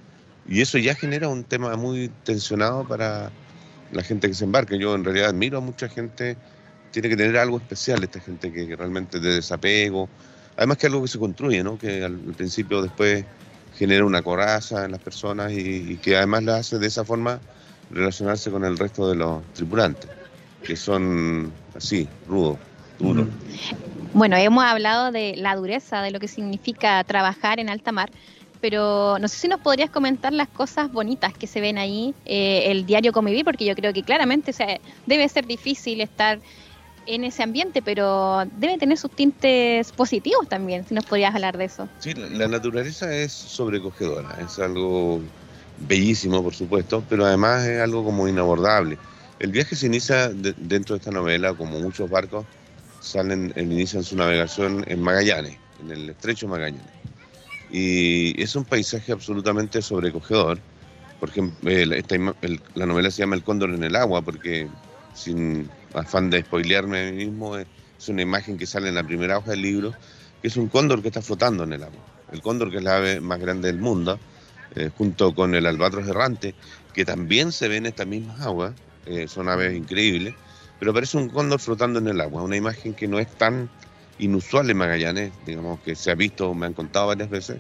Y 0.48 0.62
eso 0.62 0.78
ya 0.78 0.96
genera 0.96 1.28
un 1.28 1.44
tema 1.44 1.76
muy 1.76 2.10
tensionado 2.24 2.88
para 2.88 3.32
la 3.92 4.04
gente 4.04 4.28
que 4.28 4.34
se 4.34 4.46
embarca. 4.46 4.76
Yo 4.76 4.96
en 4.96 5.04
realidad 5.04 5.30
admiro 5.30 5.58
a 5.58 5.62
mucha 5.62 5.90
gente, 5.90 6.38
tiene 6.92 7.10
que 7.10 7.18
tener 7.18 7.38
algo 7.38 7.58
especial 7.58 8.04
esta 8.04 8.20
gente 8.20 8.52
que, 8.52 8.68
que 8.68 8.76
realmente 8.76 9.20
de 9.20 9.36
desapego. 9.36 10.10
Además 10.56 10.78
que 10.78 10.88
algo 10.88 11.02
que 11.02 11.08
se 11.08 11.20
construye, 11.20 11.64
¿no? 11.64 11.78
que 11.78 12.04
al, 12.04 12.14
al 12.14 12.34
principio 12.34 12.82
después 12.82 13.26
genera 13.78 14.06
una 14.06 14.22
coraza 14.22 14.86
en 14.86 14.92
las 14.92 15.02
personas 15.02 15.52
y, 15.52 15.92
y 15.92 15.98
que 15.98 16.18
además 16.18 16.44
la 16.44 16.58
hace 16.58 16.80
de 16.80 16.88
esa 16.88 17.04
forma 17.06 17.40
relacionarse 17.92 18.52
con 18.52 18.66
el 18.66 18.78
resto 18.78 19.10
de 19.10 19.16
los 19.16 19.44
tripulantes, 19.54 20.10
que 20.64 20.76
son 20.76 21.52
así, 21.76 22.08
rudos, 22.28 22.58
duros. 23.00 23.28
Bueno, 24.14 24.36
hemos 24.38 24.64
hablado 24.64 25.12
de 25.12 25.36
la 25.36 25.56
dureza, 25.56 26.02
de 26.02 26.12
lo 26.12 26.20
que 26.20 26.28
significa 26.28 27.04
trabajar 27.04 27.60
en 27.60 27.70
alta 27.70 27.92
mar, 27.92 28.10
pero 28.62 29.20
no 29.20 29.28
sé 29.28 29.38
si 29.38 29.48
nos 29.48 29.60
podrías 29.60 29.90
comentar 29.90 30.34
las 30.34 30.48
cosas 30.48 30.92
bonitas 30.92 31.34
que 31.34 31.48
se 31.48 31.62
ven 31.62 31.78
ahí, 31.78 32.14
eh, 32.26 32.64
el 32.68 32.86
diario 32.86 33.12
convivir, 33.12 33.46
porque 33.46 33.66
yo 33.66 33.76
creo 33.76 33.94
que 33.94 34.04
claramente 34.04 34.52
o 34.52 34.54
sea, 34.54 34.80
debe 35.06 35.28
ser 35.30 35.46
difícil 35.46 36.02
estar 36.02 36.40
en 37.06 37.24
ese 37.24 37.44
ambiente, 37.44 37.82
pero 37.82 38.44
debe 38.58 38.78
tener 38.78 38.98
sus 38.98 39.12
tintes 39.12 39.92
positivos 39.94 40.48
también, 40.50 40.86
si 40.88 40.94
nos 40.94 41.06
podrías 41.06 41.34
hablar 41.34 41.58
de 41.58 41.66
eso. 41.66 41.88
Sí, 42.00 42.14
la 42.14 42.48
naturaleza 42.48 43.14
es 43.16 43.32
sobrecogedora, 43.32 44.36
es 44.42 44.60
algo 44.60 45.22
bellísimo, 45.88 46.44
por 46.44 46.54
supuesto, 46.54 47.04
pero 47.10 47.26
además 47.26 47.66
es 47.66 47.82
algo 47.82 48.04
como 48.04 48.28
inabordable. 48.28 48.98
El 49.40 49.52
viaje 49.52 49.76
se 49.76 49.86
inicia 49.86 50.30
de, 50.30 50.54
dentro 50.58 50.96
de 50.96 51.00
esta 51.00 51.12
novela, 51.12 51.54
como 51.54 51.80
muchos 51.80 52.10
barcos, 52.10 52.46
salen, 53.08 53.54
inician 53.56 54.04
su 54.04 54.16
navegación 54.16 54.84
en 54.88 55.02
Magallanes, 55.02 55.58
en 55.82 55.92
el 55.92 56.10
estrecho 56.10 56.48
Magallanes. 56.48 56.82
Y 57.72 58.42
es 58.42 58.56
un 58.56 58.66
paisaje 58.66 59.12
absolutamente 59.12 59.82
sobrecogedor. 59.82 60.60
Por 61.20 61.30
ejemplo, 61.30 61.70
esta, 61.70 62.16
el, 62.16 62.62
la 62.76 62.86
novela 62.86 63.10
se 63.10 63.20
llama 63.20 63.36
El 63.36 63.44
cóndor 63.44 63.72
en 63.72 63.84
el 63.84 63.96
agua, 63.96 64.22
porque 64.22 64.68
sin 65.14 65.70
afán 65.94 66.30
de 66.30 66.42
spoilearme 66.42 67.08
a 67.08 67.12
mí 67.12 67.26
mismo, 67.26 67.58
es 67.58 67.68
una 68.08 68.22
imagen 68.22 68.58
que 68.58 68.68
sale 68.68 68.90
en 68.90 68.96
la 68.96 69.04
primera 69.04 69.40
hoja 69.40 69.52
del 69.52 69.64
libro, 69.64 69.94
que 70.42 70.48
es 70.48 70.58
un 70.58 70.68
cóndor 70.68 71.02
que 71.02 71.08
está 71.08 71.22
flotando 71.22 71.64
en 71.64 71.74
el 71.74 71.84
agua. 71.84 72.00
El 72.32 72.42
cóndor, 72.42 72.70
que 72.70 72.78
es 72.78 72.84
la 72.84 72.98
ave 72.98 73.20
más 73.20 73.40
grande 73.40 73.68
del 73.68 73.80
mundo, 73.80 74.20
eh, 74.76 74.92
junto 74.96 75.34
con 75.34 75.56
el 75.56 75.66
albatros 75.66 76.08
errante, 76.08 76.54
que 76.94 77.04
también 77.06 77.52
se 77.52 77.68
ve 77.68 77.78
en 77.78 77.88
estas 77.88 78.06
mismas 78.06 78.40
aguas, 78.42 78.74
eh, 79.06 79.28
son 79.28 79.50
aves 79.50 79.76
increíbles, 79.76 80.36
pero 80.80 80.94
parece 80.94 81.18
un 81.18 81.30
cóndor 81.30 81.60
flotando 81.60 82.00
en 82.00 82.08
el 82.08 82.22
agua, 82.22 82.44
una 82.44 82.56
imagen 82.56 82.94
que 82.94 83.08
no 83.08 83.20
es 83.20 83.28
tan 83.28 83.70
inusual 84.20 84.70
en 84.70 84.78
Magallanes, 84.78 85.32
digamos 85.46 85.80
que 85.82 85.96
se 85.96 86.12
ha 86.12 86.16
visto, 86.16 86.54
me 86.54 86.66
han 86.66 86.74
contado 86.74 87.08
varias 87.08 87.30
veces, 87.30 87.58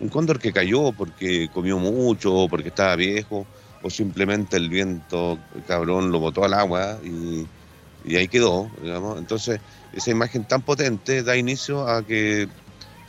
un 0.00 0.08
cóndor 0.08 0.38
que 0.38 0.52
cayó 0.52 0.92
porque 0.92 1.48
comió 1.52 1.78
mucho, 1.78 2.34
o 2.34 2.48
porque 2.48 2.68
estaba 2.68 2.94
viejo, 2.96 3.46
o 3.82 3.90
simplemente 3.90 4.56
el 4.56 4.68
viento 4.68 5.38
cabrón 5.66 6.10
lo 6.10 6.18
botó 6.20 6.44
al 6.44 6.54
agua 6.54 6.98
y, 7.04 7.46
ahí 8.16 8.28
quedó, 8.28 8.70
digamos. 8.82 9.18
Entonces, 9.18 9.60
esa 9.92 10.10
imagen 10.10 10.44
tan 10.44 10.62
potente 10.62 11.22
da 11.22 11.36
inicio 11.36 11.86
a 11.86 12.04
que 12.04 12.48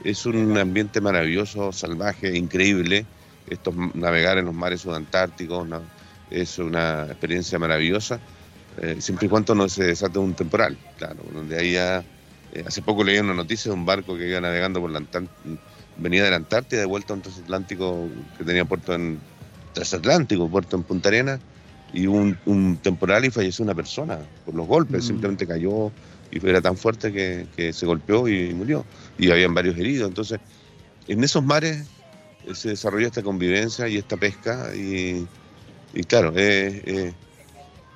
es 0.04 0.26
un 0.26 0.58
ambiente 0.58 1.00
maravilloso, 1.00 1.72
salvaje, 1.72 2.38
increíble. 2.38 3.06
Esto 3.48 3.74
navegar 3.94 4.38
en 4.38 4.46
los 4.46 4.54
mares 4.54 4.82
subantárticos 4.82 5.68
no, 5.68 5.82
es 6.30 6.60
una 6.60 7.06
experiencia 7.06 7.58
maravillosa, 7.58 8.20
eh, 8.82 8.98
siempre 9.00 9.28
y 9.28 9.30
cuando 9.30 9.56
no 9.56 9.68
se 9.70 9.84
desate 9.86 10.20
un 10.20 10.34
temporal, 10.36 10.78
claro, 10.98 11.24
donde 11.34 11.58
ahí 11.58 11.74
ya, 11.74 12.04
eh, 12.54 12.64
hace 12.66 12.82
poco 12.82 13.04
leí 13.04 13.20
una 13.20 13.34
noticia 13.34 13.72
de 13.72 13.78
un 13.78 13.86
barco 13.86 14.18
que 14.18 14.28
iba 14.28 14.42
navegando 14.42 14.80
por 14.82 14.92
la 14.92 15.00
Antár- 15.00 15.28
venía 15.98 16.24
de 16.24 16.30
la 16.32 16.38
Antártida 16.38 16.80
de 16.80 16.86
vuelta 16.86 17.14
a 17.14 17.16
un 17.18 17.22
transatlántico 17.22 18.10
que 18.38 18.44
tenía 18.44 18.66
puerto 18.66 18.94
en 18.94 19.20
transatlántico, 19.74 20.50
puerto 20.50 20.76
en 20.78 20.84
Punta 20.84 21.10
Arenas, 21.10 21.40
y 21.92 22.08
hubo 22.08 22.18
un, 22.18 22.38
un 22.46 22.78
temporal 22.78 23.26
y 23.26 23.32
falleció 23.32 23.64
una 23.64 23.76
persona 23.76 24.20
por 24.46 24.56
los 24.56 24.68
golpes, 24.68 25.04
Mm. 25.04 25.08
simplemente 25.08 25.48
cayó 25.48 25.92
y 26.32 26.48
era 26.48 26.62
tan 26.62 26.78
fuerte 26.78 27.12
que, 27.12 27.48
que 27.56 27.74
se 27.74 27.86
golpeó 27.86 28.28
y 28.28 28.54
murió. 28.54 28.86
Y 29.18 29.32
habían 29.32 29.54
varios 29.54 29.76
heridos. 29.78 30.08
Entonces, 30.08 30.40
en 31.08 31.24
esos 31.24 31.44
mares 31.44 31.88
eh, 32.46 32.54
se 32.54 32.70
desarrolló 32.70 33.08
esta 33.08 33.24
convivencia 33.24 33.88
y 33.88 33.98
esta 33.98 34.18
pesca 34.18 34.76
y, 34.76 35.28
y 35.94 36.04
claro, 36.04 36.34
eh, 36.36 37.14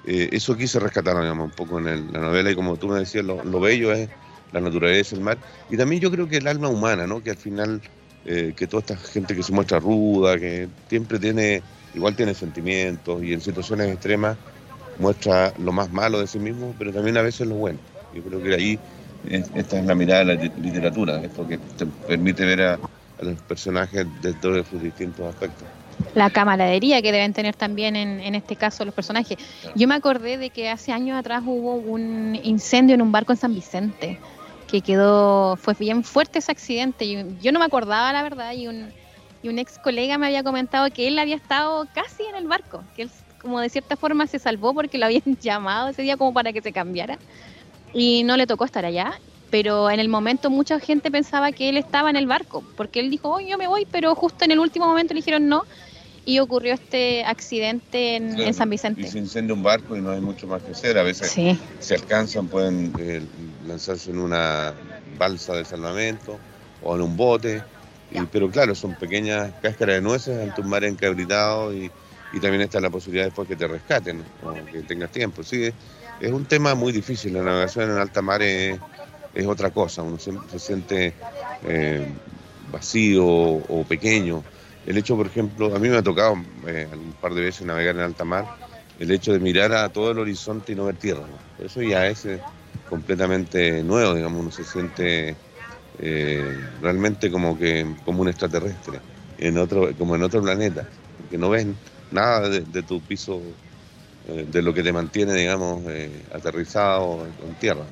eh, 0.03 0.29
eso 0.33 0.55
quise 0.55 0.79
rescatar 0.79 1.15
digamos, 1.21 1.45
un 1.45 1.51
poco 1.53 1.79
en 1.79 1.87
el- 1.87 2.07
la 2.11 2.19
novela 2.19 2.51
y 2.51 2.55
como 2.55 2.77
tú 2.77 2.87
me 2.89 2.99
decías, 2.99 3.23
lo, 3.25 3.43
lo 3.43 3.59
bello 3.59 3.91
es 3.93 4.11
la 4.51 4.61
naturaleza, 4.61 5.15
el 5.15 5.21
mar 5.21 5.39
y 5.67 5.77
también 5.77 6.01
yo 6.01 6.11
creo 6.11 6.27
que 6.27 6.37
el 6.37 6.47
alma 6.47 6.69
humana, 6.69 7.07
¿no? 7.07 7.21
que 7.23 7.31
al 7.31 7.37
final, 7.37 7.81
eh, 8.23 8.53
que 8.55 8.67
toda 8.67 8.81
esta 8.81 8.97
gente 8.97 9.35
que 9.35 9.43
se 9.43 9.51
muestra 9.53 9.79
ruda, 9.79 10.39
que 10.39 10.69
siempre 10.87 11.19
tiene, 11.19 11.65
igual 11.91 12.15
tiene 12.15 12.35
sentimientos 12.35 13.23
y 13.23 13.33
en 13.33 13.41
situaciones 13.41 13.89
extremas 13.91 14.39
muestra 14.95 15.53
lo 15.57 15.71
más 15.71 15.89
malo 15.91 16.19
de 16.19 16.27
sí 16.27 16.39
mismo, 16.39 16.75
pero 16.77 16.91
también 16.93 17.17
a 17.17 17.21
veces 17.21 17.47
lo 17.47 17.55
bueno. 17.55 17.81
Yo 18.11 18.23
creo 18.23 18.41
que 18.41 18.53
ahí 18.55 18.83
es- 19.23 19.51
esta 19.53 19.79
es 19.79 19.85
la 19.85 19.95
mirada 19.95 20.19
de 20.21 20.25
la 20.25 20.35
li- 20.35 20.53
literatura, 20.55 21.19
esto 21.23 21.45
que 21.47 21.59
te 21.59 21.87
permite 21.87 22.45
ver 22.45 22.61
a, 22.61 22.81
los 23.17 23.41
personajes 23.43 24.05
de 24.19 24.35
todos 24.35 24.67
sus 24.67 24.81
distintos 24.81 25.27
aspectos. 25.27 25.69
La 26.13 26.29
camaradería 26.29 27.01
que 27.01 27.11
deben 27.11 27.33
tener 27.33 27.55
también 27.55 27.95
en, 27.95 28.19
en 28.19 28.35
este 28.35 28.55
caso 28.55 28.85
los 28.85 28.93
personajes. 28.93 29.37
Yo 29.75 29.87
me 29.87 29.95
acordé 29.95 30.37
de 30.37 30.49
que 30.51 30.69
hace 30.69 30.91
años 30.91 31.17
atrás 31.17 31.41
hubo 31.45 31.75
un 31.75 32.37
incendio 32.43 32.95
en 32.95 33.01
un 33.01 33.11
barco 33.11 33.33
en 33.33 33.37
San 33.37 33.53
Vicente, 33.53 34.19
que 34.67 34.81
quedó, 34.81 35.55
fue 35.57 35.73
bien 35.79 36.03
fuerte 36.03 36.39
ese 36.39 36.51
accidente. 36.51 37.09
Yo, 37.09 37.21
yo 37.39 37.51
no 37.51 37.59
me 37.59 37.65
acordaba, 37.65 38.13
la 38.13 38.23
verdad, 38.23 38.53
y 38.53 38.67
un, 38.67 38.93
y 39.41 39.49
un 39.49 39.59
ex 39.59 39.77
colega 39.79 40.17
me 40.17 40.27
había 40.27 40.43
comentado 40.43 40.89
que 40.91 41.07
él 41.07 41.19
había 41.19 41.35
estado 41.35 41.85
casi 41.93 42.23
en 42.23 42.35
el 42.35 42.47
barco, 42.47 42.87
que 42.93 43.03
él 43.03 43.11
como 43.43 43.59
de 43.59 43.69
cierta 43.69 43.97
forma 43.97 44.25
se 44.25 44.39
salvó 44.39 44.73
porque 44.73 44.97
lo 44.97 45.05
habían 45.05 45.23
llamado 45.41 45.89
ese 45.89 46.01
día 46.01 46.17
como 46.17 46.33
para 46.33 46.53
que 46.53 46.61
se 46.61 46.71
cambiara 46.73 47.19
y 47.91 48.23
no 48.23 48.37
le 48.37 48.47
tocó 48.47 48.65
estar 48.65 48.85
allá. 48.85 49.21
Pero 49.53 49.91
en 49.91 49.99
el 49.99 50.09
momento 50.09 50.49
mucha 50.49 50.79
gente 50.79 51.11
pensaba 51.11 51.51
que 51.51 51.69
él 51.69 51.77
estaba 51.77 52.09
en 52.09 52.15
el 52.15 52.25
barco, 52.25 52.63
porque 52.75 52.99
él 52.99 53.11
dijo, 53.11 53.29
oh, 53.35 53.39
yo 53.39 53.55
me 53.59 53.67
voy, 53.67 53.85
pero 53.91 54.15
justo 54.15 54.45
en 54.45 54.49
el 54.49 54.57
último 54.57 54.87
momento 54.87 55.13
le 55.13 55.19
dijeron 55.19 55.47
no, 55.47 55.63
y 56.25 56.39
ocurrió 56.39 56.73
este 56.73 57.23
accidente 57.23 58.15
en, 58.15 58.39
en 58.39 58.51
San 58.55 58.67
Y 58.67 58.71
Vicente. 58.71 59.07
se 59.07 59.19
incendia 59.19 59.53
un 59.53 59.61
barco 59.61 59.95
y 59.95 60.01
no 60.01 60.09
hay 60.09 60.21
mucho 60.21 60.47
más 60.47 60.63
que 60.63 60.71
hacer. 60.71 60.97
A 60.97 61.03
veces 61.03 61.29
Sí, 61.31 61.59
se 61.77 61.93
alcanzan, 61.93 62.49
pueden 62.49 62.93
eh, 62.97 63.21
lanzarse 63.61 64.09
en 64.09 64.17
una 64.17 64.73
balsa 65.19 65.53
de 65.53 65.65
salvamento 65.65 66.41
o 66.79 66.95
en 66.95 67.01
un 67.03 67.15
bote. 67.15 67.63
Y- 68.09 68.25
pero 68.25 68.49
claro, 68.49 68.73
son 68.73 68.95
pequeñas 68.95 69.53
cáscaras 69.61 69.97
de 69.97 70.01
nueces 70.01 70.35
ante 70.41 70.61
un 70.61 70.69
mar 70.69 70.83
encabritado 70.83 71.75
y, 71.75 71.91
y 72.31 72.39
también 72.39 72.61
está 72.63 72.79
la 72.81 72.89
posibilidad 72.89 73.25
después 73.25 73.47
que 73.47 73.55
te 73.55 73.67
rescaten 73.67 74.25
o 74.39 74.65
que 74.65 74.81
tengas 74.81 75.11
tiempo. 75.11 75.43
Sí, 75.43 75.63
es, 75.65 75.75
es 76.19 76.31
un 76.31 76.47
tema 76.47 76.73
muy 76.75 76.91
difícil. 76.91 77.33
La 77.33 77.43
navegación 77.43 77.91
en 77.91 77.97
alta 77.97 78.21
mar 78.23 78.41
es, 78.41 78.81
es 79.33 79.47
otra 79.47 79.71
cosa. 79.71 80.03
Uno 80.03 80.17
se, 80.19 80.31
se 80.47 80.59
siente 80.59 81.13
eh, 81.61 82.05
vacío 82.71 83.25
o 83.25 83.85
pequeño. 83.87 84.43
El 84.85 84.97
hecho, 84.97 85.15
por 85.15 85.27
ejemplo, 85.27 85.75
a 85.75 85.79
mí 85.79 85.89
me 85.89 85.97
ha 85.97 86.03
tocado 86.03 86.35
eh, 86.67 86.89
un 86.93 87.13
par 87.19 87.33
de 87.33 87.41
veces 87.41 87.65
navegar 87.65 87.95
en 87.95 88.01
alta 88.01 88.25
mar 88.25 88.45
el 88.95 89.11
hecho 89.11 89.33
de 89.33 89.39
mirar 89.39 89.73
a 89.73 89.89
todo 89.89 90.11
el 90.11 90.19
horizonte 90.19 90.73
y 90.73 90.75
no 90.75 90.85
ver 90.85 90.97
tierra. 90.97 91.27
¿no? 91.27 91.39
Eso 91.57 91.81
ya 91.81 92.07
es 92.07 92.25
eh, 92.25 92.43
completamente 92.87 93.83
nuevo, 93.83 94.13
digamos, 94.15 94.41
uno 94.41 94.51
se 94.51 94.63
siente 94.63 95.35
realmente 95.95 97.29
como 97.29 97.55
que 97.57 97.85
como 98.03 98.21
un 98.21 98.27
extraterrestre, 98.27 98.99
en 99.37 99.57
otro, 99.59 99.95
como 99.95 100.15
en 100.15 100.23
otro 100.23 100.41
planeta, 100.41 100.87
que 101.29 101.37
no 101.37 101.49
ves 101.51 101.67
nada 102.09 102.49
de, 102.49 102.83
tu 102.83 102.99
piso, 103.05 103.59
de 104.23 104.61
lo 104.63 104.73
que 104.73 104.81
te 104.83 104.91
mantiene, 104.91 105.33
digamos, 105.35 105.83
aterrizado 106.31 107.27
en 107.27 107.55
tierra. 107.57 107.85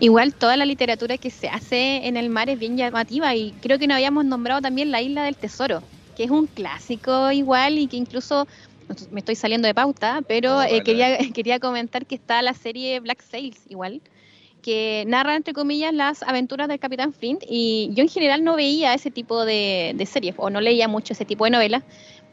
Igual 0.00 0.34
toda 0.34 0.56
la 0.56 0.64
literatura 0.64 1.16
que 1.18 1.30
se 1.30 1.48
hace 1.48 2.06
en 2.06 2.16
el 2.16 2.28
mar 2.28 2.48
es 2.50 2.58
bien 2.58 2.76
llamativa 2.76 3.34
y 3.34 3.52
creo 3.60 3.78
que 3.78 3.86
no 3.86 3.94
habíamos 3.94 4.24
nombrado 4.24 4.60
también 4.60 4.90
La 4.90 5.00
Isla 5.00 5.24
del 5.24 5.36
Tesoro, 5.36 5.82
que 6.16 6.24
es 6.24 6.30
un 6.30 6.46
clásico 6.46 7.30
igual 7.32 7.78
y 7.78 7.86
que 7.86 7.96
incluso 7.96 8.46
me 9.10 9.20
estoy 9.20 9.34
saliendo 9.34 9.66
de 9.66 9.74
pauta, 9.74 10.22
pero 10.26 10.54
No, 10.54 10.62
eh, 10.62 10.82
quería, 10.82 11.18
quería 11.34 11.58
comentar 11.58 12.06
que 12.06 12.14
está 12.14 12.42
la 12.42 12.54
serie 12.54 13.00
Black 13.00 13.22
Sails 13.22 13.60
igual, 13.68 14.00
que 14.62 15.04
narra 15.06 15.36
entre 15.36 15.54
comillas 15.54 15.94
las 15.94 16.22
aventuras 16.22 16.68
del 16.68 16.78
Capitán 16.78 17.12
Flint 17.12 17.42
y 17.48 17.90
yo 17.92 18.02
en 18.02 18.08
general 18.08 18.42
no 18.42 18.56
veía 18.56 18.94
ese 18.94 19.10
tipo 19.10 19.44
de, 19.44 19.92
de 19.94 20.06
series 20.06 20.34
o 20.38 20.50
no 20.50 20.60
leía 20.60 20.88
mucho 20.88 21.12
ese 21.12 21.24
tipo 21.24 21.44
de 21.44 21.50
novelas. 21.50 21.84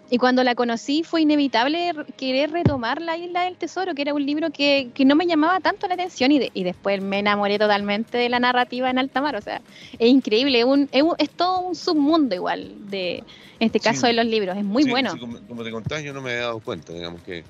Y 0.09 0.17
cuando 0.19 0.43
la 0.43 0.53
conocí 0.53 1.01
fue 1.03 1.21
inevitable 1.21 1.91
querer 2.17 2.51
retomar 2.51 3.01
La 3.01 3.17
Isla 3.17 3.45
del 3.45 3.55
Tesoro, 3.57 3.95
que 3.95 4.03
era 4.03 4.13
un 4.13 4.23
libro 4.23 4.51
que, 4.51 4.89
que 4.93 5.05
no 5.05 5.15
me 5.15 5.25
llamaba 5.25 5.59
tanto 5.59 5.87
la 5.87 5.95
atención 5.95 6.31
y, 6.31 6.37
de- 6.39 6.51
y 6.53 6.63
después 6.63 7.01
me 7.01 7.19
enamoré 7.19 7.57
totalmente 7.57 8.17
de 8.19 8.29
la 8.29 8.39
narrativa 8.39 8.89
en 8.91 8.99
alta 8.99 9.21
mar. 9.21 9.35
O 9.35 9.41
sea, 9.41 9.61
es 9.97 10.07
increíble, 10.09 10.59
es, 10.59 10.65
un- 10.65 10.87
es, 10.91 11.01
un- 11.01 11.15
es 11.17 11.29
todo 11.31 11.61
un 11.61 11.73
submundo 11.75 12.35
igual, 12.35 12.75
de, 12.91 13.17
en 13.17 13.25
este 13.59 13.79
caso 13.79 14.01
Sí. 14.01 14.07
de 14.07 14.13
los 14.13 14.25
libros, 14.25 14.55
es 14.55 14.63
muy 14.63 14.83
Sí, 14.83 14.89
bueno. 14.91 15.13
sí, 15.13 15.19
como, 15.19 15.39
como 15.47 15.63
te 15.63 15.71
contaba, 15.71 15.99
yo 16.01 16.13
no 16.13 16.21
me 16.21 16.31
había 16.31 16.43
dado 16.43 16.59
cuenta, 16.59 16.93
digamos 16.93 17.21
que 17.23 17.43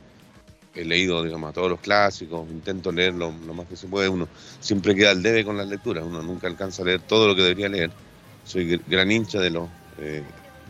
he 0.75 0.85
leído, 0.85 1.21
digamos, 1.21 1.49
a 1.49 1.53
todos 1.53 1.69
los 1.69 1.79
clásicos, 1.81 2.47
intento 2.49 2.91
leer 2.93 3.13
lo, 3.13 3.33
lo 3.45 3.53
más 3.53 3.67
que 3.67 3.75
se 3.75 3.87
puede, 3.87 4.07
uno 4.09 4.27
siempre 4.61 4.95
queda 4.95 5.11
al 5.11 5.21
debe 5.21 5.43
con 5.43 5.57
las 5.57 5.67
lecturas, 5.67 6.05
uno 6.05 6.21
nunca 6.21 6.47
alcanza 6.47 6.83
a 6.83 6.85
leer 6.85 7.01
todo 7.01 7.27
lo 7.27 7.35
que 7.35 7.41
debería 7.41 7.67
leer. 7.67 7.91
Soy 8.45 8.69
gr- 8.71 8.81
gran 8.87 9.11
hincha 9.11 9.39
de 9.39 9.49
los 9.49 9.67
eh, 9.99 10.23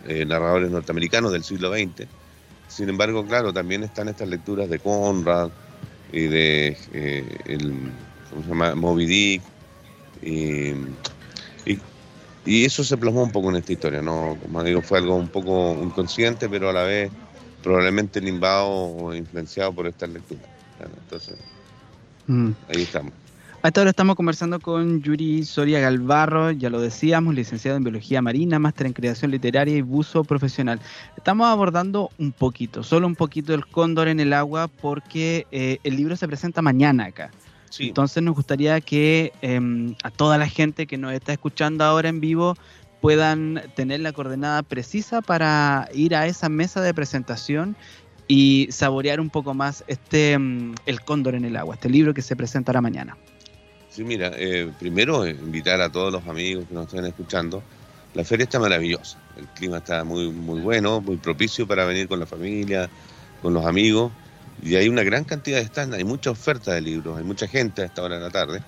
eh, 0.03 0.25
narradores 0.25 0.69
norteamericanos 0.71 1.31
del 1.31 1.43
siglo 1.43 1.71
XX. 1.73 2.07
Sin 2.67 2.89
embargo, 2.89 3.25
claro, 3.25 3.53
también 3.53 3.83
están 3.83 4.07
estas 4.09 4.27
lecturas 4.27 4.69
de 4.69 4.79
Conrad 4.79 5.51
y 6.11 6.21
de 6.27 6.77
eh, 6.91 7.37
el, 7.45 7.93
¿cómo 8.29 8.43
se 8.43 8.49
llama? 8.49 8.75
Moby 8.75 9.05
Dick. 9.05 9.43
Y, 10.21 10.69
y- 11.65 11.81
y 12.45 12.65
eso 12.65 12.83
se 12.83 12.97
plasmó 12.97 13.23
un 13.23 13.31
poco 13.31 13.49
en 13.49 13.55
esta 13.57 13.71
historia, 13.73 14.01
¿no? 14.01 14.37
Como 14.41 14.63
digo, 14.63 14.81
fue 14.81 14.97
algo 14.99 15.15
un 15.15 15.29
poco 15.29 15.81
inconsciente, 15.83 16.49
pero 16.49 16.69
a 16.69 16.73
la 16.73 16.83
vez 16.83 17.11
probablemente 17.61 18.19
limbado 18.19 18.67
o 18.69 19.13
influenciado 19.15 19.73
por 19.73 19.87
estas 19.87 20.09
lecturas. 20.09 20.49
Entonces, 20.79 21.35
Mm. 22.27 22.51
ahí 22.67 22.81
estamos. 22.81 23.13
A 23.63 23.69
esta 23.69 23.79
hora 23.79 23.91
estamos 23.91 24.17
conversando 24.17 24.59
con 24.59 25.01
Yuri 25.01 25.45
Soria 25.45 25.79
Galvarro, 25.79 26.51
ya 26.51 26.69
lo 26.69 26.81
decíamos, 26.81 27.33
licenciado 27.33 27.77
en 27.77 27.85
Biología 27.85 28.21
Marina, 28.21 28.59
máster 28.59 28.87
en 28.87 28.91
Creación 28.91 29.31
Literaria 29.31 29.77
y 29.77 29.81
buzo 29.81 30.25
profesional. 30.25 30.81
Estamos 31.15 31.47
abordando 31.47 32.09
un 32.17 32.33
poquito, 32.33 32.83
solo 32.83 33.07
un 33.07 33.15
poquito 33.15 33.53
el 33.53 33.65
cóndor 33.65 34.09
en 34.09 34.19
el 34.19 34.33
agua 34.33 34.67
porque 34.67 35.47
eh, 35.53 35.77
el 35.85 35.95
libro 35.95 36.17
se 36.17 36.27
presenta 36.27 36.61
mañana 36.61 37.05
acá. 37.05 37.31
Sí, 37.69 37.87
Entonces 37.87 38.21
nos 38.21 38.35
gustaría 38.35 38.81
que 38.81 39.31
em, 39.41 39.95
a 40.03 40.11
toda 40.11 40.37
la 40.37 40.49
gente 40.49 40.85
que 40.85 40.97
nos 40.97 41.13
está 41.13 41.31
escuchando 41.31 41.85
ahora 41.85 42.09
en 42.09 42.19
vivo 42.19 42.57
puedan 42.99 43.61
tener 43.77 44.01
la 44.01 44.11
coordenada 44.11 44.63
precisa 44.63 45.21
para 45.21 45.87
ir 45.93 46.17
a 46.17 46.27
esa 46.27 46.49
mesa 46.49 46.81
de 46.81 46.93
presentación 46.93 47.77
y 48.27 48.67
saborear 48.71 49.21
un 49.21 49.29
poco 49.29 49.53
más 49.53 49.85
este 49.87 50.33
em, 50.33 50.75
El 50.85 50.99
Cóndor 50.99 51.35
en 51.35 51.45
el 51.45 51.55
agua, 51.55 51.75
este 51.75 51.89
libro 51.89 52.13
que 52.13 52.21
se 52.21 52.35
presentará 52.35 52.81
mañana. 52.81 53.15
Sí, 53.93 54.03
mira, 54.03 54.31
eh, 54.35 54.71
primero 54.79 55.25
eh, 55.25 55.31
invitar 55.31 55.79
a 55.81 55.91
todos 55.91 56.11
los 56.11 56.27
amigos 56.27 56.65
que 56.67 56.73
nos 56.73 56.87
estén 56.87 57.05
escuchando. 57.05 57.63
La 58.15 58.23
feria 58.23 58.43
está 58.43 58.59
maravillosa, 58.59 59.17
el 59.37 59.47
clima 59.47 59.77
está 59.77 60.03
muy, 60.03 60.31
muy 60.31 60.61
bueno, 60.61 61.01
muy 61.01 61.17
propicio 61.17 61.67
para 61.67 61.85
venir 61.85 62.07
con 62.07 62.19
la 62.19 62.25
familia, 62.25 62.89
con 63.41 63.53
los 63.53 63.65
amigos. 63.65 64.11
Y 64.61 64.75
hay 64.75 64.87
una 64.87 65.03
gran 65.03 65.23
cantidad 65.23 65.59
de 65.59 65.65
stands, 65.65 65.95
hay 65.95 66.03
mucha 66.03 66.31
oferta 66.31 66.73
de 66.73 66.81
libros, 66.81 67.17
hay 67.17 67.23
mucha 67.23 67.47
gente 67.47 67.81
a 67.81 67.85
esta 67.85 68.03
hora 68.03 68.15
de 68.15 68.21
la 68.21 68.29
tarde. 68.29 68.61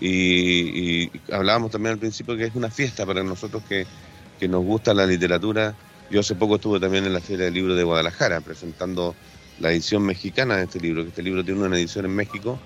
Y, 0.00 1.10
hablábamos 1.32 1.70
también 1.70 1.94
al 1.94 1.98
principio 1.98 2.36
que 2.36 2.44
es 2.44 2.54
una 2.54 2.70
fiesta 2.70 3.06
para 3.06 3.22
nosotros 3.22 3.62
que, 3.68 3.86
que 4.38 4.48
nos 4.48 4.64
gusta 4.64 4.92
la 4.92 5.06
literatura. 5.06 5.74
Yo 6.10 6.20
hace 6.20 6.34
poco 6.34 6.56
estuve 6.56 6.78
también 6.78 7.04
en 7.04 7.14
la 7.14 7.20
Feria 7.20 7.46
del 7.46 7.54
Libro 7.54 7.74
de 7.74 7.82
Guadalajara 7.82 8.40
presentando 8.40 9.14
la 9.58 9.72
edición 9.72 10.02
mexicana 10.02 10.58
de 10.58 10.64
este 10.64 10.80
libro, 10.80 11.02
que 11.02 11.08
este 11.08 11.22
libro 11.22 11.42
tiene 11.42 11.62
una 11.62 11.76
edición 11.76 12.04
en 12.04 12.14
México 12.14 12.58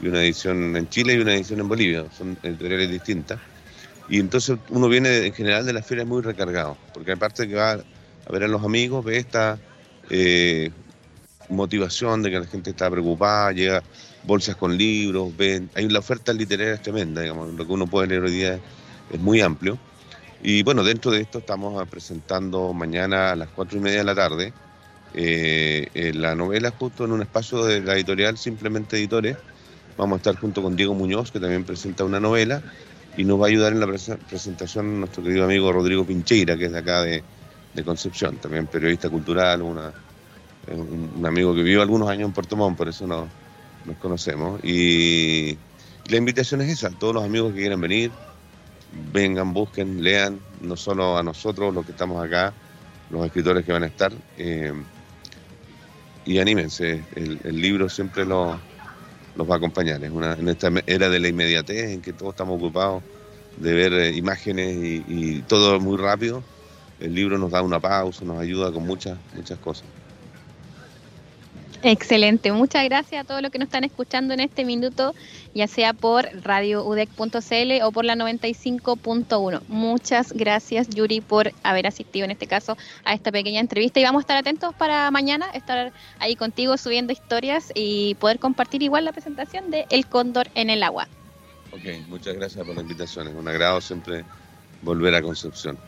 y 0.00 0.08
una 0.08 0.22
edición 0.22 0.76
en 0.76 0.88
Chile 0.88 1.14
y 1.14 1.18
una 1.18 1.34
edición 1.34 1.60
en 1.60 1.68
Bolivia, 1.68 2.04
son 2.16 2.38
editoriales 2.42 2.90
distintas. 2.90 3.38
Y 4.08 4.20
entonces 4.20 4.58
uno 4.70 4.88
viene 4.88 5.26
en 5.26 5.32
general 5.32 5.66
de 5.66 5.72
las 5.72 5.86
ferias 5.86 6.06
muy 6.06 6.22
recargado, 6.22 6.76
porque 6.94 7.12
aparte 7.12 7.46
que 7.46 7.54
va 7.54 7.72
a 7.72 8.32
ver 8.32 8.44
a 8.44 8.48
los 8.48 8.64
amigos, 8.64 9.04
ve 9.04 9.18
esta 9.18 9.58
eh, 10.10 10.70
motivación 11.48 12.22
de 12.22 12.30
que 12.30 12.40
la 12.40 12.46
gente 12.46 12.70
está 12.70 12.90
preocupada, 12.90 13.52
llega 13.52 13.82
bolsas 14.24 14.56
con 14.56 14.76
libros, 14.76 15.36
ven, 15.36 15.70
hay 15.74 15.88
la 15.88 15.98
oferta 15.98 16.32
literaria 16.32 16.80
tremenda, 16.80 17.22
digamos, 17.22 17.54
lo 17.54 17.66
que 17.66 17.72
uno 17.72 17.86
puede 17.86 18.08
leer 18.08 18.22
hoy 18.22 18.32
día 18.32 18.60
es 19.10 19.20
muy 19.20 19.40
amplio. 19.40 19.78
Y 20.42 20.62
bueno, 20.62 20.84
dentro 20.84 21.10
de 21.10 21.20
esto 21.20 21.38
estamos 21.38 21.86
presentando 21.88 22.72
mañana 22.72 23.32
a 23.32 23.36
las 23.36 23.48
cuatro 23.48 23.78
y 23.78 23.80
media 23.80 23.98
de 23.98 24.04
la 24.04 24.14
tarde 24.14 24.52
eh, 25.14 25.88
eh, 25.94 26.12
la 26.14 26.34
novela 26.34 26.72
justo 26.78 27.04
en 27.04 27.12
un 27.12 27.22
espacio 27.22 27.64
de 27.64 27.80
la 27.80 27.94
editorial 27.94 28.36
Simplemente 28.36 28.96
Editores. 28.96 29.36
Vamos 29.98 30.14
a 30.14 30.18
estar 30.18 30.36
junto 30.36 30.62
con 30.62 30.76
Diego 30.76 30.94
Muñoz, 30.94 31.32
que 31.32 31.40
también 31.40 31.64
presenta 31.64 32.04
una 32.04 32.20
novela, 32.20 32.62
y 33.16 33.24
nos 33.24 33.40
va 33.40 33.46
a 33.46 33.48
ayudar 33.48 33.72
en 33.72 33.80
la 33.80 33.86
presentación 33.88 35.00
nuestro 35.00 35.24
querido 35.24 35.44
amigo 35.44 35.72
Rodrigo 35.72 36.06
Pincheira, 36.06 36.56
que 36.56 36.66
es 36.66 36.72
de 36.72 36.78
acá 36.78 37.02
de, 37.02 37.24
Concepción, 37.84 38.38
también 38.38 38.66
periodista 38.66 39.08
cultural, 39.08 39.60
eh, 39.60 40.74
un, 40.74 41.24
amigo 41.26 41.54
que 41.54 41.62
vivió 41.62 41.82
algunos 41.82 42.08
años 42.08 42.28
en 42.28 42.32
Puerto 42.32 42.56
Montt, 42.56 42.76
por 42.76 42.88
eso 42.88 43.06
nos, 43.06 43.28
nos 43.84 43.96
conocemos. 43.98 44.60
Y, 44.64 45.58
la 46.08 46.16
invitación 46.16 46.60
es 46.60 46.70
esa, 46.70 46.90
todos 46.90 47.14
los 47.14 47.24
amigos 47.24 47.52
que 47.52 47.60
quieran 47.60 47.80
venir, 47.80 48.12
vengan, 48.92 49.52
busquen, 49.52 50.02
lean, 50.02 50.40
no 50.60 50.76
solo 50.76 51.18
a 51.18 51.22
nosotros, 51.24 51.74
los 51.74 51.84
que 51.84 51.92
estamos 51.92 52.24
acá, 52.24 52.54
los 53.10 53.26
escritores 53.26 53.64
que 53.64 53.72
van 53.72 53.82
a 53.82 53.88
estar, 53.88 54.12
eh, 54.36 54.72
y 56.24 56.38
anímense, 56.38 57.04
el 57.16 57.60
libro 57.60 57.88
siempre 57.88 58.24
lo- 58.24 58.67
los 59.38 59.48
va 59.50 59.54
a 59.56 59.58
acompañar. 59.58 60.04
Es 60.04 60.10
una, 60.10 60.34
en 60.34 60.48
esta 60.48 60.70
era 60.86 61.08
de 61.10 61.20
la 61.20 61.28
inmediatez, 61.28 61.90
en 61.92 62.02
que 62.02 62.14
todos 62.14 62.32
estamos 62.32 62.56
ocupados 62.56 63.04
de 63.56 63.74
ver 63.74 63.92
eh, 63.94 64.16
imágenes 64.16 64.76
y, 64.76 65.04
y 65.06 65.44
todo 65.44 65.80
muy 65.80 65.96
rápido, 65.98 66.48
el 66.98 67.14
libro 67.14 67.38
nos 67.38 67.52
da 67.52 67.62
una 67.62 67.80
pausa, 67.80 68.24
nos 68.24 68.40
ayuda 68.40 68.72
con 68.72 68.84
muchas, 68.84 69.20
muchas 69.32 69.58
cosas. 69.60 69.90
Excelente, 71.82 72.50
muchas 72.50 72.84
gracias 72.84 73.22
a 73.22 73.24
todos 73.24 73.40
los 73.40 73.52
que 73.52 73.58
nos 73.58 73.66
están 73.66 73.84
escuchando 73.84 74.34
en 74.34 74.40
este 74.40 74.64
minuto, 74.64 75.14
ya 75.54 75.68
sea 75.68 75.92
por 75.92 76.28
radioudec.cl 76.42 77.82
o 77.84 77.92
por 77.92 78.04
la 78.04 78.16
95.1. 78.16 79.62
Muchas 79.68 80.32
gracias 80.32 80.88
Yuri 80.88 81.20
por 81.20 81.52
haber 81.62 81.86
asistido 81.86 82.24
en 82.24 82.32
este 82.32 82.48
caso 82.48 82.76
a 83.04 83.14
esta 83.14 83.30
pequeña 83.30 83.60
entrevista 83.60 84.00
y 84.00 84.04
vamos 84.04 84.20
a 84.20 84.22
estar 84.22 84.36
atentos 84.36 84.74
para 84.74 85.08
mañana, 85.12 85.46
estar 85.54 85.92
ahí 86.18 86.34
contigo 86.34 86.76
subiendo 86.76 87.12
historias 87.12 87.70
y 87.74 88.16
poder 88.16 88.40
compartir 88.40 88.82
igual 88.82 89.04
la 89.04 89.12
presentación 89.12 89.70
de 89.70 89.86
El 89.90 90.06
Cóndor 90.06 90.48
en 90.56 90.70
el 90.70 90.82
agua. 90.82 91.06
Ok, 91.72 92.08
muchas 92.08 92.34
gracias 92.34 92.66
por 92.66 92.74
la 92.74 92.82
invitación. 92.82 93.28
Es 93.28 93.34
un 93.34 93.46
agrado 93.46 93.80
siempre 93.80 94.24
volver 94.82 95.14
a 95.14 95.22
Concepción. 95.22 95.78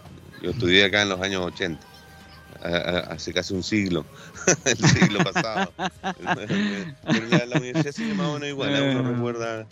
Yo 0.40 0.50
estudié 0.50 0.84
acá 0.84 1.02
en 1.02 1.08
los 1.08 1.20
años 1.20 1.44
80, 1.44 1.84
a- 1.84 1.88
a- 1.88 1.89
hace 2.62 3.32
casi 3.32 3.54
un 3.54 3.62
siglo, 3.62 4.04
el 4.64 4.76
siglo 4.76 5.24
pasado. 5.24 5.72
Pero 5.76 7.26
la, 7.30 7.46
la 7.46 7.56
universidad 7.56 7.92
sigue 7.92 8.14
más 8.14 8.28
o 8.28 8.34
menos 8.34 8.48
igual, 8.48 8.74
¿eh? 8.74 8.96
uno 8.96 9.10
recuerda 9.10 9.66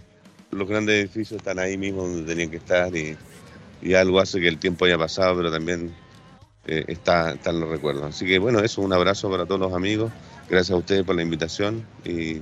los 0.50 0.68
grandes 0.68 0.96
edificios 0.96 1.38
están 1.38 1.58
ahí 1.58 1.76
mismo 1.76 2.02
donde 2.02 2.22
tenían 2.22 2.50
que 2.50 2.56
estar 2.56 2.94
y, 2.96 3.16
y 3.82 3.94
algo 3.94 4.20
hace 4.20 4.40
que 4.40 4.48
el 4.48 4.58
tiempo 4.58 4.84
haya 4.84 4.98
pasado, 4.98 5.36
pero 5.36 5.52
también 5.52 5.94
eh, 6.66 6.84
está, 6.88 7.32
están 7.32 7.60
los 7.60 7.68
recuerdos. 7.68 8.04
Así 8.04 8.26
que 8.26 8.38
bueno, 8.38 8.60
eso, 8.60 8.80
un 8.80 8.92
abrazo 8.92 9.30
para 9.30 9.46
todos 9.46 9.60
los 9.60 9.74
amigos. 9.74 10.10
Gracias 10.48 10.74
a 10.74 10.76
ustedes 10.76 11.04
por 11.04 11.16
la 11.16 11.22
invitación 11.22 11.84
y, 12.04 12.40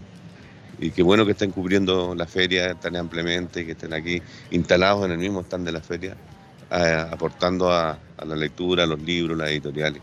y 0.78 0.90
qué 0.94 1.03
bueno 1.03 1.26
que 1.26 1.32
estén 1.32 1.51
cubriendo 1.51 2.14
la 2.14 2.26
feria 2.26 2.74
tan 2.74 2.97
ampliamente 2.97 3.66
que 3.66 3.72
estén 3.72 3.92
aquí 3.92 4.22
instalados 4.51 5.05
en 5.05 5.12
el 5.12 5.18
mismo 5.18 5.40
stand 5.40 5.66
de 5.66 5.72
la 5.72 5.80
feria, 5.80 6.16
eh, 6.70 7.07
aportando 7.11 7.72
a, 7.72 7.99
a 8.16 8.24
la 8.24 8.36
lectura, 8.36 8.84
a 8.84 8.86
los 8.86 9.01
libros, 9.03 9.36
las 9.36 9.51
editoriales. 9.51 10.01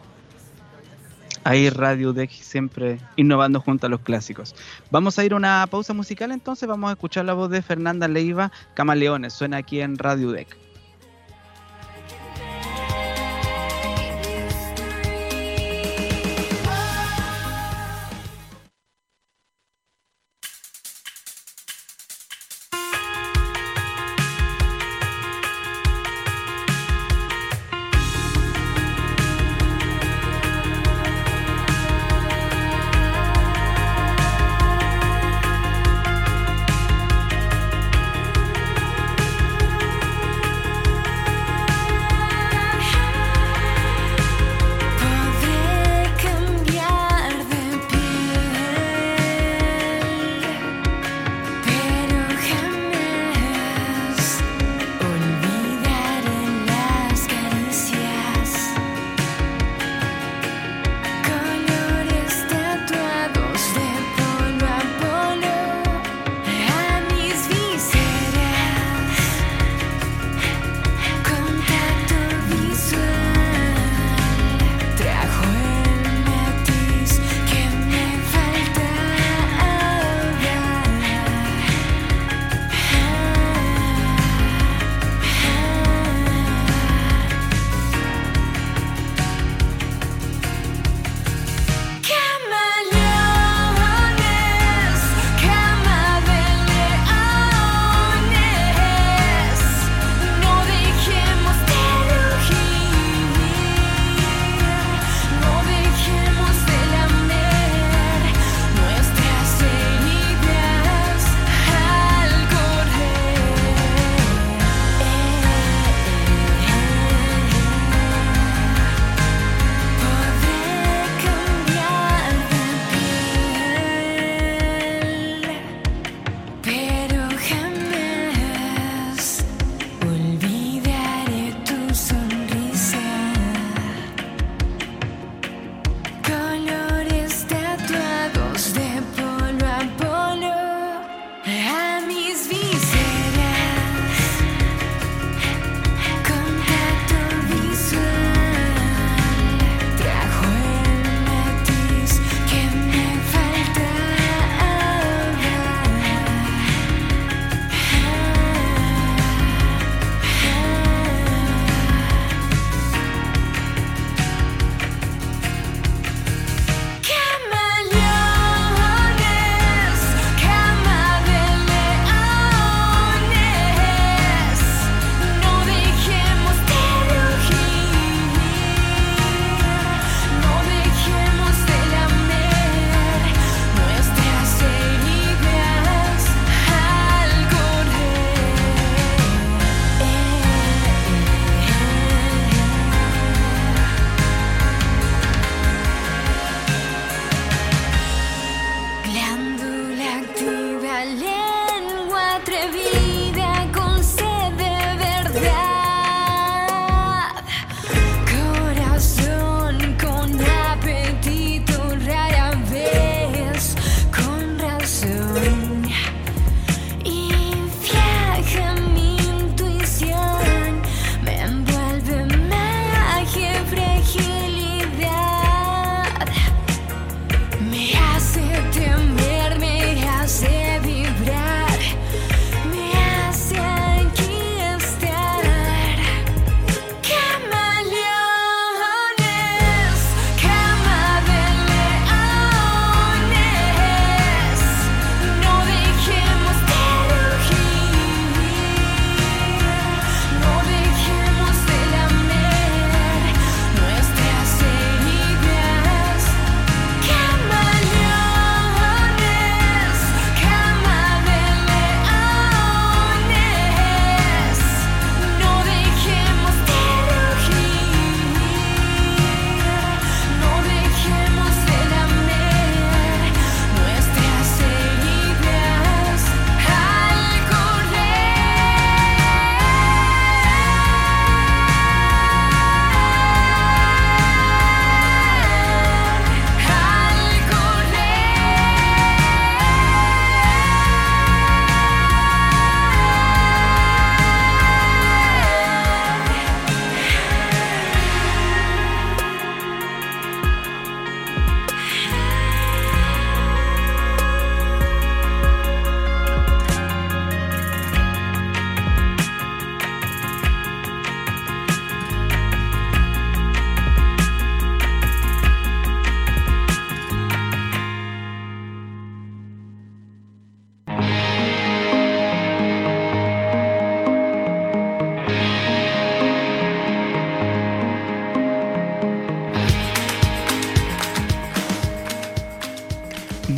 Ahí 1.44 1.70
Radio 1.70 2.14
Deck 2.14 2.32
siempre 2.32 3.00
innovando 3.18 3.60
junto 3.60 3.88
a 3.88 3.90
los 3.90 4.00
clásicos. 4.00 4.56
Vamos 4.92 5.20
a 5.20 5.26
ir 5.26 5.34
a 5.34 5.36
una 5.36 5.68
pausa 5.70 5.94
musical 5.94 6.32
entonces, 6.32 6.68
vamos 6.68 6.90
a 6.90 6.94
escuchar 6.94 7.26
la 7.26 7.34
voz 7.34 7.50
de 7.50 7.62
Fernanda 7.62 8.08
Leiva, 8.08 8.52
Camaleones, 8.74 9.34
suena 9.34 9.58
aquí 9.58 9.82
en 9.82 9.98
Radio 9.98 10.32
Deck. 10.32 10.63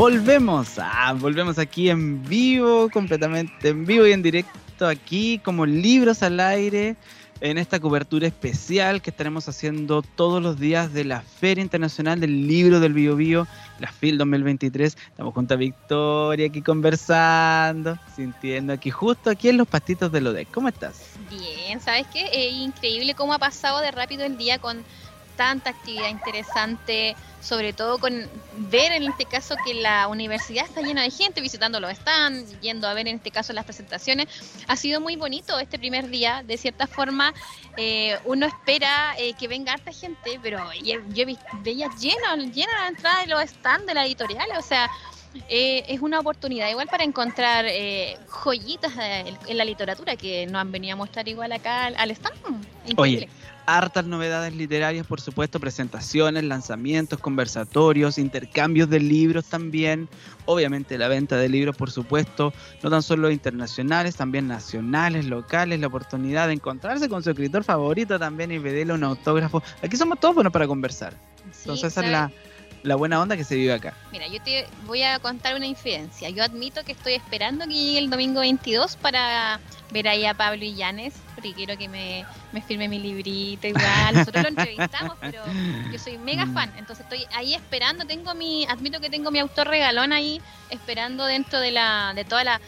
Volvemos, 0.05 0.77
ah, 0.77 1.15
volvemos 1.17 1.57
aquí 1.57 1.89
en 1.89 2.23
vivo, 2.25 2.91
completamente 2.91 3.69
en 3.69 3.87
vivo 3.87 4.05
y 4.05 4.11
en 4.11 4.21
directo 4.21 4.85
aquí 4.85 5.39
como 5.39 5.65
libros 5.65 6.21
al 6.21 6.39
aire 6.39 6.95
en 7.41 7.57
esta 7.57 7.79
cobertura 7.79 8.27
especial 8.27 9.01
que 9.01 9.09
estaremos 9.09 9.49
haciendo 9.49 10.03
todos 10.03 10.43
los 10.43 10.59
días 10.59 10.93
de 10.93 11.05
la 11.05 11.21
Feria 11.21 11.63
Internacional 11.63 12.19
del 12.19 12.47
Libro 12.47 12.79
del 12.79 12.93
Bio 12.93 13.15
Bio, 13.15 13.47
la 13.79 13.91
FIL 13.91 14.19
2023. 14.19 14.95
Estamos 14.95 15.33
junto 15.33 15.55
a 15.55 15.57
Victoria 15.57 16.45
aquí 16.45 16.61
conversando, 16.61 17.97
sintiendo 18.15 18.73
aquí 18.73 18.91
justo 18.91 19.31
aquí 19.31 19.49
en 19.49 19.57
los 19.57 19.67
pastitos 19.67 20.11
de 20.11 20.21
Lodec. 20.21 20.51
¿Cómo 20.51 20.67
estás? 20.67 21.01
Bien, 21.31 21.81
¿sabes 21.81 22.05
qué? 22.13 22.29
Es 22.31 22.53
increíble 22.53 23.15
cómo 23.15 23.33
ha 23.33 23.39
pasado 23.39 23.81
de 23.81 23.89
rápido 23.89 24.23
el 24.23 24.37
día 24.37 24.59
con 24.59 24.83
tanta 25.35 25.69
actividad 25.71 26.09
interesante, 26.09 27.15
sobre 27.41 27.73
todo 27.73 27.99
con 27.99 28.27
ver 28.57 28.91
en 28.91 29.03
este 29.03 29.25
caso 29.25 29.55
que 29.65 29.73
la 29.73 30.07
universidad 30.07 30.65
está 30.65 30.81
llena 30.81 31.03
de 31.03 31.11
gente 31.11 31.41
visitando 31.41 31.79
los 31.79 31.91
stands, 31.93 32.59
yendo 32.61 32.87
a 32.87 32.93
ver 32.93 33.07
en 33.07 33.17
este 33.17 33.31
caso 33.31 33.53
las 33.53 33.65
presentaciones. 33.65 34.27
Ha 34.67 34.75
sido 34.75 35.01
muy 35.01 35.15
bonito 35.15 35.59
este 35.59 35.77
primer 35.77 36.09
día, 36.09 36.43
de 36.45 36.57
cierta 36.57 36.87
forma 36.87 37.33
eh, 37.77 38.17
uno 38.25 38.45
espera 38.45 39.15
eh, 39.17 39.33
que 39.33 39.47
venga 39.47 39.73
harta 39.73 39.91
gente, 39.91 40.39
pero 40.41 40.59
yo, 40.83 40.95
yo 41.09 41.25
veía 41.61 41.89
llena, 41.99 42.35
llena 42.35 42.81
la 42.81 42.87
entrada 42.87 43.21
de 43.21 43.27
los 43.27 43.41
stands 43.49 43.85
de 43.85 43.93
la 43.93 44.05
editorial, 44.05 44.47
o 44.57 44.61
sea, 44.61 44.89
eh, 45.49 45.83
es 45.87 46.01
una 46.01 46.19
oportunidad 46.19 46.69
igual 46.69 46.87
para 46.87 47.03
encontrar 47.03 47.65
eh, 47.67 48.17
joyitas 48.27 48.93
eh, 48.97 49.33
en 49.47 49.57
la 49.57 49.65
literatura 49.65 50.15
que 50.15 50.45
nos 50.45 50.61
han 50.61 50.71
venido 50.71 50.93
a 50.93 50.97
mostrar 50.97 51.27
igual 51.27 51.51
acá 51.51 51.85
al, 51.85 51.95
al 51.97 52.11
stand. 52.11 52.65
Increíble. 52.87 53.29
Hartas 53.67 54.05
novedades 54.05 54.55
literarias, 54.55 55.07
por 55.07 55.19
supuesto, 55.19 55.59
presentaciones, 55.59 56.43
lanzamientos, 56.43 57.19
conversatorios, 57.19 58.19
intercambios 58.19 58.91
de 58.91 58.99
libros 58.99 59.45
también. 59.45 60.07
Obviamente 60.45 60.99
la 60.99 61.07
venta 61.07 61.35
de 61.35 61.49
libros, 61.49 61.75
por 61.75 61.89
supuesto, 61.89 62.53
no 62.83 62.91
tan 62.91 63.01
solo 63.01 63.31
internacionales, 63.31 64.15
también 64.15 64.47
nacionales, 64.47 65.25
locales, 65.25 65.79
la 65.79 65.87
oportunidad 65.87 66.45
de 66.45 66.53
encontrarse 66.53 67.09
con 67.09 67.23
su 67.23 67.31
escritor 67.31 67.63
favorito 67.63 68.19
también 68.19 68.51
y 68.51 68.59
pedirle 68.59 68.93
un 68.93 69.03
autógrafo. 69.03 69.63
Aquí 69.81 69.97
somos 69.97 70.19
todos 70.19 70.35
buenos 70.35 70.53
para 70.53 70.67
conversar. 70.67 71.13
Sí, 71.51 71.61
Entonces 71.61 71.91
esa 71.91 72.05
es 72.05 72.11
la, 72.11 72.31
la 72.85 72.95
buena 72.95 73.19
onda 73.19 73.35
que 73.35 73.43
se 73.43 73.55
vive 73.55 73.73
acá. 73.73 73.93
Mira, 74.11 74.27
yo 74.27 74.41
te 74.41 74.67
voy 74.85 75.01
a 75.01 75.19
contar 75.19 75.55
una 75.55 75.65
infidencia. 75.65 76.29
Yo 76.29 76.43
admito 76.43 76.83
que 76.83 76.91
estoy 76.91 77.13
esperando 77.13 77.65
que 77.65 77.73
llegue 77.73 77.99
el 77.99 78.09
domingo 78.09 78.41
22 78.41 78.95
para 78.97 79.59
ver 79.91 80.07
ahí 80.07 80.25
a 80.25 80.33
Pablo 80.33 80.63
Illanes, 80.63 81.15
porque 81.33 81.53
quiero 81.53 81.77
que 81.77 81.89
me, 81.89 82.25
me 82.51 82.61
firme 82.61 82.87
mi 82.87 82.99
librito 82.99 83.67
igual. 83.67 84.13
Nosotros 84.13 84.43
lo 84.43 84.49
entrevistamos, 84.49 85.17
pero 85.19 85.43
yo 85.91 85.97
soy 85.97 86.17
mega 86.17 86.45
fan, 86.47 86.71
entonces 86.77 87.05
estoy 87.05 87.25
ahí 87.33 87.55
esperando. 87.55 88.05
Tengo 88.05 88.33
mi, 88.35 88.65
admito 88.65 88.99
que 88.99 89.09
tengo 89.09 89.31
mi 89.31 89.39
autor 89.39 89.67
regalón 89.67 90.13
ahí, 90.13 90.41
esperando 90.69 91.25
dentro 91.25 91.59
de 91.59 91.71
la, 91.71 92.13
de 92.15 92.23
toda 92.23 92.43
la 92.43 92.61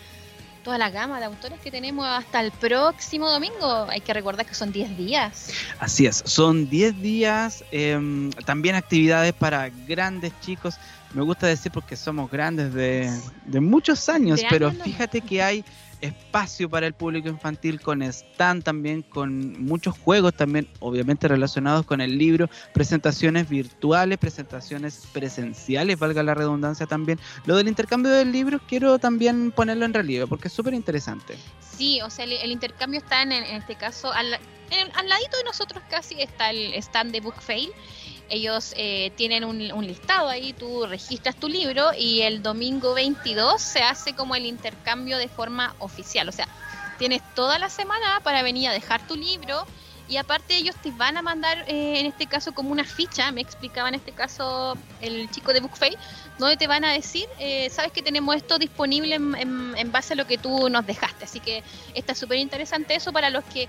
toda 0.67 0.77
la 0.77 0.89
gama 0.89 1.17
de 1.17 1.23
autores 1.23 1.61
que 1.61 1.71
tenemos 1.71 2.05
hasta 2.05 2.41
el 2.41 2.51
próximo 2.51 3.29
domingo. 3.31 3.87
Hay 3.89 4.01
que 4.01 4.13
recordar 4.13 4.45
que 4.45 4.53
son 4.53 4.73
10 4.73 4.97
días. 4.97 5.49
Así 5.79 6.05
es, 6.05 6.21
son 6.25 6.69
10 6.69 7.01
días, 7.01 7.63
em, 7.71 8.31
también 8.45 8.75
actividades 8.75 9.31
para 9.31 9.69
grandes 9.87 10.33
chicos. 10.41 10.75
Me 11.13 11.21
gusta 11.21 11.47
decir 11.47 11.71
porque 11.71 11.95
somos 11.95 12.29
grandes 12.29 12.73
de, 12.73 13.09
de 13.45 13.61
muchos 13.61 14.09
años, 14.09 14.41
De 14.41 14.47
pero 14.49 14.67
años 14.67 14.79
no. 14.79 14.83
fíjate 14.83 15.21
que 15.21 15.41
hay 15.41 15.63
espacio 16.01 16.69
para 16.69 16.87
el 16.87 16.93
público 16.93 17.27
infantil 17.29 17.81
con 17.81 18.01
stand 18.01 18.63
también, 18.63 19.01
con 19.01 19.61
muchos 19.63 19.97
juegos 19.97 20.33
también, 20.35 20.67
obviamente 20.79 21.27
relacionados 21.27 21.85
con 21.85 22.01
el 22.01 22.17
libro, 22.17 22.49
presentaciones 22.73 23.49
virtuales, 23.49 24.17
presentaciones 24.17 25.07
presenciales, 25.13 25.97
valga 25.99 26.23
la 26.23 26.33
redundancia 26.33 26.85
también. 26.85 27.19
Lo 27.45 27.55
del 27.55 27.67
intercambio 27.67 28.11
de 28.11 28.25
libros 28.25 28.61
quiero 28.67 28.99
también 28.99 29.51
ponerlo 29.51 29.85
en 29.85 29.93
relieve 29.93 30.27
porque 30.27 30.47
es 30.47 30.53
súper 30.53 30.73
interesante. 30.73 31.35
Sí, 31.59 32.01
o 32.01 32.09
sea, 32.09 32.25
el, 32.25 32.51
intercambio 32.51 32.99
está 32.99 33.21
en, 33.21 33.31
en 33.31 33.43
este 33.55 33.75
caso 33.75 34.11
al, 34.11 34.33
en- 34.33 34.91
al 34.95 35.07
ladito 35.09 35.37
de 35.37 35.43
nosotros 35.43 35.83
casi 35.89 36.21
está 36.21 36.49
el 36.49 36.73
stand 36.75 37.11
de 37.11 37.21
Book 37.21 37.39
Fail. 37.39 37.69
Ellos 38.29 38.73
eh, 38.75 39.11
tienen 39.15 39.43
un, 39.45 39.71
un 39.71 39.87
listado 39.87 40.27
ahí, 40.27 40.53
tú 40.53 40.85
registras 40.85 41.35
tu 41.37 41.47
libro 41.47 41.91
y 41.97 42.21
el 42.21 42.41
domingo 42.43 42.93
22 42.93 43.61
se 43.61 43.81
hace 43.83 44.13
como 44.13 44.35
el 44.35 44.45
intercambio 44.45 45.17
de 45.17 45.27
forma 45.29 45.75
oficial. 45.79 46.27
O 46.27 46.31
sea, 46.31 46.47
tienes 46.97 47.21
toda 47.35 47.57
la 47.59 47.69
semana 47.69 48.19
para 48.23 48.41
venir 48.43 48.69
a 48.69 48.73
dejar 48.73 49.05
tu 49.07 49.15
libro 49.15 49.65
y 50.09 50.15
aparte 50.17 50.55
ellos 50.55 50.75
te 50.81 50.91
van 50.91 51.17
a 51.17 51.21
mandar, 51.21 51.57
eh, 51.67 51.99
en 51.99 52.05
este 52.05 52.27
caso, 52.27 52.53
como 52.53 52.71
una 52.71 52.85
ficha, 52.85 53.29
me 53.33 53.41
explicaba 53.41 53.89
en 53.89 53.95
este 53.95 54.13
caso 54.13 54.77
el 55.01 55.29
chico 55.31 55.51
de 55.51 55.59
Book 55.59 55.75
Fail, 55.75 55.97
donde 56.37 56.55
te 56.55 56.65
van 56.65 56.85
a 56.85 56.93
decir, 56.93 57.25
eh, 57.39 57.69
sabes 57.69 57.91
que 57.91 58.01
tenemos 58.01 58.33
esto 58.35 58.57
disponible 58.57 59.15
en, 59.15 59.35
en- 59.35 59.73
en 59.77 59.91
base 59.91 60.13
a 60.13 60.15
lo 60.15 60.25
que 60.25 60.37
tú 60.37 60.69
nos 60.69 60.85
dejaste. 60.85 61.25
Así 61.25 61.41
que 61.41 61.61
está 61.93 62.15
súper 62.15 62.37
interesante 62.37 62.95
eso 62.95 63.11
para 63.11 63.29
los 63.29 63.43
que 63.45 63.67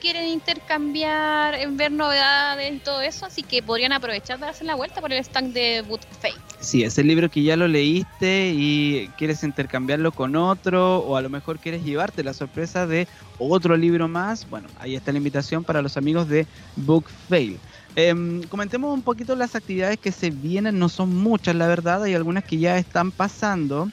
quieren 0.00 0.28
intercambiar, 0.28 1.56
ver 1.72 1.92
novedades 1.92 2.74
y 2.74 2.78
todo 2.78 3.00
eso. 3.00 3.26
Así 3.26 3.42
que 3.42 3.62
podrían 3.62 3.92
aprovechar 3.92 4.38
de 4.38 4.46
darse 4.46 4.64
la 4.64 4.74
vuelta 4.74 5.00
por 5.00 5.12
el 5.12 5.18
stand 5.18 5.52
de 5.52 5.82
Book 5.82 6.00
Fail. 6.20 6.34
Sí, 6.60 6.82
ese 6.82 7.04
libro 7.04 7.28
que 7.28 7.42
ya 7.42 7.56
lo 7.56 7.68
leíste 7.68 8.52
y 8.54 9.08
quieres 9.16 9.44
intercambiarlo 9.44 10.10
con 10.10 10.34
otro 10.34 10.98
o 10.98 11.16
a 11.16 11.22
lo 11.22 11.30
mejor 11.30 11.58
quieres 11.58 11.84
llevarte 11.84 12.24
la 12.24 12.34
sorpresa 12.34 12.86
de 12.86 13.06
otro 13.38 13.76
libro 13.76 14.08
más, 14.08 14.48
bueno, 14.50 14.68
ahí 14.80 14.96
está 14.96 15.12
la 15.12 15.18
invitación 15.18 15.62
para 15.62 15.82
los 15.82 15.96
amigos 15.96 16.28
de 16.28 16.46
Book 16.76 17.04
Fail. 17.28 17.58
Em, 17.94 18.42
comentemos 18.44 18.92
un 18.92 19.02
poquito 19.02 19.36
las 19.36 19.54
actividades 19.54 19.98
que 19.98 20.12
se 20.12 20.30
vienen, 20.30 20.78
no 20.78 20.88
son 20.88 21.14
muchas 21.14 21.54
la 21.54 21.68
verdad, 21.68 22.02
hay 22.02 22.14
algunas 22.14 22.44
que 22.44 22.58
ya 22.58 22.76
están 22.78 23.12
pasando. 23.12 23.88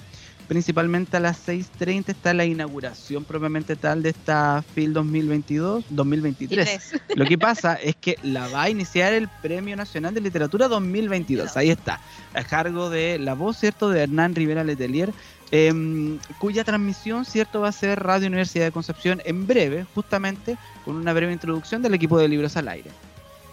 Principalmente 0.48 1.18
a 1.18 1.20
las 1.20 1.48
6.30 1.48 2.10
está 2.10 2.34
la 2.34 2.46
inauguración 2.46 3.24
propiamente 3.24 3.76
tal 3.76 4.04
de 4.04 4.10
esta 4.10 4.64
FIL 4.76 4.94
2022, 4.94 5.86
2023. 5.90 7.02
Lo 7.16 7.26
que 7.26 7.38
pasa 7.38 7.76
es 7.76 7.96
que 7.96 8.18
la 8.22 8.48
va 8.50 8.64
a 8.64 8.70
iniciar 8.70 9.14
el 9.14 9.28
Premio 9.42 9.76
Nacional 9.76 10.14
de 10.14 10.22
Literatura 10.22 10.68
2022. 10.68 11.58
Ahí 11.58 11.72
está, 11.72 12.00
a 12.36 12.44
cargo 12.44 12.92
de 12.92 13.18
la 13.18 13.34
voz, 13.34 13.58
¿cierto?, 13.58 13.90
de 13.90 14.04
Hernán 14.04 14.36
Rivera 14.36 14.64
Letelier, 14.64 15.12
em, 15.50 16.20
cuya 16.38 16.64
transmisión, 16.64 17.26
¿cierto?, 17.26 17.62
va 17.62 17.70
a 17.70 17.72
ser 17.72 18.04
Radio 18.04 18.28
Universidad 18.28 18.66
de 18.66 18.72
Concepción 18.72 19.24
en 19.26 19.48
breve, 19.48 19.86
justamente 19.96 20.58
con 20.84 20.96
una 20.96 21.14
breve 21.14 21.34
introducción 21.34 21.82
del 21.82 21.96
equipo 21.96 22.20
de 22.20 22.28
Libros 22.28 22.56
al 22.56 22.68
Aire. 22.68 22.92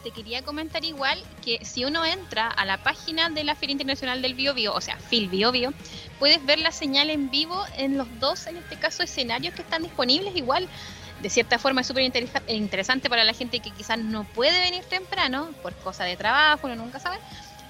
Te 0.02 0.10
quería 0.10 0.42
comentar 0.42 0.84
igual 0.84 1.16
que 1.44 1.60
si 1.64 1.84
uno 1.84 2.04
entra 2.04 2.48
a 2.48 2.64
la 2.64 2.76
página 2.76 3.28
de 3.30 3.44
la 3.44 3.54
Feria 3.54 3.72
Internacional 3.72 4.20
del 4.20 4.34
Bio 4.34 4.52
Bio, 4.52 4.74
o 4.74 4.80
sea, 4.80 4.98
Phil 5.08 5.28
Bio 5.28 5.52
Bio, 5.52 5.72
puedes 6.18 6.44
ver 6.44 6.58
la 6.58 6.72
señal 6.72 7.08
en 7.08 7.30
vivo 7.30 7.56
en 7.76 7.96
los 7.96 8.08
dos, 8.18 8.48
en 8.48 8.56
este 8.56 8.76
caso, 8.76 9.04
escenarios 9.04 9.54
que 9.54 9.62
están 9.62 9.82
disponibles 9.82 10.34
igual. 10.34 10.68
De 11.20 11.30
cierta 11.30 11.56
forma 11.60 11.82
es 11.82 11.86
súper 11.86 12.02
interesa- 12.02 12.42
interesante 12.48 13.08
para 13.08 13.22
la 13.22 13.32
gente 13.32 13.60
que 13.60 13.70
quizás 13.70 13.96
no 13.98 14.24
puede 14.24 14.60
venir 14.60 14.84
temprano 14.84 15.54
por 15.62 15.76
cosa 15.76 16.02
de 16.02 16.16
trabajo, 16.16 16.66
uno 16.66 16.74
nunca 16.74 16.98
sabe. 16.98 17.16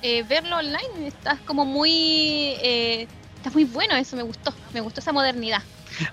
eh, 0.01 0.23
verlo 0.23 0.57
online 0.57 1.07
está 1.07 1.39
como 1.45 1.67
muy... 1.67 2.57
eh, 2.63 3.07
está 3.37 3.51
muy 3.51 3.65
bueno 3.65 3.95
eso, 3.97 4.17
me 4.17 4.23
gustó, 4.23 4.55
me 4.73 4.81
gustó 4.81 5.01
esa 5.01 5.13
modernidad. 5.13 5.63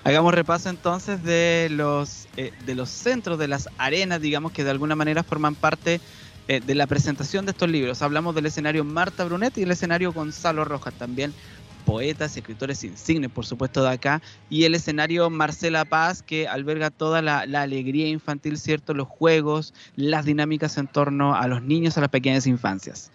Hagamos 0.04 0.34
repaso 0.34 0.68
entonces 0.68 1.22
de 1.22 1.68
los, 1.70 2.28
eh, 2.36 2.52
de 2.66 2.74
los 2.74 2.90
centros, 2.90 3.38
de 3.38 3.48
las 3.48 3.68
arenas, 3.78 4.20
digamos, 4.20 4.52
que 4.52 4.64
de 4.64 4.70
alguna 4.70 4.96
manera 4.96 5.22
forman 5.22 5.54
parte 5.54 6.00
eh, 6.48 6.60
de 6.60 6.74
la 6.74 6.86
presentación 6.86 7.46
de 7.46 7.52
estos 7.52 7.68
libros. 7.68 8.02
Hablamos 8.02 8.34
del 8.34 8.46
escenario 8.46 8.84
Marta 8.84 9.24
Brunet 9.24 9.56
y 9.58 9.62
el 9.62 9.70
escenario 9.70 10.12
Gonzalo 10.12 10.64
Rojas, 10.64 10.94
también 10.94 11.32
poetas 11.84 12.36
escritores 12.36 12.84
insignes, 12.84 13.30
por 13.30 13.46
supuesto, 13.46 13.82
de 13.82 13.90
acá, 13.90 14.22
y 14.48 14.64
el 14.64 14.74
escenario 14.74 15.30
Marcela 15.30 15.84
Paz, 15.84 16.22
que 16.22 16.46
alberga 16.46 16.90
toda 16.90 17.22
la, 17.22 17.46
la 17.46 17.62
alegría 17.62 18.08
infantil, 18.08 18.58
¿cierto? 18.58 18.94
Los 18.94 19.08
juegos, 19.08 19.74
las 19.96 20.24
dinámicas 20.24 20.76
en 20.78 20.86
torno 20.86 21.34
a 21.34 21.46
los 21.48 21.62
niños, 21.62 21.96
a 21.98 22.02
las 22.02 22.10
pequeñas 22.10 22.46
infancias. 22.46 23.10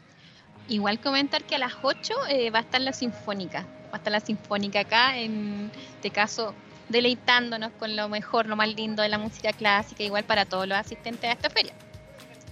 Igual 0.67 0.99
comentar 0.99 1.43
que 1.43 1.55
a 1.55 1.59
las 1.59 1.73
8 1.81 2.13
eh, 2.29 2.49
va 2.49 2.59
a 2.59 2.61
estar 2.63 2.81
la 2.81 2.91
sinfónica. 2.91 3.67
Va 3.95 3.97
a 3.97 3.99
estar 3.99 4.11
la 4.11 4.19
sinfónica 4.19 4.81
acá, 4.81 5.17
en 5.17 5.71
este 5.95 6.09
caso, 6.09 6.53
deleitándonos 6.89 7.71
con 7.79 7.95
lo 7.95 8.09
mejor, 8.09 8.45
lo 8.45 8.57
más 8.57 8.67
lindo 8.75 9.01
de 9.01 9.07
la 9.07 9.17
música 9.17 9.53
clásica, 9.53 10.03
igual 10.03 10.25
para 10.25 10.43
todos 10.43 10.67
los 10.67 10.77
asistentes 10.77 11.29
a 11.29 11.31
esta 11.31 11.49
feria. 11.49 11.71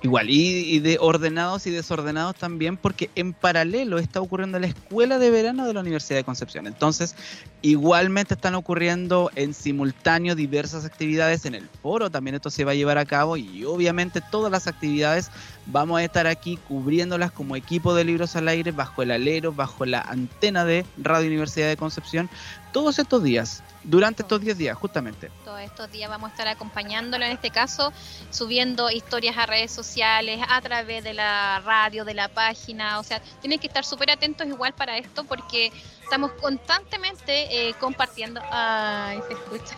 Igual, 0.04 0.30
y, 0.30 0.80
de 0.80 0.98
ordenados 1.00 1.66
y 1.66 1.72
desordenados 1.72 2.36
también, 2.36 2.76
porque 2.76 3.10
en 3.16 3.32
paralelo 3.32 4.00
está 4.00 4.20
ocurriendo 4.20 4.60
la 4.60 4.68
escuela 4.68 5.18
de 5.18 5.32
verano 5.32 5.66
de 5.66 5.74
la 5.74 5.80
Universidad 5.80 6.18
de 6.18 6.26
Concepción. 6.26 6.68
Entonces, 6.68 7.16
igualmente 7.62 8.34
están 8.34 8.56
ocurriendo 8.56 9.32
en 9.36 9.54
simultáneo 9.54 10.36
diversas 10.36 10.84
actividades 10.84 11.46
en 11.46 11.56
el 11.56 11.70
foro, 11.82 12.10
también 12.10 12.36
esto 12.36 12.50
se 12.50 12.66
va 12.66 12.72
a 12.72 12.76
llevar 12.76 12.98
a 12.98 13.06
cabo 13.06 13.38
y 13.38 13.64
obviamente 13.64 14.20
todas 14.30 14.52
las 14.52 14.68
actividades 14.68 15.32
vamos 15.68 16.00
a 16.00 16.04
estar 16.04 16.28
aquí 16.28 16.58
cubriéndolas 16.68 17.32
como 17.32 17.56
equipo 17.56 17.96
de 17.96 18.04
libros 18.04 18.36
al 18.36 18.50
aire, 18.50 18.72
bajo 18.72 19.04
el 19.04 19.12
alero, 19.12 19.54
bajo 19.54 19.86
la 19.86 20.02
antena 20.02 20.66
de 20.66 20.86
Radio 20.98 21.28
Universidad 21.28 21.70
de 21.70 21.78
Concepción, 21.78 22.30
todos 22.74 23.00
estos 23.00 23.24
días, 23.24 23.64
durante 23.84 24.24
estos 24.24 24.42
10 24.42 24.58
días, 24.58 24.78
justamente. 24.78 25.32
Todos 25.46 25.62
estos 25.62 25.90
días 25.92 26.10
vamos 26.10 26.30
a 26.30 26.34
estar 26.34 26.48
acompañándolo 26.48 27.24
en 27.24 27.32
este 27.32 27.52
caso, 27.52 27.94
subiendo 28.32 28.90
historias 28.90 29.38
a 29.38 29.46
redes 29.46 29.72
sociales, 29.72 30.42
a 30.50 30.60
través 30.60 31.04
de 31.04 31.14
la 31.14 31.62
radio, 31.64 32.04
de 32.04 32.16
la 32.16 32.28
página. 32.28 33.00
O 33.00 33.04
sea, 33.04 33.22
tienen 33.40 33.60
que 33.60 33.68
estar 33.68 33.86
súper 33.86 34.12
atentos 34.12 34.46
igual 34.48 34.74
para 34.74 34.98
esto 34.98 35.24
porque 35.24 35.72
estamos 36.04 36.32
constantemente 36.34 37.70
eh, 37.70 37.76
compartiendo. 37.80 38.42
Ay, 38.52 39.20
se 39.28 39.34
escucha. 39.34 39.78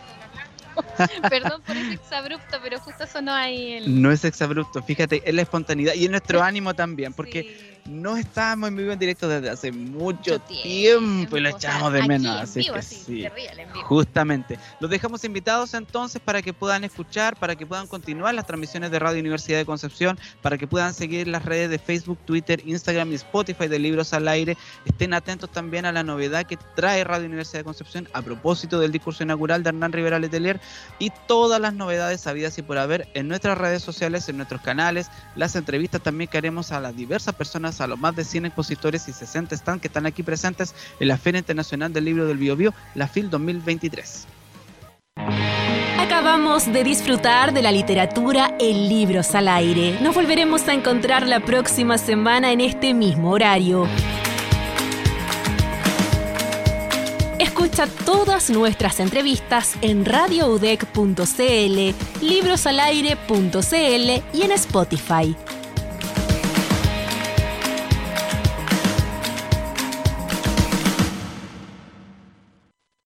Perdón 1.30 1.62
por 1.62 1.76
ese 1.78 1.94
exabrupto, 1.94 2.58
pero 2.62 2.80
justo 2.80 3.06
sonó 3.08 3.34
ahí 3.34 3.74
el. 3.74 4.02
No 4.02 4.12
es 4.12 4.24
exabrupto, 4.26 4.82
fíjate, 4.82 5.22
es 5.26 5.34
la 5.34 5.42
espontaneidad 5.42 5.94
y 5.94 6.06
es 6.06 6.12
nuestro 6.12 6.42
ánimo 6.44 6.74
también, 6.74 7.14
porque 7.14 7.44
Sí. 7.44 7.75
No 7.86 8.18
estábamos 8.18 8.70
en 8.70 8.78
vivo 8.78 8.92
en 8.92 9.00
directo 9.00 9.28
desde 9.28 9.50
hace 9.50 9.72
mucho 9.72 10.06
Mucho 10.16 10.40
tiempo 10.40 11.38
y 11.38 11.40
lo 11.40 11.50
echamos 11.50 11.92
de 11.92 12.08
menos. 12.08 12.36
en 12.36 12.42
Así 12.42 12.60
vivo, 12.62 12.76
que 12.76 12.82
sí. 12.82 13.22
terrible 13.22 13.62
en 13.64 13.74
vivo. 13.74 13.86
Justamente. 13.86 14.60
Los 14.80 14.90
dejamos 14.90 15.24
invitados 15.24 15.74
entonces 15.74 16.22
para 16.24 16.42
que 16.42 16.54
puedan 16.54 16.84
escuchar, 16.84 17.36
para 17.36 17.56
que 17.56 17.66
puedan 17.66 17.88
continuar 17.88 18.34
las 18.34 18.46
transmisiones 18.46 18.92
de 18.92 19.00
Radio 19.00 19.20
Universidad 19.20 19.58
de 19.58 19.66
Concepción, 19.66 20.18
para 20.42 20.58
que 20.58 20.68
puedan 20.68 20.94
seguir 20.94 21.28
las 21.28 21.44
redes 21.46 21.70
de 21.70 21.80
Facebook, 21.80 22.18
Twitter, 22.26 22.62
Instagram 22.66 23.12
y 23.12 23.16
Spotify 23.16 23.68
de 23.68 23.80
Libros 23.80 24.14
al 24.14 24.28
Aire. 24.28 24.58
Estén 24.86 25.14
atentos 25.14 25.52
también 25.52 25.86
a 25.86 25.92
la 25.92 26.04
novedad 26.04 26.46
que 26.46 26.58
trae 26.76 27.04
Radio 27.04 27.26
Universidad 27.28 27.60
de 27.60 27.66
Concepción 27.66 28.10
a 28.14 28.22
propósito 28.22 28.80
del 28.80 28.92
discurso 28.92 29.24
inaugural 29.24 29.64
de 29.64 29.70
Hernán 29.70 29.92
Rivera 29.92 30.20
Letelier 30.20 30.60
y 31.00 31.12
todas 31.28 31.60
las 31.60 31.74
novedades 31.74 32.22
sabidas 32.22 32.58
y 32.58 32.62
por 32.62 32.78
haber 32.78 33.08
en 33.14 33.28
nuestras 33.28 33.58
redes 33.58 33.84
sociales, 33.84 34.30
en 34.30 34.38
nuestros 34.38 34.62
canales, 34.62 35.10
las 35.36 35.56
entrevistas 35.56 36.02
también 36.02 36.30
que 36.30 36.38
haremos 36.38 36.72
a 36.72 36.80
las 36.80 36.96
diversas 36.96 37.36
personas, 37.36 37.75
a 37.82 37.88
los 37.88 38.00
más 38.00 38.16
de 38.16 38.24
100 38.24 38.46
expositores 38.46 39.08
y 39.08 39.14
60 39.14 39.56
stands 39.58 39.82
que 39.82 39.88
están 39.88 40.06
aquí 40.06 40.24
presentes 40.24 40.76
en 41.00 41.08
la 41.08 41.18
Feria 41.18 41.40
Internacional 41.40 41.94
del 41.94 42.06
Libro 42.06 42.26
del 42.26 42.38
Biobío, 42.38 42.74
la 42.94 43.08
FIL 43.08 43.30
2023. 43.30 44.28
Acabamos 45.98 46.72
de 46.72 46.84
disfrutar 46.84 47.54
de 47.54 47.62
la 47.62 47.72
literatura 47.72 48.56
en 48.60 48.90
Libros 48.90 49.34
al 49.34 49.48
Aire. 49.48 49.98
Nos 50.02 50.14
volveremos 50.14 50.68
a 50.68 50.74
encontrar 50.74 51.26
la 51.26 51.40
próxima 51.40 51.98
semana 51.98 52.52
en 52.52 52.62
este 52.62 52.94
mismo 52.94 53.32
horario. 53.32 53.88
Escucha 57.40 57.88
todas 58.06 58.50
nuestras 58.50 59.00
entrevistas 59.00 59.76
en 59.82 60.06
radioudec.cl, 60.06 61.96
librosalaire.cl 62.22 64.38
y 64.38 64.42
en 64.42 64.52
Spotify. 64.52 65.36